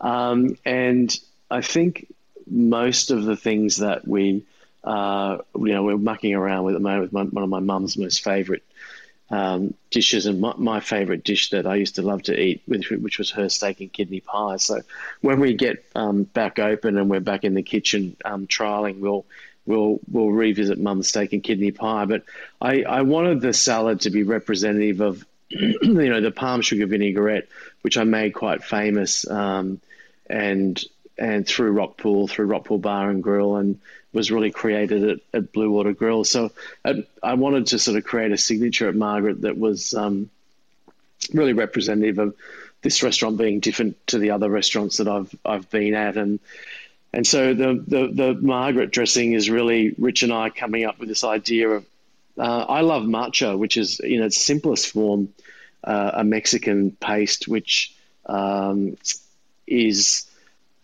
um, 0.00 0.56
and 0.66 1.18
I 1.50 1.62
think 1.62 2.12
most 2.46 3.10
of 3.10 3.24
the 3.24 3.36
things 3.36 3.78
that 3.78 4.06
we 4.06 4.44
uh, 4.84 5.38
you 5.54 5.72
know 5.72 5.82
we're 5.82 5.96
mucking 5.96 6.34
around 6.34 6.64
with 6.64 6.74
at 6.74 6.82
the 6.82 6.84
moment 6.84 7.02
with 7.02 7.12
my, 7.12 7.22
one 7.22 7.44
of 7.44 7.48
my 7.48 7.60
mum's 7.60 7.96
most 7.96 8.22
favorite 8.22 8.62
um, 9.30 9.74
dishes 9.90 10.26
and 10.26 10.40
my, 10.40 10.54
my, 10.56 10.80
favorite 10.80 11.24
dish 11.24 11.50
that 11.50 11.66
I 11.66 11.74
used 11.74 11.96
to 11.96 12.02
love 12.02 12.22
to 12.24 12.40
eat, 12.40 12.62
which, 12.66 12.90
which, 12.90 13.18
was 13.18 13.32
her 13.32 13.48
steak 13.48 13.80
and 13.80 13.92
kidney 13.92 14.20
pie. 14.20 14.58
So 14.58 14.82
when 15.20 15.40
we 15.40 15.54
get 15.54 15.84
um, 15.96 16.22
back 16.22 16.60
open 16.60 16.96
and 16.96 17.10
we're 17.10 17.18
back 17.18 17.42
in 17.42 17.54
the 17.54 17.64
kitchen 17.64 18.16
um, 18.24 18.46
trialing, 18.46 19.00
we'll 19.00 19.26
we'll 19.66 20.00
we'll 20.10 20.30
revisit 20.30 20.78
mum's 20.78 21.08
steak 21.08 21.32
and 21.32 21.42
kidney 21.42 21.72
pie. 21.72 22.04
But 22.04 22.24
I, 22.60 22.82
I 22.82 23.02
wanted 23.02 23.40
the 23.40 23.52
salad 23.52 24.02
to 24.02 24.10
be 24.10 24.22
representative 24.22 25.00
of 25.00 25.26
you 25.50 25.92
know 25.92 26.20
the 26.20 26.30
palm 26.30 26.62
sugar 26.62 26.86
vinaigrette, 26.86 27.48
which 27.82 27.98
I 27.98 28.04
made 28.04 28.34
quite 28.34 28.64
famous, 28.64 29.28
um, 29.28 29.80
and 30.28 30.82
and 31.18 31.46
through 31.46 31.74
Rockpool, 31.74 32.28
through 32.28 32.48
Rockpool 32.48 32.80
Bar 32.80 33.10
and 33.10 33.22
Grill, 33.22 33.56
and 33.56 33.80
was 34.12 34.30
really 34.30 34.50
created 34.50 35.08
at, 35.08 35.18
at 35.32 35.52
Blue 35.52 35.70
Water 35.70 35.92
Grill. 35.92 36.24
So 36.24 36.50
I, 36.84 37.04
I, 37.22 37.34
wanted 37.34 37.68
to 37.68 37.78
sort 37.78 37.98
of 37.98 38.04
create 38.04 38.32
a 38.32 38.38
signature 38.38 38.88
at 38.88 38.94
Margaret 38.94 39.42
that 39.42 39.58
was 39.58 39.92
um, 39.92 40.30
really 41.32 41.52
representative 41.52 42.18
of 42.18 42.34
this 42.82 43.02
restaurant 43.02 43.36
being 43.36 43.60
different 43.60 43.96
to 44.08 44.18
the 44.18 44.30
other 44.30 44.48
restaurants 44.48 44.98
that 44.98 45.08
I've 45.08 45.34
I've 45.44 45.70
been 45.70 45.94
at, 45.94 46.16
and 46.16 46.40
and 47.12 47.26
so 47.26 47.54
the, 47.54 47.84
the, 47.86 48.10
the 48.12 48.34
Margaret 48.34 48.90
dressing 48.90 49.32
is 49.32 49.48
really 49.48 49.94
Rich 49.96 50.22
and 50.22 50.32
I 50.32 50.50
coming 50.50 50.84
up 50.84 50.98
with 50.98 51.08
this 51.08 51.24
idea 51.24 51.68
of 51.70 51.86
uh, 52.38 52.66
I 52.68 52.82
love 52.82 53.04
macha, 53.04 53.56
which 53.56 53.76
is 53.76 54.00
in 54.00 54.22
its 54.22 54.36
simplest 54.36 54.92
form 54.92 55.32
uh, 55.82 56.10
a 56.14 56.24
Mexican 56.24 56.90
paste, 56.90 57.48
which 57.48 57.94
um, 58.26 58.96
is 59.66 60.26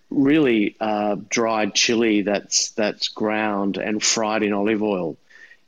really 0.08 0.76
uh, 0.80 1.16
dried 1.28 1.74
chili 1.74 2.22
that's 2.22 2.70
that's 2.70 3.08
ground 3.08 3.76
and 3.76 4.02
fried 4.02 4.42
in 4.42 4.52
olive 4.52 4.82
oil. 4.82 5.16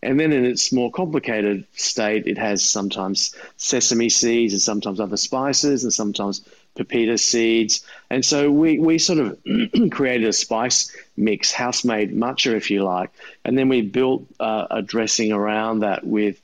And 0.02 0.20
then 0.20 0.32
in 0.32 0.44
its 0.44 0.70
more 0.70 0.90
complicated 0.90 1.66
state, 1.72 2.26
it 2.26 2.36
has 2.36 2.62
sometimes 2.62 3.34
sesame 3.56 4.10
seeds 4.10 4.52
and 4.52 4.60
sometimes 4.60 5.00
other 5.00 5.16
spices 5.16 5.84
and 5.84 5.92
sometimes 5.92 6.46
pepita 6.74 7.18
seeds. 7.18 7.84
And 8.10 8.24
so 8.24 8.50
we, 8.50 8.78
we 8.78 8.98
sort 8.98 9.18
of 9.20 9.38
created 9.90 10.28
a 10.28 10.32
spice 10.32 10.94
mix, 11.16 11.52
house 11.52 11.84
made 11.84 12.14
macha, 12.14 12.56
if 12.56 12.70
you 12.70 12.82
like. 12.84 13.10
And 13.44 13.56
then 13.56 13.68
we 13.68 13.82
built 13.82 14.26
uh, 14.40 14.66
a 14.70 14.82
dressing 14.82 15.32
around 15.32 15.80
that 15.80 16.06
with 16.06 16.40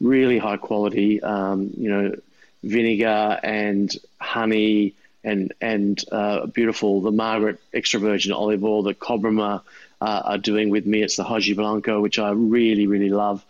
really 0.00 0.38
high 0.38 0.56
quality, 0.56 1.22
um, 1.22 1.70
you 1.76 1.90
know, 1.90 2.14
vinegar 2.62 3.38
and 3.42 3.94
honey 4.18 4.94
and 5.22 5.54
and 5.60 6.02
uh, 6.12 6.46
beautiful 6.46 7.00
the 7.00 7.10
Margaret 7.10 7.58
extra 7.72 7.98
virgin 7.98 8.32
olive 8.32 8.62
oil 8.62 8.84
that 8.84 8.98
Cobrima 8.98 9.62
uh, 10.00 10.22
are 10.24 10.38
doing 10.38 10.70
with 10.70 10.86
me. 10.86 11.02
It's 11.02 11.16
the 11.16 11.24
Hojiblanca, 11.24 12.00
which 12.00 12.18
I 12.18 12.30
really 12.30 12.86
really 12.86 13.08
love, 13.08 13.44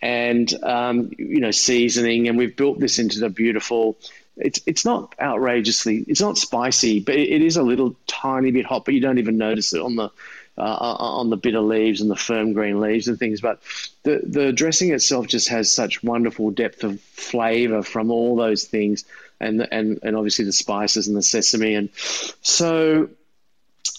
and 0.00 0.52
um, 0.62 1.10
you 1.18 1.40
know 1.40 1.50
seasoning, 1.50 2.28
and 2.28 2.38
we've 2.38 2.56
built 2.56 2.78
this 2.78 2.98
into 2.98 3.20
the 3.20 3.28
beautiful. 3.28 3.98
It's 4.38 4.60
it's 4.66 4.84
not 4.84 5.14
outrageously, 5.20 6.04
it's 6.06 6.20
not 6.20 6.38
spicy, 6.38 7.00
but 7.00 7.14
it, 7.14 7.28
it 7.28 7.42
is 7.42 7.56
a 7.56 7.62
little 7.62 7.96
tiny 8.06 8.50
bit 8.50 8.66
hot, 8.66 8.84
but 8.84 8.94
you 8.94 9.00
don't 9.00 9.18
even 9.18 9.38
notice 9.38 9.74
it 9.74 9.80
on 9.80 9.96
the 9.96 10.10
uh, 10.58 10.96
on 10.98 11.30
the 11.30 11.36
bitter 11.36 11.60
leaves 11.60 12.00
and 12.00 12.10
the 12.10 12.16
firm 12.16 12.52
green 12.52 12.80
leaves 12.80 13.08
and 13.08 13.18
things. 13.18 13.40
But 13.40 13.60
the 14.02 14.20
the 14.24 14.52
dressing 14.52 14.92
itself 14.92 15.26
just 15.28 15.48
has 15.48 15.70
such 15.70 16.02
wonderful 16.02 16.50
depth 16.50 16.84
of 16.84 17.00
flavor 17.00 17.82
from 17.82 18.10
all 18.10 18.36
those 18.36 18.64
things, 18.64 19.04
and 19.40 19.66
and 19.70 20.00
and 20.02 20.16
obviously 20.16 20.44
the 20.44 20.52
spices 20.52 21.06
and 21.06 21.16
the 21.16 21.22
sesame. 21.22 21.74
And 21.74 21.90
so, 22.42 23.10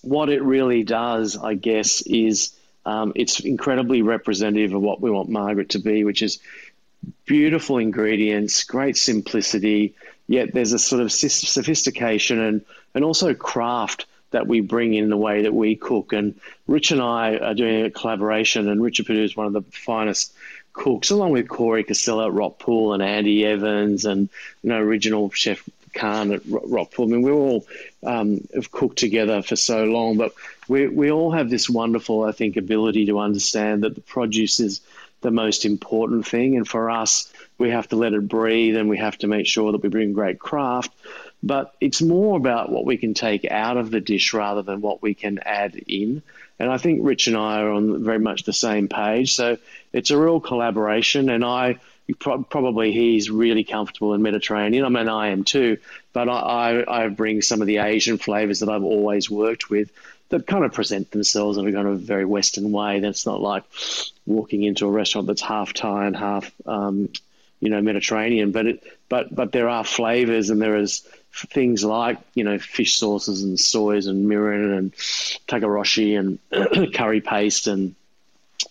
what 0.01 0.29
it 0.29 0.43
really 0.43 0.83
does, 0.83 1.37
I 1.37 1.53
guess, 1.53 2.01
is 2.01 2.53
um, 2.85 3.13
it's 3.15 3.39
incredibly 3.39 4.01
representative 4.01 4.73
of 4.73 4.81
what 4.81 5.01
we 5.01 5.11
want 5.11 5.29
Margaret 5.29 5.69
to 5.69 5.79
be, 5.79 6.03
which 6.03 6.21
is 6.21 6.39
beautiful 7.25 7.77
ingredients, 7.77 8.63
great 8.63 8.97
simplicity. 8.97 9.95
Yet 10.27 10.53
there's 10.53 10.73
a 10.73 10.79
sort 10.79 11.01
of 11.01 11.11
sophistication 11.11 12.39
and 12.39 12.65
and 12.93 13.03
also 13.03 13.33
craft 13.33 14.05
that 14.31 14.47
we 14.47 14.61
bring 14.61 14.93
in 14.93 15.09
the 15.09 15.17
way 15.17 15.43
that 15.43 15.53
we 15.53 15.75
cook. 15.75 16.13
And 16.13 16.39
Rich 16.67 16.91
and 16.91 17.01
I 17.01 17.37
are 17.37 17.53
doing 17.53 17.85
a 17.85 17.91
collaboration, 17.91 18.69
and 18.69 18.81
Richard 18.81 19.07
Purdue 19.07 19.23
is 19.23 19.35
one 19.35 19.47
of 19.47 19.53
the 19.53 19.61
finest 19.61 20.33
cooks, 20.73 21.09
along 21.09 21.31
with 21.31 21.49
Corey 21.49 21.83
Costelloe 21.83 22.27
at 22.27 22.33
Rockpool 22.33 22.93
and 22.93 23.01
Andy 23.01 23.45
Evans 23.45 24.05
and 24.05 24.29
you 24.61 24.69
know 24.69 24.77
original 24.77 25.29
chef 25.31 25.67
Khan 25.93 26.31
at 26.31 26.43
Rockpool. 26.43 27.05
I 27.05 27.07
mean, 27.07 27.21
we 27.21 27.31
all 27.31 27.65
um, 28.03 28.47
have 28.53 28.71
cooked 28.71 28.97
together 28.97 29.41
for 29.41 29.55
so 29.55 29.85
long, 29.85 30.17
but 30.17 30.33
we 30.67 30.87
we 30.87 31.11
all 31.11 31.31
have 31.31 31.49
this 31.49 31.69
wonderful, 31.69 32.23
I 32.23 32.31
think, 32.31 32.57
ability 32.57 33.07
to 33.07 33.19
understand 33.19 33.83
that 33.83 33.95
the 33.95 34.01
produce 34.01 34.59
is 34.59 34.81
the 35.21 35.31
most 35.31 35.65
important 35.65 36.27
thing, 36.27 36.55
and 36.55 36.67
for 36.67 36.89
us, 36.89 37.31
we 37.57 37.71
have 37.71 37.87
to 37.89 37.95
let 37.95 38.13
it 38.13 38.27
breathe, 38.27 38.77
and 38.77 38.89
we 38.89 38.97
have 38.97 39.17
to 39.19 39.27
make 39.27 39.47
sure 39.47 39.71
that 39.71 39.83
we 39.83 39.89
bring 39.89 40.13
great 40.13 40.39
craft 40.39 40.91
but 41.41 41.73
it's 41.79 42.01
more 42.01 42.37
about 42.37 42.69
what 42.69 42.85
we 42.85 42.97
can 42.97 43.13
take 43.13 43.49
out 43.49 43.77
of 43.77 43.91
the 43.91 44.01
dish 44.01 44.33
rather 44.33 44.61
than 44.61 44.81
what 44.81 45.01
we 45.01 45.13
can 45.13 45.39
add 45.39 45.75
in. 45.75 46.21
And 46.59 46.69
I 46.69 46.77
think 46.77 46.99
Rich 47.03 47.27
and 47.27 47.37
I 47.37 47.61
are 47.61 47.71
on 47.71 48.03
very 48.03 48.19
much 48.19 48.43
the 48.43 48.53
same 48.53 48.89
page. 48.89 49.33
So 49.33 49.57
it's 49.93 50.11
a 50.11 50.17
real 50.17 50.41
collaboration. 50.41 51.29
And 51.29 51.45
I 51.45 51.79
probably 52.19 52.91
he's 52.91 53.29
really 53.29 53.63
comfortable 53.63 54.13
in 54.13 54.21
Mediterranean. 54.21 54.83
I 54.83 54.89
mean, 54.89 55.07
I 55.07 55.29
am 55.29 55.45
too. 55.45 55.77
But 56.11 56.27
I, 56.27 56.33
I, 56.81 57.03
I 57.03 57.07
bring 57.07 57.41
some 57.41 57.61
of 57.61 57.67
the 57.67 57.77
Asian 57.77 58.17
flavors 58.17 58.59
that 58.59 58.69
I've 58.69 58.83
always 58.83 59.29
worked 59.29 59.69
with 59.69 59.91
that 60.29 60.45
kind 60.45 60.65
of 60.65 60.73
present 60.73 61.11
themselves 61.11 61.57
in 61.57 61.67
a 61.67 61.71
kind 61.71 61.87
of 61.87 62.01
very 62.01 62.25
Western 62.25 62.71
way. 62.71 62.99
That's 62.99 63.25
not 63.25 63.39
like 63.39 63.63
walking 64.29 64.63
into 64.63 64.85
a 64.85 64.91
restaurant 64.91 65.27
that's 65.27 65.41
half 65.41 65.73
Thai 65.73 66.05
and 66.05 66.15
half, 66.15 66.51
um, 66.65 67.09
you 67.59 67.69
know, 67.69 67.81
Mediterranean. 67.81 68.51
But 68.51 68.67
it, 68.67 68.83
but 69.09 69.33
but 69.33 69.51
there 69.51 69.67
are 69.67 69.83
flavors 69.83 70.49
and 70.49 70.61
there 70.61 70.77
is 70.77 71.05
things 71.31 71.83
like 71.83 72.17
you 72.33 72.43
know 72.43 72.57
fish 72.57 72.97
sauces 72.97 73.43
and 73.43 73.59
soys 73.59 74.07
and 74.07 74.25
mirin 74.25 74.77
and 74.77 74.93
togarashi 75.47 76.17
and 76.17 76.93
curry 76.93 77.21
paste 77.21 77.67
and 77.67 77.95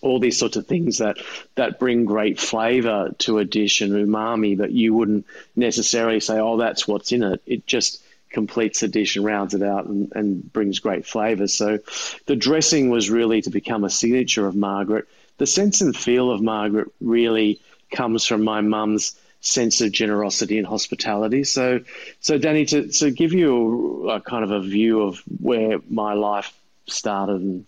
all 0.01 0.21
these 0.21 0.39
sorts 0.39 0.57
of 0.57 0.67
things 0.67 0.99
that 0.99 1.19
that 1.55 1.79
bring 1.79 2.05
great 2.05 2.39
flavor 2.39 3.15
to 3.19 3.39
a 3.39 3.45
dish 3.45 3.81
and 3.81 3.93
umami, 3.93 4.57
but 4.57 4.71
you 4.71 4.95
wouldn't 4.95 5.27
necessarily 5.57 6.21
say, 6.21 6.39
"Oh, 6.39 6.57
that's 6.57 6.87
what's 6.87 7.13
in 7.13 7.23
it." 7.23 7.43
It 7.47 7.67
just 7.67 8.03
completes 8.31 8.81
the 8.81 8.89
dish 8.89 9.17
and 9.17 9.25
rounds 9.25 9.55
it 9.55 9.63
out 9.63 9.87
and, 9.87 10.13
and 10.15 10.53
brings 10.53 10.81
great 10.81 11.07
flavor. 11.07 11.49
So, 11.49 11.79
the 12.27 12.37
dressing 12.37 12.91
was 12.91 13.11
really 13.11 13.43
to 13.43 13.51
become 13.51 13.85
a 13.85 13.91
signature 13.91 14.47
of 14.47 14.55
Margaret. 14.55 15.09
The 15.39 15.47
sense 15.47 15.81
and 15.81 15.97
feel 15.97 16.31
of 16.31 16.43
Margaret 16.43 16.89
really 17.01 17.61
comes 17.91 18.25
from 18.25 18.45
my 18.45 18.61
mum's 18.61 19.19
sense 19.41 19.81
of 19.81 19.93
generosity 19.93 20.59
and 20.59 20.67
hospitality. 20.67 21.45
So, 21.45 21.81
so 22.21 22.39
Danny, 22.39 22.67
to, 22.67 22.89
to 22.89 23.11
give 23.11 23.33
you 23.33 24.09
a, 24.09 24.17
a 24.17 24.21
kind 24.21 24.45
of 24.45 24.51
a 24.51 24.61
view 24.61 25.03
of 25.03 25.23
where 25.41 25.79
my 25.89 26.15
life 26.15 26.53
started 26.87 27.41
and 27.41 27.67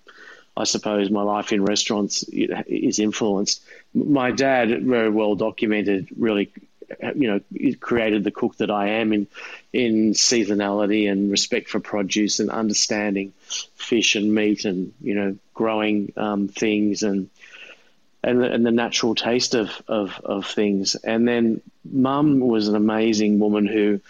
I 0.57 0.65
suppose 0.65 1.11
my 1.11 1.23
life 1.23 1.53
in 1.53 1.65
restaurants 1.65 2.23
is 2.25 2.99
influenced. 2.99 3.63
My 3.95 4.31
dad, 4.31 4.83
very 4.85 5.09
well 5.09 5.35
documented, 5.37 6.09
really, 6.17 6.53
you 7.15 7.29
know, 7.29 7.75
created 7.79 8.25
the 8.25 8.31
cook 8.31 8.57
that 8.57 8.71
I 8.71 8.89
am 8.89 9.13
in 9.13 9.27
in 9.73 10.13
seasonality 10.13 11.11
and 11.11 11.31
respect 11.31 11.69
for 11.69 11.79
produce 11.79 12.41
and 12.41 12.51
understanding 12.51 13.33
fish 13.77 14.17
and 14.17 14.35
meat 14.35 14.65
and 14.65 14.93
you 15.01 15.15
know 15.15 15.37
growing 15.55 16.13
um, 16.17 16.49
things 16.49 17.05
and 17.05 17.31
and 18.23 18.41
the, 18.41 18.53
and 18.53 18.65
the 18.65 18.71
natural 18.71 19.15
taste 19.15 19.55
of, 19.55 19.71
of, 19.89 20.21
of 20.25 20.47
things. 20.47 20.95
And 20.95 21.27
then 21.27 21.63
mum 21.85 22.41
was 22.41 22.69
an 22.69 22.77
amazing 22.77 23.39
woman 23.39 23.67
who 23.67 24.01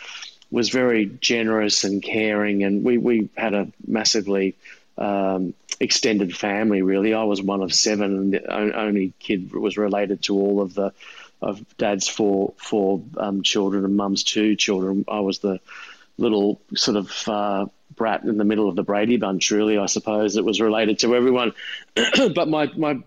was 0.51 0.69
very 0.69 1.07
generous 1.07 1.85
and 1.85 2.03
caring. 2.03 2.65
And 2.65 2.85
we, 2.85 2.99
we 2.99 3.29
had 3.37 3.55
a 3.55 3.69
massively 3.87 4.57
um, 4.99 5.55
extended 5.79 6.37
family, 6.37 6.83
really. 6.83 7.15
I 7.15 7.25
was 7.25 7.43
one 7.43 7.63
of 7.63 7.73
seven, 7.73 8.17
and 8.17 8.33
the 8.35 8.77
only 8.79 9.15
kid 9.19 9.53
was 9.53 9.77
related 9.77 10.23
to 10.25 10.37
all 10.37 10.61
of 10.61 10.75
the 10.75 10.93
of 11.43 11.65
dad's 11.79 12.07
four 12.07 12.53
four 12.59 13.03
um, 13.17 13.43
children 13.43 13.85
and 13.87 13.97
mum's 13.97 14.25
two 14.25 14.57
children. 14.57 15.07
I 15.09 15.21
was 15.21 15.39
the 15.39 15.59
little 16.19 16.61
sort 16.75 16.99
of 16.99 17.29
uh, 17.29 17.67
brat 17.97 18.25
in 18.25 18.37
the 18.37 18.45
middle 18.45 18.69
of 18.69 18.77
the 18.77 18.83
Brady 18.83 19.17
Bunch, 19.17 19.51
really. 19.51 19.79
I 19.79 19.87
suppose 19.87 20.37
it 20.37 20.45
was 20.45 20.61
related 20.61 20.99
to 21.01 21.17
everyone. 21.17 21.55
but 22.35 22.47
my 22.47 22.71
my 22.77 22.99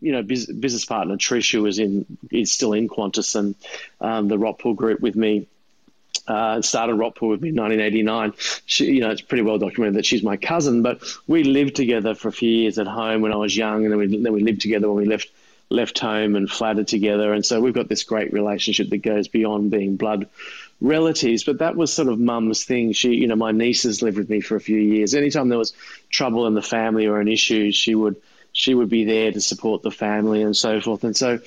you 0.00 0.12
know, 0.12 0.22
business 0.22 0.84
partner 0.84 1.16
Trish, 1.16 1.52
who 1.52 1.62
was 1.62 1.78
in, 1.78 2.06
is 2.30 2.52
still 2.52 2.72
in 2.72 2.88
Qantas 2.88 3.34
and 3.34 3.54
um, 4.00 4.28
the 4.28 4.36
Rockpool 4.36 4.76
group 4.76 5.00
with 5.00 5.16
me. 5.16 5.48
Uh, 6.26 6.62
started 6.62 6.96
Rockpool 6.96 7.30
with 7.30 7.40
me 7.40 7.48
in 7.48 7.56
1989. 7.56 8.34
She, 8.66 8.86
you 8.86 9.00
know, 9.00 9.10
it's 9.10 9.20
pretty 9.20 9.42
well 9.42 9.58
documented 9.58 9.96
that 9.96 10.06
she's 10.06 10.22
my 10.22 10.36
cousin, 10.36 10.82
but 10.82 11.02
we 11.26 11.44
lived 11.44 11.74
together 11.74 12.14
for 12.14 12.28
a 12.28 12.32
few 12.32 12.50
years 12.50 12.78
at 12.78 12.86
home 12.86 13.22
when 13.22 13.32
I 13.32 13.36
was 13.36 13.56
young, 13.56 13.84
and 13.84 13.92
then 13.92 13.98
we 13.98 14.22
then 14.22 14.32
we 14.32 14.42
lived 14.42 14.60
together 14.60 14.88
when 14.88 15.02
we 15.02 15.08
left 15.08 15.28
left 15.70 15.98
home 15.98 16.36
and 16.36 16.50
flattered 16.50 16.88
together, 16.88 17.32
and 17.32 17.44
so 17.44 17.60
we've 17.60 17.74
got 17.74 17.88
this 17.88 18.04
great 18.04 18.32
relationship 18.32 18.90
that 18.90 18.98
goes 18.98 19.28
beyond 19.28 19.70
being 19.70 19.96
blood 19.96 20.28
relatives. 20.80 21.44
But 21.44 21.58
that 21.58 21.74
was 21.74 21.92
sort 21.92 22.08
of 22.08 22.18
mum's 22.18 22.64
thing. 22.64 22.92
She, 22.92 23.14
you 23.14 23.26
know, 23.26 23.36
my 23.36 23.52
nieces 23.52 24.02
lived 24.02 24.18
with 24.18 24.28
me 24.28 24.40
for 24.40 24.56
a 24.56 24.60
few 24.60 24.78
years. 24.78 25.14
Anytime 25.14 25.48
there 25.48 25.58
was 25.58 25.72
trouble 26.10 26.46
in 26.46 26.54
the 26.54 26.62
family 26.62 27.06
or 27.06 27.20
an 27.20 27.28
issue, 27.28 27.72
she 27.72 27.94
would 27.94 28.16
she 28.52 28.74
would 28.74 28.88
be 28.88 29.04
there 29.04 29.32
to 29.32 29.40
support 29.40 29.82
the 29.82 29.90
family 29.90 30.42
and 30.42 30.56
so 30.56 30.80
forth. 30.80 31.04
And 31.04 31.16
so 31.16 31.38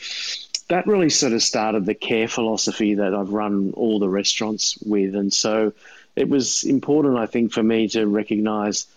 that 0.69 0.87
really 0.87 1.09
sort 1.09 1.33
of 1.33 1.43
started 1.43 1.85
the 1.85 1.93
care 1.93 2.27
philosophy 2.27 2.95
that 2.95 3.13
I've 3.13 3.31
run 3.31 3.73
all 3.75 3.99
the 3.99 4.09
restaurants 4.09 4.77
with. 4.85 5.15
And 5.15 5.31
so 5.33 5.73
it 6.15 6.29
was 6.29 6.63
important, 6.63 7.17
I 7.17 7.25
think, 7.25 7.51
for 7.51 7.63
me 7.63 7.89
to 7.89 8.05
recognize, 8.05 8.87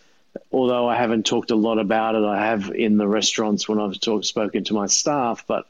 although 0.52 0.88
I 0.88 0.96
haven't 0.96 1.26
talked 1.26 1.50
a 1.50 1.56
lot 1.56 1.78
about 1.78 2.14
it, 2.14 2.24
I 2.24 2.46
have 2.46 2.70
in 2.70 2.96
the 2.96 3.08
restaurants 3.08 3.68
when 3.68 3.80
I've 3.80 4.00
talked, 4.00 4.26
spoken 4.26 4.64
to 4.64 4.74
my 4.74 4.86
staff, 4.86 5.44
but 5.46 5.66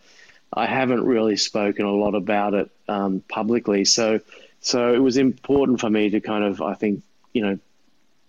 I 0.52 0.66
haven't 0.66 1.04
really 1.04 1.36
spoken 1.36 1.86
a 1.86 1.92
lot 1.92 2.14
about 2.14 2.54
it 2.54 2.70
um, 2.88 3.22
publicly. 3.28 3.84
So, 3.84 4.20
so 4.60 4.92
it 4.92 4.98
was 4.98 5.16
important 5.16 5.80
for 5.80 5.90
me 5.90 6.10
to 6.10 6.20
kind 6.20 6.44
of, 6.44 6.60
I 6.62 6.74
think, 6.74 7.02
you 7.32 7.42
know, 7.42 7.58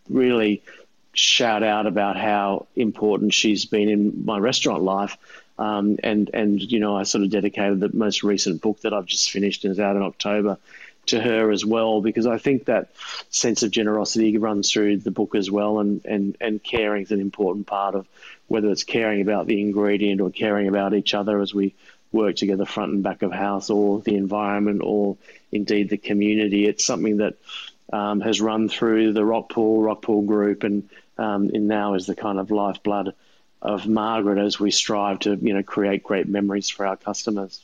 really 0.09 0.63
shout 1.17 1.63
out 1.63 1.87
about 1.87 2.17
how 2.17 2.67
important 2.75 3.33
she's 3.33 3.65
been 3.65 3.89
in 3.89 4.25
my 4.25 4.37
restaurant 4.37 4.83
life. 4.83 5.17
Um, 5.59 5.97
and 6.03 6.29
and 6.33 6.61
you 6.61 6.79
know 6.79 6.95
I 6.95 7.03
sort 7.03 7.23
of 7.23 7.31
dedicated 7.31 7.79
the 7.79 7.89
most 7.91 8.23
recent 8.23 8.61
book 8.61 8.81
that 8.81 8.93
I've 8.93 9.07
just 9.07 9.31
finished 9.31 9.63
and 9.63 9.71
is 9.71 9.79
out 9.79 9.95
in 9.95 10.03
October 10.03 10.57
to 11.07 11.19
her 11.19 11.51
as 11.51 11.65
well 11.65 12.01
because 12.01 12.27
I 12.27 12.37
think 12.37 12.65
that 12.65 12.91
sense 13.29 13.63
of 13.63 13.71
generosity 13.71 14.37
runs 14.37 14.71
through 14.71 14.97
the 14.97 15.11
book 15.11 15.35
as 15.35 15.49
well 15.49 15.79
and 15.79 16.05
and 16.05 16.37
and 16.39 16.63
caring 16.63 17.03
is 17.03 17.11
an 17.11 17.21
important 17.21 17.65
part 17.65 17.95
of 17.95 18.07
whether 18.47 18.69
it's 18.69 18.83
caring 18.83 19.21
about 19.21 19.47
the 19.47 19.61
ingredient 19.61 20.21
or 20.21 20.29
caring 20.29 20.67
about 20.67 20.93
each 20.93 21.13
other 21.13 21.41
as 21.41 21.53
we 21.53 21.73
work 22.11 22.35
together 22.35 22.65
front 22.65 22.93
and 22.93 23.03
back 23.03 23.21
of 23.21 23.31
house 23.31 23.69
or 23.69 24.01
the 24.01 24.15
environment 24.15 24.81
or 24.83 25.17
indeed 25.51 25.89
the 25.89 25.97
community 25.97 26.67
it's 26.67 26.85
something 26.85 27.17
that 27.17 27.35
um, 27.91 28.19
has 28.21 28.41
run 28.41 28.69
through 28.69 29.13
the 29.13 29.21
Rockpool 29.21 29.79
Rockpool 29.79 30.25
group 30.25 30.63
and 30.63 30.89
um, 31.17 31.49
and 31.53 31.67
now 31.67 31.93
is 31.95 32.05
the 32.05 32.15
kind 32.15 32.39
of 32.39 32.51
lifeblood 32.51 33.13
of 33.61 33.87
Margaret 33.87 34.37
as 34.37 34.59
we 34.59 34.71
strive 34.71 35.19
to 35.19 35.35
you 35.35 35.53
know 35.53 35.63
create 35.63 36.03
great 36.03 36.27
memories 36.27 36.69
for 36.69 36.85
our 36.85 36.97
customers. 36.97 37.63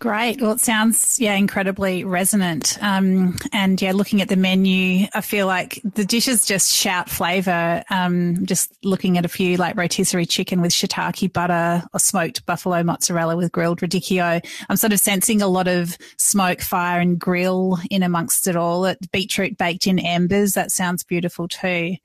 Great. 0.00 0.40
Well, 0.40 0.52
it 0.52 0.60
sounds, 0.60 1.18
yeah, 1.18 1.34
incredibly 1.34 2.04
resonant. 2.04 2.78
Um, 2.80 3.36
and 3.52 3.82
yeah, 3.82 3.90
looking 3.90 4.22
at 4.22 4.28
the 4.28 4.36
menu, 4.36 5.08
I 5.12 5.20
feel 5.20 5.48
like 5.48 5.80
the 5.82 6.04
dishes 6.04 6.46
just 6.46 6.72
shout 6.72 7.10
flavour. 7.10 7.82
Um, 7.90 8.46
just 8.46 8.72
looking 8.84 9.18
at 9.18 9.24
a 9.24 9.28
few 9.28 9.56
like 9.56 9.74
rotisserie 9.76 10.24
chicken 10.24 10.60
with 10.60 10.70
shiitake 10.70 11.32
butter 11.32 11.82
or 11.92 11.98
smoked 11.98 12.46
buffalo 12.46 12.84
mozzarella 12.84 13.36
with 13.36 13.50
grilled 13.50 13.80
radicchio. 13.80 14.44
I'm 14.68 14.76
sort 14.76 14.92
of 14.92 15.00
sensing 15.00 15.42
a 15.42 15.48
lot 15.48 15.66
of 15.66 15.98
smoke, 16.16 16.60
fire 16.60 17.00
and 17.00 17.18
grill 17.18 17.80
in 17.90 18.04
amongst 18.04 18.46
it 18.46 18.54
all. 18.54 18.94
Beetroot 19.10 19.58
baked 19.58 19.88
in 19.88 19.98
embers. 19.98 20.54
That 20.54 20.70
sounds 20.70 21.02
beautiful 21.02 21.48
too. 21.48 21.96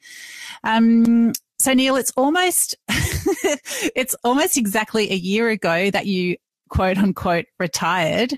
Um, 0.63 1.33
so 1.59 1.73
Neil, 1.73 1.95
it's 1.95 2.11
almost, 2.17 2.75
it's 2.89 4.15
almost 4.23 4.57
exactly 4.57 5.11
a 5.11 5.15
year 5.15 5.49
ago 5.49 5.91
that 5.91 6.07
you 6.07 6.37
quote 6.73 6.97
unquote 6.97 7.45
retired. 7.59 8.37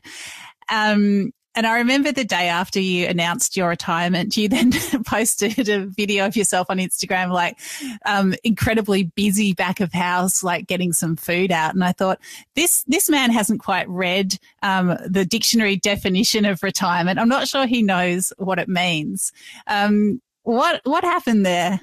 Um, 0.69 1.31
and 1.57 1.65
I 1.65 1.77
remember 1.77 2.11
the 2.11 2.25
day 2.25 2.49
after 2.49 2.81
you 2.81 3.07
announced 3.07 3.55
your 3.55 3.69
retirement, 3.69 4.35
you 4.35 4.49
then 4.49 4.73
posted 5.05 5.69
a 5.69 5.85
video 5.85 6.25
of 6.25 6.35
yourself 6.35 6.67
on 6.69 6.79
Instagram, 6.79 7.31
like 7.31 7.57
um, 8.05 8.35
incredibly 8.43 9.03
busy 9.03 9.53
back 9.53 9.79
of 9.79 9.93
house, 9.93 10.43
like 10.43 10.67
getting 10.67 10.91
some 10.91 11.15
food 11.15 11.53
out. 11.53 11.73
And 11.73 11.81
I 11.81 11.93
thought, 11.93 12.19
this 12.55 12.83
this 12.87 13.09
man 13.09 13.31
hasn't 13.31 13.61
quite 13.61 13.87
read 13.87 14.37
um, 14.63 14.97
the 15.07 15.23
dictionary 15.23 15.77
definition 15.77 16.43
of 16.43 16.61
retirement. 16.61 17.19
I'm 17.19 17.29
not 17.29 17.47
sure 17.47 17.65
he 17.65 17.83
knows 17.83 18.33
what 18.37 18.59
it 18.59 18.67
means. 18.67 19.31
Um, 19.65 20.21
what 20.43 20.81
what 20.83 21.05
happened 21.05 21.45
there? 21.45 21.79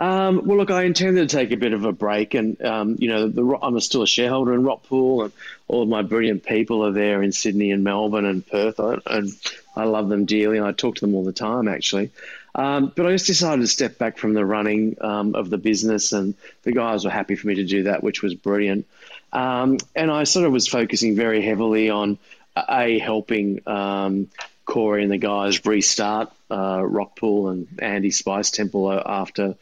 Um, 0.00 0.46
well, 0.46 0.56
look, 0.56 0.70
I 0.70 0.84
intended 0.84 1.28
to 1.28 1.36
take 1.36 1.52
a 1.52 1.58
bit 1.58 1.74
of 1.74 1.84
a 1.84 1.92
break, 1.92 2.32
and 2.32 2.60
um, 2.64 2.96
you 2.98 3.08
know, 3.08 3.28
the, 3.28 3.58
I'm 3.60 3.78
still 3.80 4.00
a 4.00 4.06
shareholder 4.06 4.54
in 4.54 4.62
Rockpool, 4.62 5.24
and 5.24 5.32
all 5.68 5.82
of 5.82 5.90
my 5.90 6.00
brilliant 6.00 6.42
people 6.42 6.86
are 6.86 6.92
there 6.92 7.22
in 7.22 7.32
Sydney 7.32 7.70
and 7.70 7.84
Melbourne 7.84 8.24
and 8.24 8.46
Perth, 8.46 8.78
and 8.78 9.30
I 9.76 9.84
love 9.84 10.08
them 10.08 10.24
dearly, 10.24 10.56
and 10.56 10.66
I 10.66 10.72
talk 10.72 10.94
to 10.96 11.00
them 11.02 11.14
all 11.14 11.24
the 11.24 11.34
time, 11.34 11.68
actually. 11.68 12.12
Um, 12.54 12.90
but 12.96 13.04
I 13.04 13.12
just 13.12 13.26
decided 13.26 13.60
to 13.60 13.66
step 13.66 13.98
back 13.98 14.16
from 14.16 14.32
the 14.32 14.44
running 14.44 14.96
um, 15.02 15.34
of 15.34 15.50
the 15.50 15.58
business, 15.58 16.12
and 16.12 16.34
the 16.62 16.72
guys 16.72 17.04
were 17.04 17.10
happy 17.10 17.36
for 17.36 17.48
me 17.48 17.56
to 17.56 17.64
do 17.64 17.82
that, 17.82 18.02
which 18.02 18.22
was 18.22 18.34
brilliant. 18.34 18.86
Um, 19.34 19.76
and 19.94 20.10
I 20.10 20.24
sort 20.24 20.46
of 20.46 20.52
was 20.52 20.66
focusing 20.66 21.14
very 21.14 21.42
heavily 21.42 21.90
on 21.90 22.16
a 22.56 22.98
helping 22.98 23.60
um, 23.68 24.28
Corey 24.64 25.02
and 25.02 25.12
the 25.12 25.18
guys 25.18 25.64
restart 25.64 26.32
uh, 26.50 26.78
Rockpool 26.78 27.50
and 27.50 27.68
Andy 27.80 28.10
Spice 28.10 28.50
Temple 28.50 28.92
after 28.92 29.56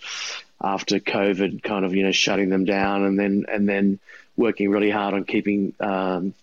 after 0.61 0.99
COVID, 0.99 1.63
kind 1.63 1.85
of 1.85 1.95
you 1.95 2.05
know 2.05 2.13
shutting 2.13 2.49
them 2.49 2.65
down, 2.65 3.05
and 3.05 3.19
then 3.19 3.47
and 3.49 3.69
then 3.69 3.99
working 4.37 4.71
really 4.71 4.91
hard 4.91 5.15
on 5.15 5.25
keeping 5.25 5.75
um, 5.81 6.35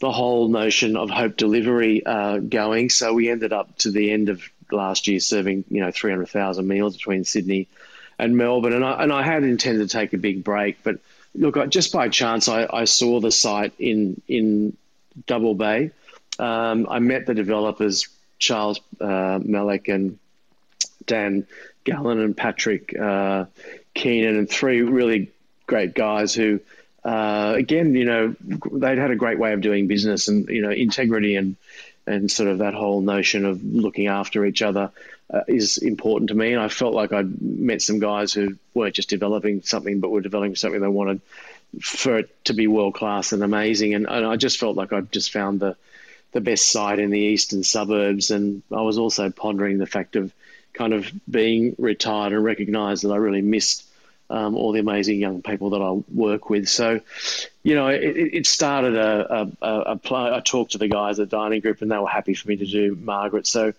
the 0.00 0.10
whole 0.10 0.48
notion 0.48 0.96
of 0.96 1.10
hope 1.10 1.36
delivery 1.36 2.04
uh, 2.04 2.38
going. 2.38 2.90
So 2.90 3.12
we 3.14 3.30
ended 3.30 3.52
up 3.52 3.76
to 3.78 3.90
the 3.90 4.10
end 4.10 4.28
of 4.28 4.42
last 4.70 5.06
year 5.06 5.20
serving 5.20 5.64
you 5.70 5.80
know 5.80 5.92
300,000 5.92 6.66
meals 6.66 6.96
between 6.96 7.24
Sydney 7.24 7.68
and 8.18 8.36
Melbourne, 8.36 8.72
and 8.72 8.84
I 8.84 9.02
and 9.02 9.12
I 9.12 9.22
had 9.22 9.44
intended 9.44 9.88
to 9.88 9.92
take 9.92 10.12
a 10.12 10.18
big 10.18 10.42
break, 10.42 10.82
but 10.82 10.98
look, 11.34 11.56
I, 11.56 11.66
just 11.66 11.92
by 11.92 12.08
chance, 12.08 12.48
I, 12.48 12.66
I 12.70 12.84
saw 12.84 13.20
the 13.20 13.30
site 13.30 13.74
in 13.78 14.20
in 14.28 14.76
Double 15.26 15.54
Bay 15.54 15.90
um, 16.38 16.86
I 16.90 16.98
met 16.98 17.26
the 17.26 17.34
developers, 17.34 18.08
Charles 18.38 18.80
uh, 19.00 19.38
Malek 19.42 19.88
and 19.88 20.18
Dan 21.06 21.46
Gallen 21.84 22.20
and 22.20 22.36
Patrick 22.36 22.98
uh, 22.98 23.46
Keenan, 23.94 24.36
and 24.36 24.50
three 24.50 24.82
really 24.82 25.30
great 25.66 25.94
guys 25.94 26.34
who, 26.34 26.60
uh, 27.04 27.54
again, 27.56 27.94
you 27.94 28.04
know, 28.04 28.34
they'd 28.72 28.98
had 28.98 29.10
a 29.10 29.16
great 29.16 29.38
way 29.38 29.52
of 29.52 29.60
doing 29.60 29.86
business 29.86 30.28
and, 30.28 30.48
you 30.48 30.62
know, 30.62 30.70
integrity 30.70 31.36
and, 31.36 31.56
and 32.06 32.30
sort 32.30 32.48
of 32.48 32.58
that 32.58 32.74
whole 32.74 33.00
notion 33.00 33.44
of 33.44 33.64
looking 33.64 34.06
after 34.06 34.44
each 34.44 34.62
other 34.62 34.90
uh, 35.32 35.40
is 35.48 35.78
important 35.78 36.28
to 36.28 36.34
me. 36.34 36.52
And 36.52 36.60
I 36.60 36.68
felt 36.68 36.94
like 36.94 37.12
I'd 37.12 37.40
met 37.40 37.82
some 37.82 37.98
guys 37.98 38.32
who 38.32 38.56
weren't 38.74 38.94
just 38.94 39.08
developing 39.08 39.62
something, 39.62 40.00
but 40.00 40.10
were 40.10 40.20
developing 40.20 40.56
something 40.56 40.80
they 40.80 40.88
wanted 40.88 41.20
for 41.80 42.18
it 42.18 42.44
to 42.44 42.54
be 42.54 42.66
world 42.66 42.94
class 42.94 43.32
and 43.32 43.42
amazing. 43.42 43.94
And, 43.94 44.06
and 44.08 44.26
I 44.26 44.36
just 44.36 44.58
felt 44.58 44.76
like 44.76 44.92
I'd 44.92 45.10
just 45.10 45.32
found 45.32 45.60
the, 45.60 45.76
the 46.36 46.40
best 46.42 46.70
site 46.70 46.98
in 46.98 47.10
the 47.10 47.18
eastern 47.18 47.62
suburbs. 47.62 48.30
And 48.30 48.62
I 48.70 48.82
was 48.82 48.98
also 48.98 49.30
pondering 49.30 49.78
the 49.78 49.86
fact 49.86 50.16
of 50.16 50.32
kind 50.74 50.92
of 50.92 51.10
being 51.28 51.74
retired 51.78 52.34
and 52.34 52.44
recognised 52.44 53.04
that 53.04 53.10
I 53.10 53.16
really 53.16 53.40
missed 53.40 53.84
um, 54.28 54.54
all 54.54 54.72
the 54.72 54.80
amazing 54.80 55.18
young 55.18 55.40
people 55.40 55.70
that 55.70 55.80
I 55.80 55.92
work 56.14 56.50
with. 56.50 56.68
So, 56.68 57.00
you 57.62 57.74
know, 57.74 57.88
it, 57.88 58.34
it 58.34 58.46
started 58.46 58.96
a, 58.96 59.50
a, 59.62 59.98
a, 60.02 60.42
talked 60.42 60.72
to 60.72 60.78
the 60.78 60.88
guys 60.88 61.18
at 61.20 61.30
Dining 61.30 61.62
Group, 61.62 61.80
and 61.80 61.90
they 61.90 61.96
were 61.96 62.06
happy 62.06 62.34
for 62.34 62.48
me 62.48 62.56
to 62.56 62.66
do 62.66 62.94
Margaret. 63.00 63.46
So, 63.46 63.72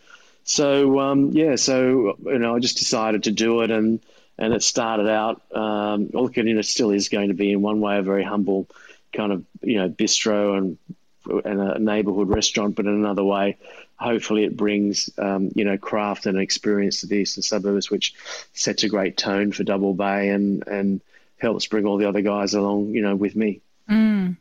so 0.44 1.00
um, 1.00 1.34
yeah, 1.34 1.58
so 1.58 2.18
you 2.24 2.40
know, 2.40 2.56
I 2.56 2.60
just 2.60 2.78
decided 2.78 3.26
to 3.26 3.32
do 3.32 3.62
it, 3.62 3.70
and 3.70 4.00
and 4.40 4.54
it 4.54 4.64
started 4.64 5.08
out. 5.08 5.42
Um, 5.54 6.10
look, 6.12 6.38
and 6.38 6.50
it 6.50 6.66
still 6.66 6.90
is 6.90 7.10
going 7.10 7.28
to 7.28 7.34
be 7.36 7.52
in 7.52 7.62
one 7.62 7.82
way 7.82 8.00
a 8.00 8.02
very 8.02 8.24
humble 8.24 8.68
kind 9.14 9.32
of 9.32 9.46
you 9.62 9.80
know 9.80 9.90
bistro 9.90 10.58
and 10.58 10.78
and 11.46 11.62
a 11.62 11.80
neighbourhood 11.80 12.30
restaurant, 12.30 12.76
but 12.76 12.86
in 12.86 12.94
another 12.94 13.24
way, 13.24 13.58
hopefully 13.96 14.44
it 14.44 14.56
brings 14.56 15.10
um, 15.18 15.52
you 15.56 15.66
know 15.66 15.78
craft 15.78 16.26
and 16.26 16.38
experience 16.38 17.02
to 17.02 17.08
the 17.08 17.18
eastern 17.18 17.44
suburbs, 17.44 17.90
which 17.90 18.14
sets 18.54 18.84
a 18.84 18.90
great 18.90 19.18
tone 19.18 19.52
for 19.52 19.64
Double 19.64 19.94
Bay 19.94 20.30
and 20.30 20.66
and 20.68 21.02
helps 21.38 21.68
bring 21.68 21.86
all 21.86 21.98
the 21.98 22.08
other 22.08 22.22
guys 22.22 22.54
along, 22.54 22.90
you 22.90 23.02
know, 23.02 23.16
with 23.16 23.36
me. 23.36 23.62
Mm. 23.90 24.36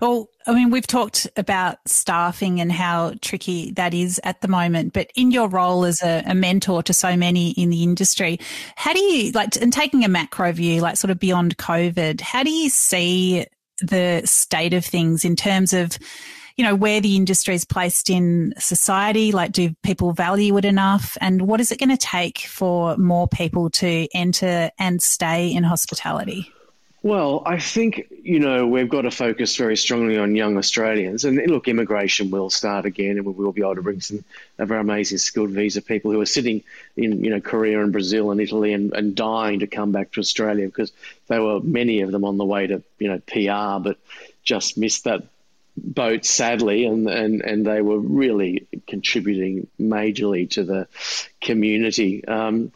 Well, 0.00 0.28
I 0.46 0.54
mean, 0.54 0.70
we've 0.70 0.86
talked 0.86 1.26
about 1.36 1.78
staffing 1.86 2.60
and 2.60 2.70
how 2.70 3.14
tricky 3.20 3.72
that 3.72 3.94
is 3.94 4.20
at 4.22 4.40
the 4.42 4.48
moment, 4.48 4.92
but 4.92 5.10
in 5.16 5.32
your 5.32 5.48
role 5.48 5.84
as 5.84 6.02
a, 6.02 6.22
a, 6.24 6.34
mentor 6.34 6.84
to 6.84 6.92
so 6.92 7.16
many 7.16 7.50
in 7.50 7.70
the 7.70 7.82
industry, 7.82 8.38
how 8.76 8.92
do 8.92 9.00
you 9.00 9.32
like, 9.32 9.60
and 9.60 9.72
taking 9.72 10.04
a 10.04 10.08
macro 10.08 10.52
view, 10.52 10.80
like 10.80 10.96
sort 10.96 11.10
of 11.10 11.18
beyond 11.18 11.58
COVID, 11.58 12.20
how 12.20 12.44
do 12.44 12.50
you 12.50 12.68
see 12.68 13.44
the 13.82 14.22
state 14.24 14.72
of 14.72 14.84
things 14.84 15.24
in 15.24 15.36
terms 15.36 15.72
of 15.72 15.98
you 16.56 16.64
know 16.64 16.74
where 16.74 17.00
the 17.00 17.16
industry 17.16 17.54
is 17.54 17.64
placed 17.64 18.10
in 18.10 18.52
society 18.58 19.32
like 19.32 19.52
do 19.52 19.74
people 19.82 20.12
value 20.12 20.56
it 20.58 20.64
enough? 20.64 21.16
And 21.20 21.42
what 21.42 21.60
is 21.60 21.72
it 21.72 21.78
going 21.78 21.88
to 21.90 21.96
take 21.96 22.40
for 22.40 22.96
more 22.96 23.26
people 23.26 23.70
to 23.70 24.08
enter 24.14 24.70
and 24.78 25.02
stay 25.02 25.52
in 25.52 25.64
hospitality 25.64 26.52
well, 27.02 27.42
I 27.44 27.58
think, 27.58 28.06
you 28.22 28.38
know, 28.38 28.68
we've 28.68 28.88
got 28.88 29.02
to 29.02 29.10
focus 29.10 29.56
very 29.56 29.76
strongly 29.76 30.18
on 30.18 30.36
young 30.36 30.56
Australians. 30.56 31.24
And 31.24 31.36
look, 31.48 31.66
immigration 31.66 32.30
will 32.30 32.48
start 32.48 32.86
again 32.86 33.16
and 33.16 33.26
we 33.26 33.32
will 33.32 33.50
be 33.52 33.62
able 33.62 33.74
to 33.74 33.82
bring 33.82 34.00
some 34.00 34.24
of 34.58 34.70
our 34.70 34.78
amazing 34.78 35.18
skilled 35.18 35.50
visa 35.50 35.82
people 35.82 36.12
who 36.12 36.20
are 36.20 36.26
sitting 36.26 36.62
in, 36.96 37.24
you 37.24 37.30
know, 37.30 37.40
Korea 37.40 37.82
and 37.82 37.90
Brazil 37.90 38.30
and 38.30 38.40
Italy 38.40 38.72
and, 38.72 38.92
and 38.92 39.16
dying 39.16 39.60
to 39.60 39.66
come 39.66 39.90
back 39.90 40.12
to 40.12 40.20
Australia 40.20 40.66
because 40.66 40.92
there 41.26 41.42
were 41.42 41.58
many 41.58 42.02
of 42.02 42.12
them 42.12 42.24
on 42.24 42.38
the 42.38 42.44
way 42.44 42.68
to, 42.68 42.84
you 43.00 43.08
know, 43.08 43.18
PR, 43.18 43.82
but 43.82 43.98
just 44.44 44.78
missed 44.78 45.02
that 45.04 45.24
boat 45.76 46.24
sadly 46.24 46.84
and, 46.84 47.08
and, 47.08 47.40
and 47.42 47.66
they 47.66 47.82
were 47.82 47.98
really 47.98 48.68
contributing 48.86 49.66
majorly 49.80 50.48
to 50.50 50.62
the 50.62 50.86
community. 51.40 52.24
Um, 52.24 52.70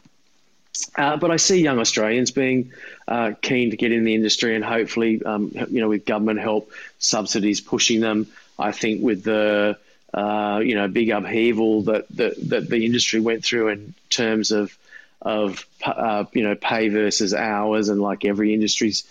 uh, 0.95 1.17
but 1.17 1.31
I 1.31 1.37
see 1.37 1.61
young 1.61 1.79
Australians 1.79 2.31
being 2.31 2.71
uh, 3.07 3.31
keen 3.41 3.71
to 3.71 3.77
get 3.77 3.91
in 3.91 4.03
the 4.03 4.15
industry, 4.15 4.55
and 4.55 4.63
hopefully, 4.63 5.21
um, 5.23 5.51
you 5.69 5.81
know, 5.81 5.89
with 5.89 6.05
government 6.05 6.39
help, 6.39 6.71
subsidies 6.99 7.61
pushing 7.61 8.01
them. 8.01 8.27
I 8.59 8.71
think 8.71 9.01
with 9.01 9.23
the 9.23 9.77
uh, 10.13 10.61
you 10.63 10.75
know 10.75 10.87
big 10.87 11.09
upheaval 11.09 11.83
that, 11.83 12.07
that 12.09 12.49
that 12.49 12.69
the 12.69 12.85
industry 12.85 13.19
went 13.19 13.43
through 13.43 13.69
in 13.69 13.93
terms 14.09 14.51
of 14.51 14.77
of 15.21 15.65
uh, 15.83 16.25
you 16.33 16.43
know 16.43 16.55
pay 16.55 16.89
versus 16.89 17.33
hours, 17.33 17.89
and 17.89 18.01
like 18.01 18.25
every 18.25 18.53
industry's 18.53 19.03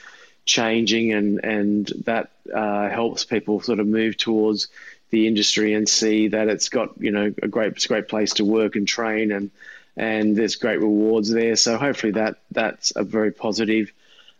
changing, 0.45 1.13
and 1.13 1.45
and 1.45 1.87
that 2.05 2.31
uh, 2.55 2.89
helps 2.89 3.25
people 3.25 3.61
sort 3.61 3.81
of 3.81 3.87
move 3.87 4.17
towards 4.17 4.69
the 5.11 5.27
industry 5.27 5.75
and 5.75 5.89
see 5.89 6.29
that 6.29 6.49
it's 6.49 6.69
got 6.69 7.01
you 7.01 7.13
know 7.13 7.33
a 7.43 7.49
great 7.49 7.73
it's 7.73 7.85
a 7.85 7.89
great 7.89 8.09
place 8.09 8.35
to 8.35 8.45
work 8.45 8.77
and 8.77 8.89
train 8.89 9.31
and 9.31 9.51
and 9.97 10.37
there's 10.37 10.57
great 10.57 10.81
rewards 10.81 11.31
there. 11.31 11.57
So 11.57 11.79
hopefully 11.79 12.13
that 12.13 12.37
that's 12.51 12.93
a 12.95 13.03
very 13.03 13.33
positive 13.33 13.93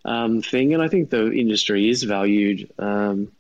um, 0.05 0.42
thing, 0.42 0.75
and 0.75 0.83
I 0.83 0.88
think 0.88 1.11
the 1.11 1.33
industry 1.33 1.88
is 1.88 2.03
valued 2.03 2.71
um, 2.79 3.33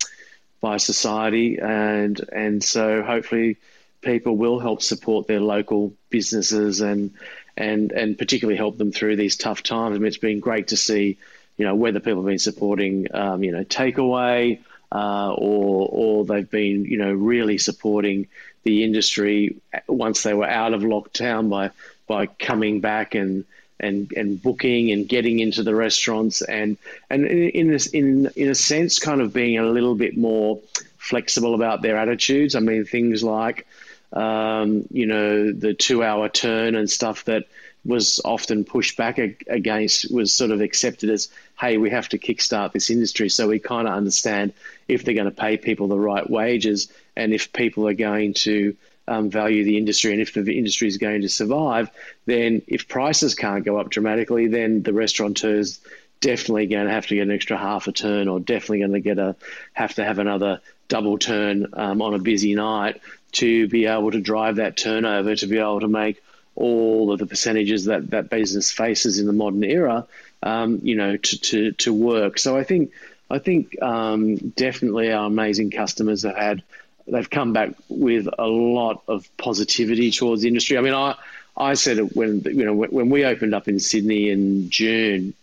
by 0.60 0.78
society, 0.78 1.58
and 1.58 2.18
and 2.32 2.64
so 2.64 3.02
hopefully 3.02 3.58
people 4.00 4.36
will 4.36 4.58
help 4.58 4.82
support 4.82 5.26
their 5.26 5.40
local 5.40 5.92
businesses 6.10 6.80
and 6.80 7.12
and 7.56 7.92
and 7.92 8.18
particularly 8.18 8.56
help 8.56 8.78
them 8.78 8.92
through 8.92 9.16
these 9.16 9.36
tough 9.36 9.62
times. 9.62 9.94
I 9.94 9.98
mean, 9.98 10.08
it's 10.08 10.16
been 10.16 10.40
great 10.40 10.68
to 10.68 10.76
see, 10.76 11.18
you 11.56 11.64
know, 11.64 11.74
whether 11.74 12.00
people 12.00 12.22
have 12.22 12.26
been 12.26 12.38
supporting, 12.38 13.08
um, 13.14 13.44
you 13.44 13.52
know, 13.52 13.64
takeaway. 13.64 14.60
Uh, 14.92 15.34
or 15.36 15.88
or 15.90 16.24
they've 16.24 16.48
been 16.48 16.84
you 16.84 16.96
know 16.96 17.12
really 17.12 17.58
supporting 17.58 18.28
the 18.62 18.84
industry 18.84 19.56
once 19.88 20.22
they 20.22 20.32
were 20.32 20.46
out 20.46 20.74
of 20.74 20.82
lockdown 20.82 21.50
by 21.50 21.72
by 22.06 22.26
coming 22.26 22.80
back 22.80 23.14
and 23.14 23.44
and 23.78 24.12
and 24.16 24.42
booking 24.42 24.90
and 24.90 25.06
getting 25.06 25.38
into 25.38 25.62
the 25.62 25.74
restaurants 25.74 26.40
and 26.40 26.78
and 27.10 27.26
in 27.26 27.68
this 27.68 27.86
in 27.86 28.30
in 28.34 28.48
a 28.48 28.54
sense 28.54 28.98
kind 28.98 29.20
of 29.20 29.34
being 29.34 29.58
a 29.58 29.66
little 29.66 29.94
bit 29.94 30.16
more 30.16 30.60
flexible 31.06 31.54
about 31.54 31.82
their 31.82 31.96
attitudes. 31.96 32.54
I 32.54 32.60
mean, 32.60 32.84
things 32.84 33.22
like, 33.22 33.66
um, 34.12 34.86
you 34.90 35.06
know, 35.06 35.52
the 35.52 35.74
two 35.74 36.02
hour 36.02 36.28
turn 36.28 36.74
and 36.74 36.90
stuff 36.90 37.24
that 37.24 37.44
was 37.84 38.20
often 38.24 38.64
pushed 38.64 38.96
back 38.96 39.18
against 39.46 40.12
was 40.12 40.32
sort 40.32 40.50
of 40.50 40.60
accepted 40.60 41.08
as, 41.08 41.28
hey, 41.58 41.78
we 41.78 41.90
have 41.90 42.08
to 42.08 42.18
kickstart 42.18 42.72
this 42.72 42.90
industry. 42.90 43.28
So 43.28 43.46
we 43.46 43.60
kind 43.60 43.86
of 43.86 43.94
understand 43.94 44.52
if 44.88 45.04
they're 45.04 45.14
going 45.14 45.30
to 45.30 45.30
pay 45.30 45.56
people 45.56 45.86
the 45.86 45.98
right 45.98 46.28
wages 46.28 46.88
and 47.14 47.32
if 47.32 47.52
people 47.52 47.86
are 47.88 47.94
going 47.94 48.34
to 48.34 48.76
um, 49.08 49.30
value 49.30 49.64
the 49.64 49.78
industry 49.78 50.12
and 50.12 50.20
if 50.20 50.34
the 50.34 50.58
industry 50.58 50.88
is 50.88 50.98
going 50.98 51.22
to 51.22 51.28
survive, 51.28 51.90
then 52.24 52.62
if 52.66 52.88
prices 52.88 53.34
can't 53.34 53.64
go 53.64 53.78
up 53.78 53.90
dramatically, 53.90 54.48
then 54.48 54.82
the 54.82 54.92
restaurateurs 54.92 55.80
definitely 56.20 56.66
going 56.66 56.86
to 56.86 56.92
have 56.92 57.06
to 57.06 57.14
get 57.14 57.22
an 57.22 57.30
extra 57.30 57.56
half 57.56 57.86
a 57.86 57.92
turn 57.92 58.28
or 58.28 58.40
definitely 58.40 58.78
going 58.80 58.92
to 58.92 59.00
get 59.00 59.18
a 59.18 59.36
have 59.74 59.94
to 59.94 60.04
have 60.04 60.18
another 60.18 60.60
double 60.88 61.18
turn 61.18 61.66
um, 61.74 62.00
on 62.00 62.14
a 62.14 62.18
busy 62.18 62.54
night 62.54 63.00
to 63.32 63.68
be 63.68 63.86
able 63.86 64.10
to 64.10 64.20
drive 64.20 64.56
that 64.56 64.76
turnover 64.76 65.34
to 65.34 65.46
be 65.46 65.58
able 65.58 65.80
to 65.80 65.88
make 65.88 66.22
all 66.54 67.12
of 67.12 67.18
the 67.18 67.26
percentages 67.26 67.84
that 67.84 68.10
that 68.10 68.30
business 68.30 68.72
faces 68.72 69.18
in 69.18 69.26
the 69.26 69.32
modern 69.32 69.62
era 69.62 70.06
um, 70.42 70.80
you 70.82 70.96
know 70.96 71.16
to, 71.16 71.38
to 71.38 71.72
to 71.72 71.92
work. 71.92 72.38
So 72.38 72.56
I 72.56 72.64
think 72.64 72.92
I 73.30 73.38
think 73.38 73.80
um, 73.82 74.36
definitely 74.36 75.12
our 75.12 75.26
amazing 75.26 75.70
customers 75.70 76.22
have 76.22 76.36
had 76.36 76.62
they've 77.06 77.30
come 77.30 77.52
back 77.52 77.70
with 77.88 78.28
a 78.38 78.46
lot 78.46 79.02
of 79.08 79.28
positivity 79.36 80.10
towards 80.10 80.42
the 80.42 80.48
industry 80.48 80.78
I 80.78 80.80
mean 80.80 80.94
I 80.94 81.14
I 81.56 81.74
said 81.74 81.98
it 81.98 82.14
when 82.14 82.42
you 82.42 82.64
know 82.64 82.74
when 82.74 83.08
we 83.08 83.24
opened 83.24 83.54
up 83.54 83.68
in 83.68 83.80
Sydney 83.80 84.30
in 84.30 84.68
June 84.70 85.34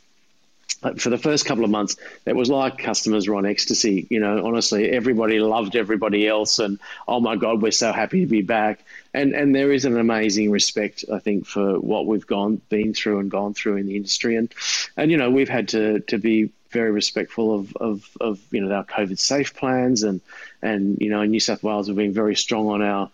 for 0.97 1.10
the 1.10 1.17
first 1.17 1.45
couple 1.45 1.63
of 1.63 1.69
months, 1.69 1.95
it 2.26 2.36
was 2.36 2.49
like 2.49 2.78
customers 2.78 3.28
were 3.28 3.36
on 3.36 3.45
ecstasy. 3.45 4.06
You 4.10 4.19
know, 4.19 4.45
honestly, 4.45 4.89
everybody 4.89 5.39
loved 5.39 5.76
everybody 5.76 6.28
else, 6.28 6.60
and 6.60 6.80
oh 7.08 7.19
my 7.19 7.36
God, 7.36 7.62
we're 7.62 7.71
so 7.71 7.91
happy 7.91 8.21
to 8.21 8.28
be 8.28 8.41
back. 8.41 8.84
And 9.13 9.34
and 9.34 9.56
there 9.56 9.71
is 9.71 9.86
an 9.86 9.97
amazing 9.97 10.52
respect, 10.52 11.06
I 11.12 11.19
think, 11.19 11.45
for 11.45 11.80
what 11.80 12.06
we've 12.06 12.28
gone 12.28 12.62
been 12.69 12.93
through 12.93 13.19
and 13.19 13.32
gone 13.32 13.54
through 13.54 13.78
in 13.78 13.88
the 13.88 13.95
industry, 13.95 14.36
and 14.36 14.54
and 14.97 15.10
you 15.10 15.17
know 15.17 15.32
we've 15.32 15.49
had 15.49 15.69
to 15.69 15.99
to 16.02 16.17
be 16.17 16.52
very 16.71 16.91
respectful 16.91 17.56
of 17.56 17.76
of, 17.78 18.10
of 18.19 18.39
you 18.52 18.62
know 18.62 18.73
our 18.73 18.84
COVID 18.84 19.19
safe 19.19 19.56
plans, 19.56 20.04
and 20.04 20.21
and 20.63 20.97
you 20.99 21.10
know 21.10 21.21
in 21.21 21.32
New 21.32 21.39
South 21.39 21.63
Wales 21.63 21.88
we've 21.88 21.97
been 21.97 22.13
very 22.13 22.36
strong 22.36 22.67
on 22.69 22.82
our 22.82 23.12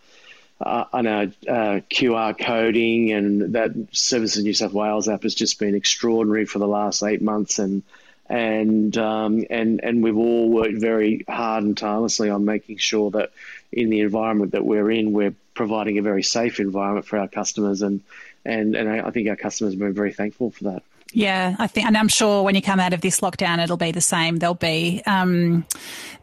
uh, 0.62 0.85
on 0.91 1.07
our 1.07 1.23
uh, 1.23 1.79
QR 1.89 2.38
coding, 2.38 3.12
and 3.12 3.53
that 3.53 3.71
Services 3.91 4.38
in 4.38 4.43
New 4.43 4.53
South 4.53 4.73
Wales 4.73 5.07
app 5.07 5.23
has 5.23 5.33
just 5.33 5.59
been 5.59 5.75
extraordinary 5.75 6.45
for 6.45 6.59
the 6.59 6.67
last 6.67 7.01
eight 7.03 7.21
months, 7.21 7.59
and 7.59 7.83
and 8.27 8.97
um, 8.97 9.45
and 9.49 9.79
and 9.83 10.03
we've 10.03 10.17
all 10.17 10.49
worked 10.49 10.77
very 10.77 11.23
hard 11.27 11.63
and 11.63 11.77
tirelessly 11.77 12.29
on 12.29 12.45
making 12.45 12.77
sure 12.77 13.12
that 13.12 13.31
in 13.71 13.89
the 13.89 14.01
environment 14.01 14.51
that 14.51 14.65
we're 14.65 14.91
in, 14.91 15.13
we're 15.13 15.35
providing 15.53 15.97
a 15.97 16.01
very 16.01 16.23
safe 16.23 16.59
environment 16.59 17.05
for 17.05 17.17
our 17.17 17.27
customers, 17.27 17.81
and 17.81 18.01
and 18.45 18.75
and 18.75 18.89
I 18.89 19.09
think 19.12 19.29
our 19.29 19.35
customers 19.35 19.73
have 19.73 19.79
been 19.79 19.93
very 19.93 20.13
thankful 20.13 20.51
for 20.51 20.65
that. 20.65 20.83
Yeah, 21.12 21.56
I 21.58 21.67
think, 21.67 21.88
and 21.88 21.98
I'm 21.98 22.08
sure 22.08 22.43
when 22.43 22.56
you 22.56 22.62
come 22.62 22.80
out 22.80 22.93
of 22.93 23.02
this 23.02 23.19
lockdown, 23.22 23.63
it'll 23.63 23.78
be 23.78 23.91
the 23.91 24.02
same. 24.02 24.38
There'll 24.38 24.54
be 24.54 25.02
um, 25.08 25.65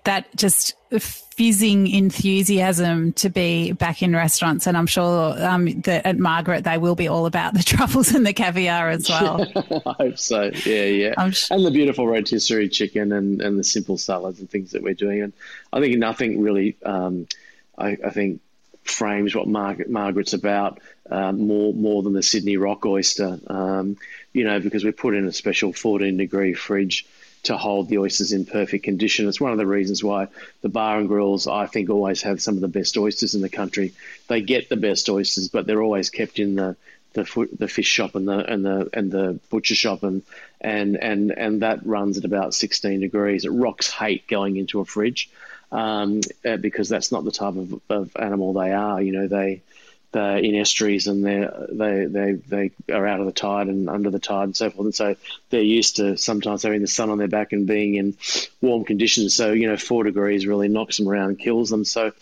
that 0.04 0.34
just 0.36 0.74
fizzing 1.00 1.88
enthusiasm 1.88 3.12
to 3.14 3.28
be 3.28 3.72
back 3.72 4.02
in 4.02 4.14
restaurants, 4.14 4.66
and 4.66 4.76
I'm 4.76 4.86
sure 4.86 5.34
um, 5.44 5.80
that 5.82 6.06
at 6.06 6.18
Margaret 6.18 6.62
they 6.62 6.78
will 6.78 6.94
be 6.94 7.08
all 7.08 7.26
about 7.26 7.54
the 7.54 7.62
truffles 7.64 8.14
and 8.14 8.24
the 8.24 8.32
caviar 8.32 8.88
as 8.88 9.08
well. 9.08 9.42
I 9.86 9.94
hope 9.98 10.18
so. 10.18 10.50
Yeah, 10.64 10.84
yeah, 10.84 11.30
sh- 11.30 11.50
and 11.50 11.66
the 11.66 11.72
beautiful 11.72 12.06
rotisserie 12.06 12.68
chicken 12.68 13.10
and 13.12 13.42
and 13.42 13.58
the 13.58 13.64
simple 13.64 13.98
salads 13.98 14.38
and 14.38 14.48
things 14.48 14.70
that 14.70 14.82
we're 14.82 14.94
doing. 14.94 15.22
And 15.22 15.32
I 15.72 15.80
think 15.80 15.98
nothing 15.98 16.40
really. 16.40 16.76
Um, 16.84 17.26
I, 17.76 17.98
I 18.04 18.10
think 18.10 18.40
frames 18.84 19.34
what 19.34 19.48
Margaret, 19.48 19.90
Margaret's 19.90 20.32
about 20.32 20.80
um, 21.10 21.46
more 21.46 21.74
more 21.74 22.02
than 22.02 22.12
the 22.12 22.22
Sydney 22.22 22.56
rock 22.56 22.86
oyster. 22.86 23.38
Um, 23.46 23.96
you 24.36 24.44
know, 24.44 24.60
because 24.60 24.84
we 24.84 24.92
put 24.92 25.14
in 25.14 25.26
a 25.26 25.32
special 25.32 25.72
14 25.72 26.14
degree 26.18 26.52
fridge 26.52 27.06
to 27.44 27.56
hold 27.56 27.88
the 27.88 27.96
oysters 27.96 28.32
in 28.32 28.44
perfect 28.44 28.84
condition. 28.84 29.26
It's 29.26 29.40
one 29.40 29.52
of 29.52 29.56
the 29.56 29.66
reasons 29.66 30.04
why 30.04 30.28
the 30.60 30.68
bar 30.68 30.98
and 30.98 31.08
grills, 31.08 31.46
I 31.46 31.64
think, 31.64 31.88
always 31.88 32.20
have 32.22 32.42
some 32.42 32.54
of 32.56 32.60
the 32.60 32.68
best 32.68 32.98
oysters 32.98 33.34
in 33.34 33.40
the 33.40 33.48
country. 33.48 33.94
They 34.28 34.42
get 34.42 34.68
the 34.68 34.76
best 34.76 35.08
oysters, 35.08 35.48
but 35.48 35.66
they're 35.66 35.82
always 35.82 36.10
kept 36.10 36.38
in 36.38 36.54
the 36.54 36.76
the, 37.14 37.48
the 37.58 37.66
fish 37.66 37.86
shop 37.86 38.14
and 38.14 38.28
the 38.28 38.52
and 38.52 38.62
the 38.62 38.90
and 38.92 39.10
the 39.10 39.40
butcher 39.48 39.74
shop 39.74 40.02
and 40.02 40.22
and 40.60 40.96
and 40.96 41.30
and 41.30 41.62
that 41.62 41.86
runs 41.86 42.18
at 42.18 42.26
about 42.26 42.52
16 42.52 43.00
degrees. 43.00 43.46
It 43.46 43.52
rocks 43.52 43.90
hate 43.90 44.28
going 44.28 44.58
into 44.58 44.80
a 44.80 44.84
fridge 44.84 45.30
um, 45.72 46.20
uh, 46.44 46.58
because 46.58 46.90
that's 46.90 47.10
not 47.10 47.24
the 47.24 47.30
type 47.30 47.56
of, 47.56 47.80
of 47.88 48.10
animal 48.16 48.52
they 48.52 48.72
are. 48.72 49.00
You 49.00 49.12
know, 49.12 49.28
they 49.28 49.62
they're 50.16 50.38
in 50.38 50.54
estuaries 50.54 51.06
and 51.06 51.24
they 51.24 51.46
they 51.70 52.06
they 52.06 52.32
they 52.32 52.94
are 52.94 53.06
out 53.06 53.20
of 53.20 53.26
the 53.26 53.32
tide 53.32 53.68
and 53.68 53.90
under 53.90 54.10
the 54.10 54.18
tide 54.18 54.44
and 54.44 54.56
so 54.56 54.70
forth. 54.70 54.86
And 54.86 54.94
so 54.94 55.16
they're 55.50 55.60
used 55.60 55.96
to 55.96 56.16
sometimes 56.16 56.62
having 56.62 56.80
the 56.80 56.86
sun 56.86 57.10
on 57.10 57.18
their 57.18 57.28
back 57.28 57.52
and 57.52 57.66
being 57.66 57.96
in 57.96 58.16
warm 58.62 58.84
conditions. 58.84 59.34
So 59.34 59.52
you 59.52 59.68
know, 59.68 59.76
four 59.76 60.04
degrees 60.04 60.46
really 60.46 60.68
knocks 60.68 60.96
them 60.96 61.08
around 61.08 61.28
and 61.30 61.38
kills 61.38 61.68
them. 61.68 61.84
So 61.84 62.12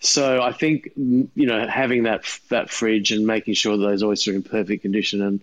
so 0.00 0.42
I 0.42 0.52
think 0.52 0.92
you 0.96 1.30
know 1.34 1.66
having 1.66 2.02
that 2.02 2.24
that 2.50 2.68
fridge 2.68 3.10
and 3.10 3.26
making 3.26 3.54
sure 3.54 3.76
that 3.76 3.86
those 3.86 4.02
oysters 4.02 4.34
are 4.34 4.36
in 4.36 4.42
perfect 4.42 4.82
condition 4.82 5.22
and 5.22 5.40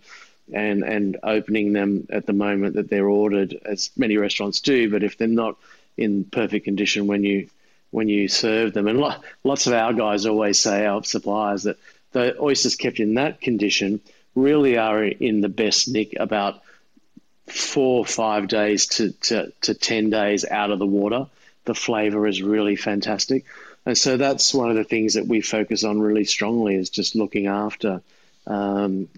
and 0.54 0.84
and 0.84 1.18
opening 1.24 1.74
them 1.74 2.08
at 2.12 2.28
the 2.28 2.34
moment 2.34 2.76
that 2.76 2.90
they're 2.90 3.10
ordered, 3.10 3.58
as 3.66 3.90
many 3.98 4.18
restaurants 4.18 4.62
do. 4.62 4.92
But 4.92 5.04
if 5.04 5.18
they're 5.18 5.28
not 5.28 5.58
in 5.98 6.26
perfect 6.26 6.66
condition 6.66 7.08
when 7.08 7.24
you 7.24 7.50
when 7.98 8.10
you 8.10 8.28
serve 8.28 8.74
them. 8.74 8.88
And 8.88 9.04
lots 9.44 9.66
of 9.66 9.74
our 9.74 9.92
guys 9.92 10.28
always 10.28 10.60
say, 10.60 10.86
our 10.86 11.04
suppliers, 11.04 11.64
that 11.64 11.78
the 12.12 12.40
oysters 12.40 12.76
kept 12.76 13.00
in 13.00 13.16
that 13.16 13.42
condition 13.42 14.02
really 14.36 14.78
are 14.78 15.04
in 15.04 15.42
the 15.42 15.50
best 15.50 15.88
nick 15.88 16.16
about 16.20 16.62
four 17.48 17.98
or 17.98 18.06
five 18.06 18.48
days 18.48 18.86
to, 18.86 19.14
to, 19.14 19.52
to 19.62 19.74
10 19.74 20.12
days 20.12 20.46
out 20.46 20.70
of 20.70 20.78
the 20.78 20.86
water. 20.86 21.26
The 21.66 21.74
flavor 21.74 22.28
is 22.28 22.40
really 22.40 22.76
fantastic. 22.76 23.46
And 23.84 23.98
so 23.98 24.16
that's 24.16 24.54
one 24.54 24.70
of 24.70 24.76
the 24.76 24.84
things 24.84 25.16
that 25.16 25.26
we 25.26 25.42
focus 25.42 25.84
on 25.84 26.00
really 26.00 26.26
strongly 26.26 26.76
is 26.76 26.92
just 26.92 27.16
looking 27.16 27.48
after, 27.48 28.04
um, 28.46 29.10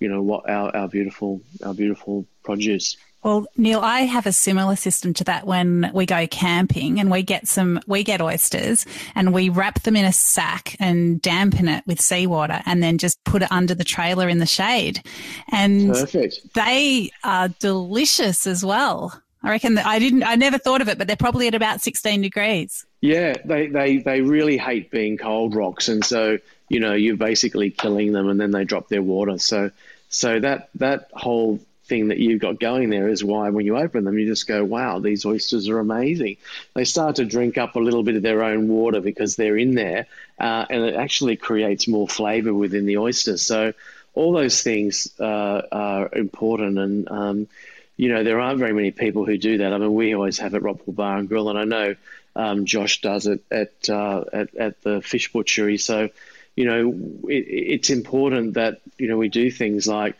you 0.00 0.08
know, 0.08 0.22
what 0.22 0.50
our, 0.50 0.74
our 0.74 0.88
beautiful, 0.88 1.40
our 1.64 1.72
beautiful 1.72 2.26
produce. 2.42 2.96
Well, 3.24 3.46
Neil, 3.56 3.80
I 3.80 4.00
have 4.00 4.26
a 4.26 4.32
similar 4.32 4.76
system 4.76 5.14
to 5.14 5.24
that 5.24 5.46
when 5.46 5.90
we 5.94 6.04
go 6.04 6.26
camping 6.26 7.00
and 7.00 7.10
we 7.10 7.22
get 7.22 7.48
some, 7.48 7.80
we 7.86 8.04
get 8.04 8.20
oysters 8.20 8.84
and 9.14 9.32
we 9.32 9.48
wrap 9.48 9.82
them 9.82 9.96
in 9.96 10.04
a 10.04 10.12
sack 10.12 10.76
and 10.78 11.22
dampen 11.22 11.66
it 11.66 11.84
with 11.86 12.02
seawater 12.02 12.60
and 12.66 12.82
then 12.82 12.98
just 12.98 13.24
put 13.24 13.40
it 13.40 13.50
under 13.50 13.74
the 13.74 13.82
trailer 13.82 14.28
in 14.28 14.40
the 14.40 14.46
shade. 14.46 15.02
And 15.50 15.90
Perfect. 15.94 16.52
they 16.52 17.12
are 17.24 17.48
delicious 17.48 18.46
as 18.46 18.62
well. 18.62 19.18
I 19.42 19.50
reckon 19.50 19.76
that 19.76 19.86
I 19.86 19.98
didn't, 19.98 20.24
I 20.24 20.34
never 20.34 20.58
thought 20.58 20.82
of 20.82 20.88
it, 20.90 20.98
but 20.98 21.06
they're 21.06 21.16
probably 21.16 21.48
at 21.48 21.54
about 21.54 21.80
16 21.80 22.20
degrees. 22.20 22.84
Yeah, 23.00 23.36
they, 23.42 23.68
they, 23.68 23.98
they 23.98 24.20
really 24.20 24.58
hate 24.58 24.90
being 24.90 25.16
cold 25.16 25.54
rocks. 25.54 25.88
And 25.88 26.04
so, 26.04 26.38
you 26.68 26.80
know, 26.80 26.92
you're 26.92 27.16
basically 27.16 27.70
killing 27.70 28.12
them 28.12 28.28
and 28.28 28.38
then 28.38 28.50
they 28.50 28.64
drop 28.64 28.88
their 28.90 29.02
water. 29.02 29.38
So, 29.38 29.70
so 30.10 30.40
that, 30.40 30.68
that 30.74 31.08
whole 31.14 31.60
thing 31.86 32.08
that 32.08 32.18
you've 32.18 32.40
got 32.40 32.58
going 32.58 32.90
there 32.90 33.08
is 33.08 33.22
why 33.22 33.50
when 33.50 33.66
you 33.66 33.76
open 33.76 34.04
them, 34.04 34.18
you 34.18 34.26
just 34.26 34.46
go, 34.46 34.64
wow, 34.64 34.98
these 34.98 35.24
oysters 35.26 35.68
are 35.68 35.78
amazing. 35.78 36.36
They 36.74 36.84
start 36.84 37.16
to 37.16 37.24
drink 37.24 37.58
up 37.58 37.76
a 37.76 37.80
little 37.80 38.02
bit 38.02 38.16
of 38.16 38.22
their 38.22 38.42
own 38.42 38.68
water 38.68 39.00
because 39.00 39.36
they're 39.36 39.58
in 39.58 39.74
there, 39.74 40.06
uh, 40.38 40.66
and 40.68 40.82
it 40.84 40.94
actually 40.94 41.36
creates 41.36 41.86
more 41.86 42.08
flavor 42.08 42.54
within 42.54 42.86
the 42.86 42.98
oyster. 42.98 43.36
So, 43.36 43.72
all 44.14 44.32
those 44.32 44.62
things 44.62 45.08
uh, 45.18 45.62
are 45.72 46.08
important. 46.14 46.78
And, 46.78 47.10
um, 47.10 47.48
you 47.96 48.12
know, 48.12 48.24
there 48.24 48.40
aren't 48.40 48.58
very 48.58 48.72
many 48.72 48.90
people 48.90 49.24
who 49.24 49.36
do 49.36 49.58
that. 49.58 49.72
I 49.72 49.78
mean, 49.78 49.92
we 49.92 50.14
always 50.14 50.38
have 50.38 50.54
at 50.54 50.62
Rockpool 50.62 50.94
Bar 50.94 51.18
and 51.18 51.28
Grill, 51.28 51.50
and 51.50 51.58
I 51.58 51.64
know 51.64 51.94
um, 52.36 52.64
Josh 52.64 53.00
does 53.00 53.26
it 53.26 53.44
at, 53.50 53.88
uh, 53.88 54.24
at, 54.32 54.54
at 54.54 54.82
the 54.82 55.02
fish 55.02 55.32
butchery. 55.32 55.78
So, 55.78 56.10
you 56.56 56.64
know, 56.64 56.90
it, 57.28 57.44
it's 57.48 57.90
important 57.90 58.54
that, 58.54 58.80
you 58.98 59.08
know, 59.08 59.16
we 59.16 59.28
do 59.28 59.50
things 59.50 59.88
like 59.88 60.16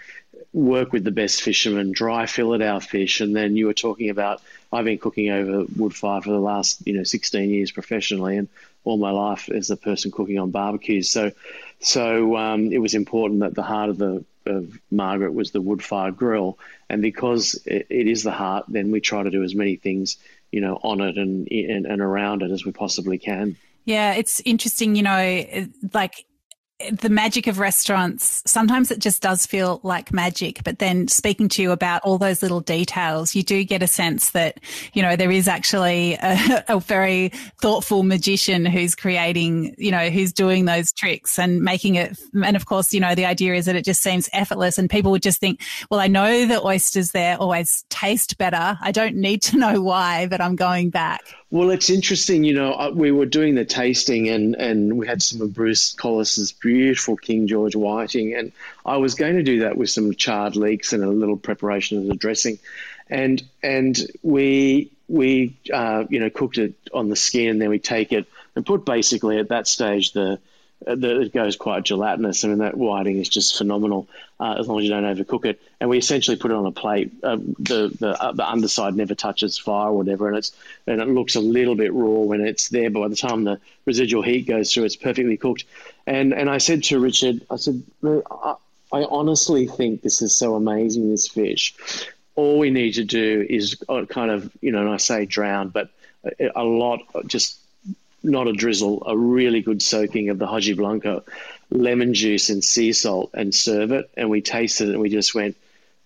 work 0.55 0.93
with 0.93 1.03
the 1.03 1.11
best 1.11 1.43
fishermen, 1.43 1.93
dry 1.93 2.27
fillet 2.27 2.67
our 2.67 2.81
fish, 2.81 3.21
and 3.21 3.35
then 3.35 3.57
you 3.57 3.67
were 3.67 3.75
talking 3.75 4.09
about 4.09 4.40
I've 4.73 4.85
been 4.85 4.99
cooking 4.99 5.31
over 5.31 5.64
wood 5.77 5.95
fire 5.95 6.23
for 6.23 6.31
the 6.31 6.38
last 6.38 6.87
you 6.87 6.95
know 6.95 7.03
16 7.03 7.51
years 7.51 7.73
professionally, 7.73 8.38
and 8.38 8.49
all 8.85 8.97
my 8.97 9.11
life 9.11 9.49
as 9.51 9.71
a 9.71 9.77
person 9.77 10.11
cooking 10.11 10.38
on 10.38 10.51
barbecues. 10.51 11.11
So, 11.11 11.33
so 11.81 12.37
um, 12.37 12.73
it 12.73 12.79
was 12.79 12.94
important 12.94 13.40
that 13.40 13.55
the 13.55 13.63
heart 13.63 13.90
of 13.90 13.98
the 13.98 14.25
of 14.46 14.79
Margaret 14.90 15.33
was 15.33 15.50
the 15.50 15.61
wood 15.61 15.83
fire 15.83 16.13
grill, 16.13 16.59
and 16.88 17.02
because 17.02 17.61
it, 17.67 17.87
it 17.90 18.07
is 18.07 18.23
the 18.23 18.31
heart, 18.31 18.67
then 18.69 18.90
we 18.92 19.00
try 19.00 19.23
to 19.23 19.31
do 19.31 19.42
as 19.42 19.55
many 19.55 19.77
things 19.77 20.19
you 20.52 20.61
know 20.61 20.79
on 20.83 21.00
it 21.00 21.19
and 21.19 21.48
and, 21.50 21.85
and 21.85 22.00
around 22.00 22.42
it 22.42 22.52
as 22.52 22.65
we 22.65 22.71
possibly 22.71 23.19
can. 23.19 23.57
Yeah, 23.87 24.15
it's 24.15 24.40
interesting. 24.44 24.94
You 24.94 25.02
know, 25.02 25.69
like 25.92 26.25
the 26.90 27.08
magic 27.08 27.46
of 27.46 27.58
restaurants, 27.58 28.42
sometimes 28.46 28.90
it 28.90 28.98
just 28.98 29.22
does 29.22 29.46
feel 29.46 29.80
like 29.82 30.12
magic. 30.12 30.62
But 30.64 30.78
then 30.78 31.08
speaking 31.08 31.48
to 31.50 31.62
you 31.62 31.72
about 31.72 32.02
all 32.02 32.18
those 32.18 32.42
little 32.42 32.60
details, 32.60 33.35
you 33.35 33.42
do 33.42 33.64
get 33.64 33.82
a 33.82 33.87
sense 33.87 34.30
that, 34.30 34.60
you 34.92 35.02
know, 35.02 35.16
there 35.16 35.30
is 35.30 35.48
actually 35.48 36.14
a, 36.22 36.64
a 36.68 36.80
very 36.80 37.30
thoughtful 37.60 38.02
magician 38.02 38.66
who's 38.66 38.94
creating, 38.94 39.74
you 39.78 39.90
know, 39.90 40.10
who's 40.10 40.32
doing 40.32 40.64
those 40.64 40.92
tricks 40.92 41.38
and 41.38 41.62
making 41.62 41.96
it. 41.96 42.18
And 42.35 42.56
of 42.56 42.66
course, 42.66 42.92
you 42.92 43.00
know, 43.00 43.14
the 43.14 43.26
idea 43.26 43.54
is 43.54 43.66
that 43.66 43.76
it 43.76 43.85
just 43.85 44.02
seems 44.02 44.28
effortless 44.32 44.78
and 44.78 44.88
people 44.90 45.10
would 45.12 45.22
just 45.22 45.40
think, 45.40 45.60
well, 45.90 46.00
I 46.00 46.08
know 46.08 46.46
the 46.46 46.64
oysters 46.64 47.12
there 47.12 47.37
always 47.37 47.85
taste 47.88 48.38
better. 48.38 48.78
I 48.80 48.92
don't 48.92 49.16
need 49.16 49.42
to 49.42 49.56
know 49.64 49.80
why, 49.80 50.26
but 50.26 50.40
I'm 50.40 50.56
going 50.56 50.90
back. 50.90 51.22
Well, 51.55 51.71
it's 51.71 51.88
interesting. 51.88 52.42
You 52.42 52.55
know, 52.55 52.73
uh, 52.73 52.90
we 52.92 53.13
were 53.13 53.27
doing 53.27 53.55
the 53.55 53.65
tasting, 53.65 54.29
and 54.29 54.57
and 54.57 54.98
we 54.98 55.07
had 55.07 55.23
some 55.23 55.40
of 55.40 55.55
Bruce 55.55 55.94
Collis's 55.94 56.50
beautiful 56.50 57.17
King 57.17 57.46
George 57.46 57.77
whiting, 57.77 58.35
and 58.35 58.50
I 58.85 58.96
was 58.96 59.15
going 59.15 59.37
to 59.37 59.44
do 59.44 59.61
that 59.61 59.77
with 59.77 59.88
some 59.88 60.13
charred 60.17 60.57
leeks 60.57 60.92
and 60.92 61.05
a 61.05 61.09
little 61.09 61.37
preparation 61.37 61.98
of 61.98 62.09
the 62.09 62.17
dressing, 62.17 62.59
and 63.09 63.40
and 63.63 63.96
we 64.25 64.90
we 65.07 65.55
uh, 65.73 66.07
you 66.09 66.19
know 66.19 66.29
cooked 66.29 66.59
it 66.59 66.75
on 66.92 67.09
the 67.09 67.15
skin, 67.15 67.50
and 67.50 67.63
then 67.63 67.71
we 67.71 67.79
take 67.79 68.11
it 68.13 68.27
and 68.57 68.67
put 68.67 68.85
basically 68.85 69.38
at 69.38 69.50
that 69.50 69.69
stage 69.69 70.11
the 70.11 70.40
it 70.87 71.32
goes 71.32 71.56
quite 71.56 71.85
gelatinous. 71.85 72.44
I 72.44 72.48
mean, 72.48 72.58
that 72.58 72.76
whiting 72.76 73.18
is 73.18 73.28
just 73.28 73.56
phenomenal 73.56 74.08
uh, 74.38 74.56
as 74.58 74.66
long 74.66 74.78
as 74.78 74.85
you 74.85 74.90
don't 74.90 75.04
overcook 75.04 75.44
it. 75.44 75.60
And 75.80 75.88
we 75.90 75.98
essentially 75.98 76.37
put 76.37 76.50
it 76.50 76.56
on 76.56 76.66
a 76.66 76.72
plate. 76.72 77.12
Uh, 77.22 77.37
the 77.37 77.94
the, 77.98 78.22
uh, 78.22 78.32
the 78.32 78.48
underside 78.48 78.94
never 78.94 79.14
touches 79.14 79.58
fire 79.58 79.88
or 79.88 79.96
whatever, 79.96 80.28
and 80.28 80.38
it's 80.38 80.52
and 80.87 81.00
it 81.00 81.08
looks 81.08 81.35
a 81.35 81.40
little 81.40 81.74
bit 81.74 81.92
raw 81.92 82.20
when 82.20 82.40
it's 82.40 82.68
there. 82.68 82.90
But 82.90 83.00
by 83.00 83.08
the 83.08 83.16
time 83.16 83.44
the 83.44 83.60
residual 83.85 84.22
heat 84.22 84.46
goes 84.46 84.72
through, 84.72 84.85
it's 84.85 84.96
perfectly 84.96 85.37
cooked. 85.37 85.64
And 86.06 86.32
and 86.35 86.50
I 86.50 86.58
said 86.58 86.85
to 86.85 86.98
Richard, 86.98 87.46
I 87.50 87.56
said, 87.56 87.82
I, 88.04 88.54
I 88.92 89.04
honestly 89.04 89.66
think 89.66 90.02
this 90.02 90.22
is 90.22 90.35
so 90.35 90.54
amazing. 90.54 91.10
This 91.10 91.28
fish. 91.28 91.74
All 92.37 92.58
we 92.58 92.70
need 92.70 92.94
to 92.94 93.04
do 93.04 93.46
is 93.48 93.76
uh, 93.88 94.06
kind 94.06 94.30
of, 94.30 94.50
you 94.60 94.72
know, 94.72 94.80
and 94.80 94.90
I 94.90 94.96
say 94.96 95.24
drown, 95.24 95.68
but 95.68 95.90
a 96.54 96.64
lot 96.64 97.00
just 97.26 97.58
not 98.25 98.48
a 98.48 98.52
drizzle, 98.52 99.02
a 99.06 99.16
really 99.16 99.60
good 99.60 99.83
soaking 99.83 100.31
of 100.31 100.38
the 100.38 100.46
Hojiblanca, 100.46 101.22
lemon 101.70 102.14
juice 102.14 102.50
and 102.50 102.64
sea 102.64 102.92
salt, 102.92 103.31
and 103.35 103.54
serve 103.54 103.92
it. 103.92 104.10
And 104.16 104.31
we 104.31 104.40
tasted 104.40 104.88
it 104.88 104.92
and 104.92 105.00
we 105.00 105.10
just 105.10 105.35
went, 105.35 105.56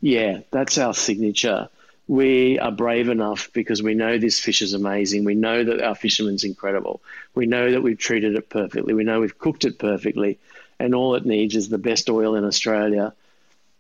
yeah, 0.00 0.40
that's 0.50 0.78
our 0.78 0.94
signature. 0.94 1.68
We 2.06 2.58
are 2.58 2.72
brave 2.72 3.08
enough 3.08 3.50
because 3.52 3.82
we 3.82 3.94
know 3.94 4.16
this 4.16 4.40
fish 4.40 4.62
is 4.62 4.72
amazing. 4.72 5.24
We 5.24 5.34
know 5.34 5.62
that 5.64 5.82
our 5.82 5.94
fisherman's 5.94 6.44
incredible. 6.44 7.02
We 7.34 7.46
know 7.46 7.72
that 7.72 7.82
we've 7.82 7.98
treated 7.98 8.34
it 8.34 8.48
perfectly. 8.48 8.94
We 8.94 9.04
know 9.04 9.20
we've 9.20 9.38
cooked 9.38 9.64
it 9.64 9.78
perfectly. 9.78 10.38
And 10.78 10.94
all 10.94 11.16
it 11.16 11.26
needs 11.26 11.54
is 11.54 11.68
the 11.68 11.78
best 11.78 12.08
oil 12.08 12.34
in 12.36 12.44
Australia, 12.44 13.12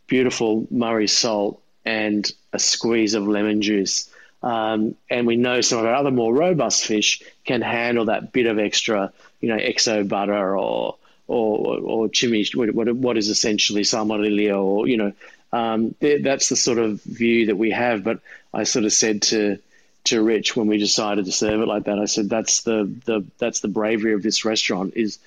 beautiful 0.08 0.66
Murray 0.70 1.06
salt, 1.06 1.62
and 1.84 2.30
a 2.52 2.58
squeeze 2.58 3.14
of 3.14 3.26
lemon 3.26 3.62
juice 3.62 4.10
um, 4.42 4.94
and 5.10 5.26
we 5.26 5.36
know 5.36 5.60
some 5.60 5.80
of 5.80 5.86
our 5.86 5.94
other 5.94 6.10
more 6.10 6.32
robust 6.32 6.86
fish 6.86 7.22
can 7.44 7.60
handle 7.60 8.06
that 8.06 8.32
bit 8.32 8.46
of 8.46 8.58
extra, 8.58 9.12
you 9.40 9.48
know, 9.48 9.56
XO 9.56 10.06
butter 10.06 10.56
or 10.56 10.96
or 11.26 11.78
or 11.78 12.08
chimichurri, 12.08 12.72
what, 12.72 12.92
what 12.94 13.18
is 13.18 13.28
essentially 13.28 13.82
salmoriglio, 13.82 14.62
or 14.62 14.88
you 14.88 14.96
know, 14.96 15.12
um, 15.52 15.94
that's 16.00 16.48
the 16.48 16.56
sort 16.56 16.78
of 16.78 17.02
view 17.02 17.46
that 17.46 17.56
we 17.56 17.70
have. 17.70 18.04
But 18.04 18.20
I 18.54 18.64
sort 18.64 18.84
of 18.84 18.92
said 18.92 19.22
to 19.22 19.58
to 20.04 20.22
Rich 20.22 20.56
when 20.56 20.68
we 20.68 20.78
decided 20.78 21.24
to 21.24 21.32
serve 21.32 21.60
it 21.60 21.66
like 21.66 21.84
that, 21.84 21.98
I 21.98 22.04
said 22.06 22.30
that's 22.30 22.62
the 22.62 22.90
the 23.04 23.24
that's 23.38 23.60
the 23.60 23.68
bravery 23.68 24.14
of 24.14 24.22
this 24.22 24.44
restaurant 24.44 24.94
is 24.96 25.18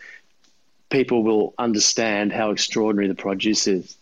people 0.89 1.23
will 1.23 1.53
understand 1.57 2.31
how 2.31 2.51
extraordinary 2.51 3.07
the 3.07 3.15
produce 3.15 3.67
is. 3.67 3.95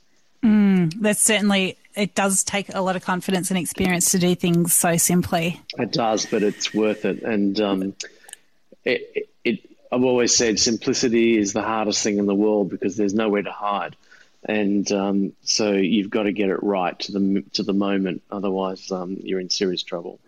Mm, 0.43 0.93
that's 1.01 1.21
certainly 1.21 1.77
it 1.95 2.15
does 2.15 2.43
take 2.43 2.73
a 2.73 2.81
lot 2.81 2.95
of 2.95 3.03
confidence 3.03 3.49
and 3.51 3.57
experience 3.57 4.11
to 4.11 4.19
do 4.19 4.35
things 4.35 4.73
so 4.73 4.97
simply. 4.97 5.59
It 5.77 5.91
does, 5.91 6.25
but 6.25 6.43
it's 6.43 6.73
worth 6.73 7.05
it. 7.05 7.23
And 7.23 7.59
um, 7.59 7.95
it, 8.85 9.29
it, 9.43 9.69
I've 9.91 10.03
always 10.03 10.35
said 10.35 10.59
simplicity 10.59 11.37
is 11.37 11.53
the 11.53 11.61
hardest 11.61 12.03
thing 12.03 12.17
in 12.17 12.25
the 12.25 12.35
world 12.35 12.69
because 12.69 12.95
there's 12.95 13.13
nowhere 13.13 13.41
to 13.41 13.51
hide, 13.51 13.95
and 14.43 14.89
um, 14.91 15.33
so 15.41 15.71
you've 15.71 16.09
got 16.11 16.23
to 16.23 16.31
get 16.31 16.49
it 16.49 16.61
right 16.61 16.97
to 16.99 17.11
the 17.11 17.43
to 17.53 17.63
the 17.63 17.73
moment. 17.73 18.21
Otherwise, 18.31 18.91
um, 18.91 19.17
you're 19.21 19.39
in 19.39 19.49
serious 19.49 19.81
trouble. 19.81 20.19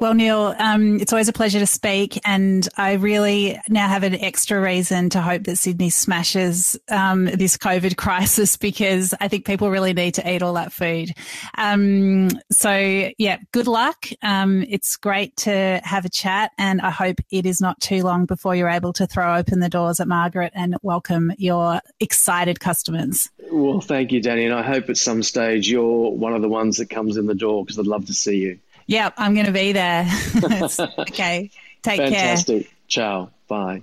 Well, 0.00 0.14
Neil, 0.14 0.54
um, 0.58 0.98
it's 0.98 1.12
always 1.12 1.28
a 1.28 1.32
pleasure 1.32 1.58
to 1.58 1.66
speak, 1.66 2.18
and 2.24 2.66
I 2.78 2.94
really 2.94 3.60
now 3.68 3.86
have 3.86 4.02
an 4.02 4.14
extra 4.14 4.58
reason 4.58 5.10
to 5.10 5.20
hope 5.20 5.44
that 5.44 5.56
Sydney 5.56 5.90
smashes 5.90 6.78
um, 6.88 7.26
this 7.26 7.58
COVID 7.58 7.96
crisis 7.98 8.56
because 8.56 9.12
I 9.20 9.28
think 9.28 9.44
people 9.44 9.70
really 9.70 9.92
need 9.92 10.14
to 10.14 10.26
eat 10.26 10.42
all 10.42 10.54
that 10.54 10.72
food. 10.72 11.10
Um, 11.58 12.30
so, 12.50 13.10
yeah, 13.18 13.38
good 13.52 13.66
luck. 13.66 14.06
Um, 14.22 14.64
it's 14.70 14.96
great 14.96 15.36
to 15.38 15.82
have 15.84 16.06
a 16.06 16.10
chat, 16.10 16.52
and 16.56 16.80
I 16.80 16.90
hope 16.90 17.20
it 17.30 17.44
is 17.44 17.60
not 17.60 17.78
too 17.80 18.02
long 18.02 18.24
before 18.24 18.56
you're 18.56 18.70
able 18.70 18.94
to 18.94 19.06
throw 19.06 19.36
open 19.36 19.60
the 19.60 19.68
doors 19.68 20.00
at 20.00 20.08
Margaret 20.08 20.52
and 20.54 20.76
welcome 20.82 21.30
your 21.36 21.80
excited 22.00 22.58
customers. 22.58 23.28
Well, 23.50 23.80
thank 23.80 24.12
you, 24.12 24.22
Dani, 24.22 24.46
and 24.46 24.54
I 24.54 24.62
hope 24.62 24.88
at 24.88 24.96
some 24.96 25.22
stage 25.22 25.70
you're 25.70 26.10
one 26.10 26.32
of 26.32 26.40
the 26.40 26.48
ones 26.48 26.78
that 26.78 26.88
comes 26.88 27.18
in 27.18 27.26
the 27.26 27.34
door 27.34 27.64
because 27.64 27.78
I'd 27.78 27.86
love 27.86 28.06
to 28.06 28.14
see 28.14 28.38
you. 28.38 28.60
Yep, 28.90 29.14
I'm 29.18 29.34
going 29.34 29.46
to 29.46 29.52
be 29.52 29.70
there. 29.70 30.04
okay. 30.98 31.48
Take 31.80 32.00
Fantastic. 32.00 32.10
care. 32.10 32.26
Fantastic. 32.26 32.74
Ciao. 32.88 33.30
Bye. 33.46 33.82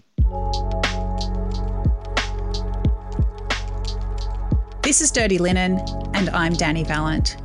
This 4.82 5.00
is 5.00 5.10
Dirty 5.10 5.38
Linen, 5.38 5.80
and 6.14 6.30
I'm 6.32 6.52
Dani 6.52 6.86
Valent. 6.86 7.38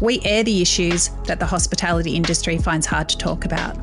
We 0.00 0.22
air 0.24 0.42
the 0.42 0.60
issues 0.60 1.10
that 1.26 1.38
the 1.38 1.46
hospitality 1.46 2.16
industry 2.16 2.58
finds 2.58 2.84
hard 2.84 3.08
to 3.10 3.16
talk 3.16 3.44
about. 3.44 3.76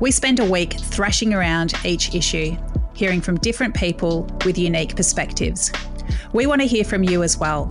We 0.00 0.10
spend 0.10 0.40
a 0.40 0.50
week 0.50 0.72
thrashing 0.72 1.34
around 1.34 1.74
each 1.84 2.14
issue, 2.14 2.56
hearing 2.94 3.20
from 3.20 3.36
different 3.40 3.74
people 3.74 4.22
with 4.46 4.56
unique 4.56 4.96
perspectives. 4.96 5.70
We 6.32 6.46
want 6.46 6.62
to 6.62 6.66
hear 6.66 6.84
from 6.84 7.02
you 7.04 7.22
as 7.24 7.36
well. 7.36 7.70